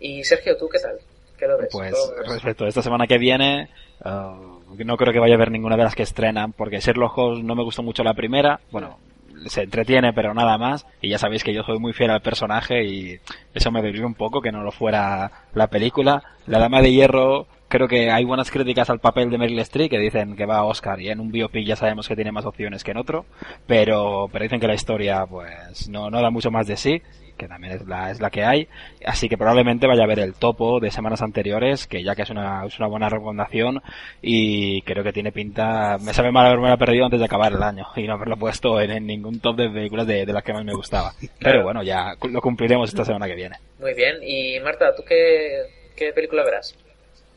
Y 0.00 0.24
Sergio, 0.24 0.56
¿tú 0.56 0.68
qué 0.68 0.78
tal? 0.78 0.96
¿Qué 1.38 1.46
lo 1.46 1.58
ves? 1.58 1.68
Pues 1.70 1.92
¿Cómo 1.92 2.12
lo 2.12 2.22
ves? 2.22 2.32
respecto 2.32 2.64
a 2.64 2.68
esta 2.68 2.82
semana 2.82 3.06
que 3.06 3.18
viene, 3.18 3.68
ah, 4.02 4.38
no 4.84 4.96
creo 4.96 5.12
que 5.12 5.20
vaya 5.20 5.34
a 5.34 5.38
ver 5.38 5.50
ninguna 5.50 5.76
de 5.76 5.84
las 5.84 5.94
que 5.94 6.02
estrenan, 6.02 6.52
porque 6.52 6.80
Sherlock 6.80 7.16
Holmes 7.18 7.44
no 7.44 7.54
me 7.54 7.64
gustó 7.64 7.82
mucho 7.82 8.02
la 8.02 8.14
primera, 8.14 8.60
bueno, 8.70 8.98
se 9.46 9.62
entretiene 9.62 10.12
pero 10.12 10.34
nada 10.34 10.58
más, 10.58 10.86
y 11.00 11.10
ya 11.10 11.18
sabéis 11.18 11.44
que 11.44 11.52
yo 11.52 11.62
soy 11.62 11.78
muy 11.78 11.92
fiel 11.92 12.10
al 12.10 12.22
personaje 12.22 12.84
y 12.84 13.20
eso 13.54 13.70
me 13.70 13.82
dolió 13.82 14.06
un 14.06 14.14
poco 14.14 14.40
que 14.40 14.52
no 14.52 14.62
lo 14.62 14.72
fuera 14.72 15.30
la 15.54 15.66
película. 15.68 16.22
La 16.46 16.58
Dama 16.58 16.80
de 16.80 16.92
Hierro, 16.92 17.46
creo 17.68 17.88
que 17.88 18.10
hay 18.10 18.24
buenas 18.24 18.50
críticas 18.50 18.90
al 18.90 19.00
papel 19.00 19.30
de 19.30 19.38
Meryl 19.38 19.58
Streep 19.60 19.90
que 19.90 19.98
dicen 19.98 20.36
que 20.36 20.46
va 20.46 20.58
a 20.58 20.64
Oscar 20.64 21.00
y 21.00 21.10
en 21.10 21.20
un 21.20 21.30
biopic 21.30 21.66
ya 21.66 21.76
sabemos 21.76 22.08
que 22.08 22.16
tiene 22.16 22.32
más 22.32 22.46
opciones 22.46 22.82
que 22.82 22.92
en 22.92 22.98
otro, 22.98 23.26
pero, 23.66 24.28
pero 24.32 24.42
dicen 24.44 24.60
que 24.60 24.68
la 24.68 24.74
historia 24.74 25.26
pues 25.26 25.88
no, 25.88 26.10
no 26.10 26.20
da 26.20 26.30
mucho 26.30 26.50
más 26.50 26.66
de 26.66 26.76
sí 26.76 27.02
que 27.36 27.48
también 27.48 27.74
es 27.74 27.86
la, 27.86 28.10
es 28.10 28.20
la 28.20 28.30
que 28.30 28.44
hay, 28.44 28.68
así 29.04 29.28
que 29.28 29.36
probablemente 29.36 29.86
vaya 29.86 30.04
a 30.04 30.06
ver 30.06 30.18
el 30.20 30.34
topo 30.34 30.80
de 30.80 30.90
semanas 30.90 31.22
anteriores, 31.22 31.86
que 31.86 32.02
ya 32.02 32.14
que 32.14 32.22
es 32.22 32.30
una, 32.30 32.64
es 32.66 32.78
una 32.78 32.88
buena 32.88 33.08
recomendación 33.08 33.82
y 34.22 34.82
creo 34.82 35.04
que 35.04 35.12
tiene 35.12 35.32
pinta, 35.32 35.98
me 35.98 36.12
sabe 36.12 36.32
mal 36.32 36.46
haberme 36.46 36.76
perdido 36.76 37.04
antes 37.04 37.20
de 37.20 37.26
acabar 37.26 37.52
el 37.52 37.62
año 37.62 37.86
y 37.96 38.06
no 38.06 38.14
haberlo 38.14 38.36
puesto 38.36 38.80
en, 38.80 38.90
en 38.90 39.06
ningún 39.06 39.40
top 39.40 39.56
de 39.56 39.70
películas 39.70 40.06
de, 40.06 40.26
de 40.26 40.32
las 40.32 40.42
que 40.42 40.52
más 40.52 40.64
me 40.64 40.74
gustaba. 40.74 41.12
Pero 41.40 41.62
bueno, 41.62 41.82
ya 41.82 42.14
lo 42.28 42.40
cumpliremos 42.40 42.88
esta 42.88 43.04
semana 43.04 43.26
que 43.26 43.34
viene. 43.34 43.56
Muy 43.78 43.94
bien. 43.94 44.16
Y 44.22 44.58
Marta, 44.60 44.94
¿tú 44.94 45.02
qué, 45.06 45.62
qué 45.94 46.12
película 46.12 46.44
verás? 46.44 46.76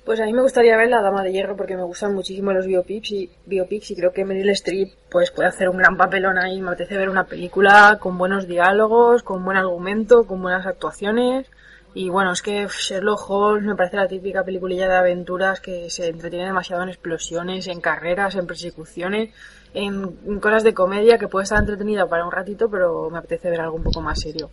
Pues 0.10 0.20
a 0.22 0.26
mí 0.26 0.34
me 0.34 0.42
gustaría 0.42 0.76
ver 0.76 0.90
La 0.90 1.04
Dama 1.04 1.22
de 1.22 1.32
Hierro 1.32 1.56
porque 1.56 1.78
me 1.78 1.84
gustan 1.84 2.16
muchísimo 2.16 2.52
los 2.52 2.66
biopics 2.66 3.12
y, 3.12 3.30
biopics 3.46 3.92
y 3.92 3.96
creo 3.96 4.12
que 4.12 4.26
Meryl 4.26 4.50
Streep 4.50 4.90
pues 5.08 5.30
puede 5.30 5.50
hacer 5.50 5.70
un 5.70 5.78
gran 5.78 5.98
papelón 5.98 6.40
ahí. 6.40 6.60
Me 6.64 6.70
apetece 6.70 6.98
ver 6.98 7.10
una 7.10 7.28
película 7.28 8.00
con 8.02 8.18
buenos 8.18 8.48
diálogos, 8.48 9.22
con 9.22 9.46
buen 9.46 9.56
argumento, 9.56 10.26
con 10.26 10.42
buenas 10.42 10.66
actuaciones. 10.66 11.46
Y 11.94 12.10
bueno, 12.10 12.32
es 12.32 12.42
que 12.42 12.66
Sherlock 12.68 13.30
Holmes 13.30 13.68
me 13.68 13.76
parece 13.76 13.98
la 13.98 14.08
típica 14.08 14.44
peliculilla 14.44 14.88
de 14.88 14.96
aventuras 14.96 15.60
que 15.60 15.92
se 15.92 16.08
entretiene 16.08 16.46
demasiado 16.46 16.82
en 16.82 16.90
explosiones, 16.90 17.68
en 17.68 17.80
carreras, 17.80 18.34
en 18.34 18.48
persecuciones, 18.48 19.30
en, 19.76 20.40
cosas 20.40 20.64
de 20.64 20.74
comedia 20.74 21.20
que 21.20 21.28
puede 21.28 21.44
estar 21.44 21.60
entretenida 21.60 22.08
para 22.08 22.26
un 22.26 22.32
ratito, 22.32 22.68
pero 22.68 23.12
me 23.12 23.20
apetece 23.20 23.52
ver 23.52 23.62
algo 23.62 23.76
un 23.76 23.84
poco 23.84 24.02
más 24.02 24.20
serio. 24.20 24.50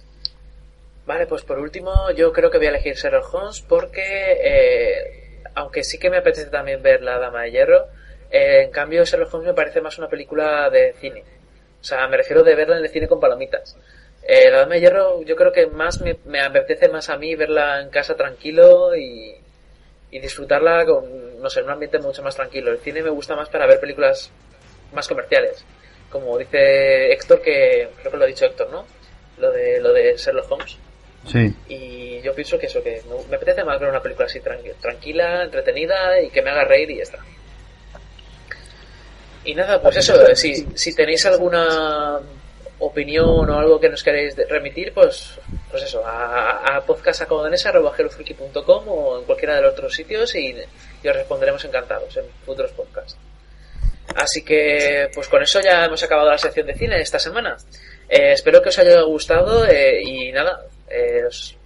Vale, 1.07 1.26
pues 1.26 1.44
por 1.44 1.59
último, 1.59 1.92
yo 2.14 2.30
creo 2.30 2.50
que 2.50 2.59
voy 2.59 2.66
a 2.66 2.70
elegir 2.70 2.94
Sherlock 2.94 3.32
Holmes 3.32 3.62
porque, 3.62 4.02
eh, 4.02 5.25
aunque 5.57 5.82
sí 5.82 5.98
que 5.98 6.11
me 6.11 6.18
apetece 6.18 6.50
también 6.50 6.82
ver 6.82 7.02
La 7.02 7.18
Dama 7.18 7.42
de 7.42 7.50
Hierro, 7.50 7.86
eh, 8.30 8.62
en 8.64 8.70
cambio 8.70 9.04
Sherlock 9.04 9.32
Holmes 9.34 9.48
me 9.48 9.54
parece 9.54 9.80
más 9.80 9.98
una 9.98 10.09
película 10.09 10.68
de 10.70 10.92
cine. 11.00 11.24
O 11.80 11.84
sea, 11.84 12.07
me 12.09 12.18
refiero 12.18 12.42
de 12.42 12.54
verla 12.54 12.76
en 12.76 12.84
el 12.84 12.90
cine 12.90 13.09
con 13.09 13.18
palomitas. 13.18 13.76
Eh, 14.22 14.50
la 14.50 14.59
Dama 14.59 14.74
de 14.74 14.80
Hierro 14.80 15.22
yo 15.22 15.34
creo 15.34 15.52
que 15.52 15.66
más 15.66 16.00
me, 16.02 16.18
me 16.26 16.40
apetece 16.40 16.88
más 16.88 17.09
a 17.09 17.16
mí 17.16 17.34
verla 17.34 17.80
en 17.80 17.88
casa 17.88 18.14
tranquilo 18.14 18.94
y, 18.94 19.34
y 20.11 20.20
disfrutarla 20.20 20.84
con, 20.84 21.40
no 21.40 21.48
sé, 21.48 21.61
en 21.61 21.66
un 21.66 21.72
ambiente 21.72 21.98
mucho 21.98 22.22
más 22.22 22.36
tranquilo. 22.36 22.70
El 22.70 22.78
cine 22.78 23.02
me 23.02 23.11
gusta 23.11 23.34
más 23.34 23.48
para 23.48 23.66
ver 23.66 23.80
películas 23.80 24.30
más 24.92 25.09
comerciales. 25.09 25.64
Como 26.11 26.36
dice 26.36 27.12
Héctor, 27.12 27.40
que 27.40 27.88
creo 27.98 28.12
que 28.12 28.18
lo 28.18 28.24
ha 28.24 28.28
dicho 28.28 28.44
Héctor, 28.44 28.68
¿no? 28.70 28.84
Lo 29.38 29.50
de, 29.52 29.80
lo 29.80 29.92
de 29.94 30.16
Sherlock 30.18 30.52
Holmes. 30.52 30.78
Sí. 31.26 31.54
Y 31.68 32.20
yo 32.22 32.34
pienso 32.34 32.58
que 32.58 32.66
eso, 32.66 32.82
que 32.82 33.02
me, 33.08 33.16
me 33.30 33.36
apetece 33.36 33.64
más 33.64 33.80
ver 33.80 33.88
una 33.90 34.02
película 34.02 34.26
así 34.26 34.40
tranqui- 34.40 34.74
tranquila, 34.80 35.44
entretenida 35.44 36.20
y 36.20 36.30
que 36.30 36.42
me 36.42 36.50
haga 36.50 36.64
reír 36.64 36.90
y 36.90 36.96
ya 36.98 37.02
está. 37.02 37.18
Y 39.44 39.54
nada, 39.54 39.80
pues 39.80 39.96
eso, 39.96 40.26
eh, 40.26 40.34
si, 40.36 40.66
si 40.74 40.94
tenéis 40.94 41.24
alguna 41.26 42.18
opinión 42.78 43.48
o 43.48 43.58
algo 43.58 43.80
que 43.80 43.88
nos 43.88 44.02
queréis 44.02 44.36
remitir, 44.48 44.92
pues 44.92 45.38
pues 45.70 45.82
eso, 45.84 46.04
a, 46.06 46.76
a 46.76 46.80
podcastacomodanesa.com 46.84 48.88
o 48.88 49.18
en 49.20 49.24
cualquiera 49.24 49.56
de 49.56 49.62
los 49.62 49.72
otros 49.72 49.94
sitios 49.94 50.34
y, 50.34 50.54
y 51.02 51.08
os 51.08 51.16
responderemos 51.16 51.64
encantados 51.64 52.16
en 52.16 52.24
futuros 52.44 52.72
podcasts. 52.72 53.16
Así 54.14 54.42
que, 54.44 55.10
pues 55.14 55.28
con 55.28 55.42
eso 55.42 55.60
ya 55.60 55.84
hemos 55.84 56.02
acabado 56.02 56.30
la 56.30 56.38
sección 56.38 56.66
de 56.66 56.74
cine 56.74 57.00
esta 57.00 57.18
semana. 57.18 57.56
Eh, 58.08 58.32
espero 58.32 58.62
que 58.62 58.68
os 58.70 58.78
haya 58.78 59.00
gustado 59.02 59.66
eh, 59.66 60.00
y 60.02 60.32
nada, 60.32 60.62
eh, 60.89 61.24
os, 61.26 61.57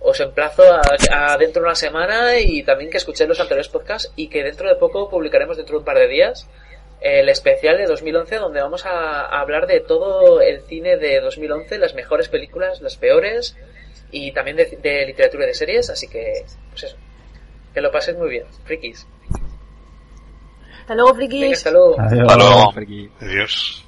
os 0.00 0.20
emplazo 0.20 0.62
a, 0.62 0.80
a 1.10 1.36
dentro 1.36 1.62
de 1.62 1.68
una 1.68 1.74
semana 1.74 2.38
y 2.38 2.62
también 2.62 2.90
que 2.90 2.98
escuchéis 2.98 3.28
los 3.28 3.40
anteriores 3.40 3.68
podcasts 3.68 4.12
y 4.16 4.28
que 4.28 4.42
dentro 4.42 4.68
de 4.68 4.76
poco 4.76 5.08
publicaremos 5.08 5.56
dentro 5.56 5.74
de 5.74 5.78
un 5.80 5.84
par 5.84 5.98
de 5.98 6.08
días 6.08 6.48
el 7.00 7.28
especial 7.28 7.76
de 7.78 7.86
2011 7.86 8.36
donde 8.36 8.60
vamos 8.60 8.84
a, 8.84 9.22
a 9.26 9.40
hablar 9.40 9.66
de 9.66 9.80
todo 9.80 10.40
el 10.40 10.62
cine 10.62 10.96
de 10.96 11.20
2011, 11.20 11.78
las 11.78 11.94
mejores 11.94 12.28
películas, 12.28 12.80
las 12.80 12.96
peores 12.96 13.56
y 14.10 14.32
también 14.32 14.56
de, 14.56 14.78
de 14.82 15.06
literatura 15.06 15.44
y 15.44 15.48
de 15.48 15.54
series, 15.54 15.90
así 15.90 16.08
que 16.08 16.44
pues 16.70 16.84
eso, 16.84 16.96
que 17.74 17.80
lo 17.80 17.90
paséis 17.90 18.16
muy 18.16 18.30
bien, 18.30 18.46
frikis. 18.64 19.06
Hasta 20.80 20.94
luego, 20.94 21.14
frikis. 21.14 21.40
Venga, 21.40 21.54
hasta 21.56 21.70
luego. 21.70 22.00
Adiós. 22.00 22.22
Hasta 22.22 22.36
luego. 22.36 22.72
Adiós. 23.20 23.84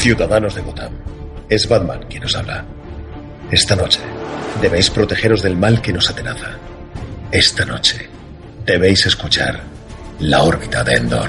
Ciudadanos 0.00 0.54
de 0.54 0.62
Gotham. 0.62 0.94
Es 1.46 1.68
Batman 1.68 2.06
quien 2.08 2.24
os 2.24 2.34
habla. 2.34 2.64
Esta 3.50 3.76
noche 3.76 4.00
debéis 4.62 4.88
protegeros 4.88 5.42
del 5.42 5.58
mal 5.58 5.82
que 5.82 5.92
nos 5.92 6.08
atenaza. 6.08 6.56
Esta 7.30 7.66
noche 7.66 8.08
debéis 8.64 9.04
escuchar 9.04 9.60
la 10.20 10.42
órbita 10.42 10.82
de 10.84 10.94
Endor. 10.94 11.28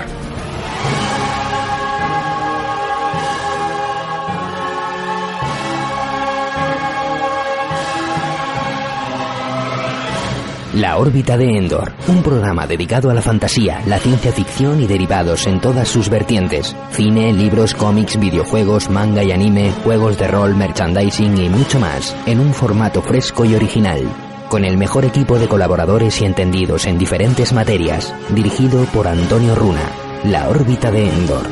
La 10.74 10.98
órbita 10.98 11.36
de 11.36 11.58
Endor, 11.58 11.92
un 12.08 12.24
programa 12.24 12.66
dedicado 12.66 13.10
a 13.10 13.14
la 13.14 13.22
fantasía, 13.22 13.82
la 13.88 14.00
ciencia 14.00 14.32
ficción 14.32 14.82
y 14.82 14.88
derivados 14.88 15.46
en 15.46 15.60
todas 15.60 15.90
sus 15.90 16.08
vertientes. 16.08 16.74
Cine, 16.92 17.34
libros, 17.34 17.74
cómics, 17.74 18.18
videojuegos, 18.18 18.90
manga 18.90 19.22
y 19.22 19.34
anime, 19.34 19.74
juegos 19.84 20.18
de 20.18 20.30
rol, 20.30 20.56
merchandising 20.56 21.38
y 21.40 21.50
mucho 21.50 21.78
más, 21.78 22.16
en 22.26 22.40
un 22.40 22.54
formato 22.54 23.02
fresco 23.02 23.44
y 23.44 23.54
original. 23.54 24.02
Con 24.48 24.64
el 24.64 24.78
mejor 24.78 25.04
equipo 25.04 25.38
de 25.38 25.50
colaboradores 25.50 26.22
y 26.22 26.26
entendidos 26.26 26.86
en 26.86 26.98
diferentes 26.98 27.52
materias, 27.52 28.14
dirigido 28.30 28.86
por 28.94 29.10
Antonio 29.10 29.56
Runa. 29.56 29.84
La 30.24 30.48
órbita 30.48 30.90
de 30.90 31.10
Endor. 31.10 31.48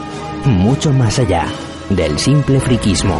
Mucho 0.45 0.93
más 0.93 1.19
allá 1.19 1.45
del 1.89 2.17
simple 2.19 2.61
friquismo. 2.61 3.19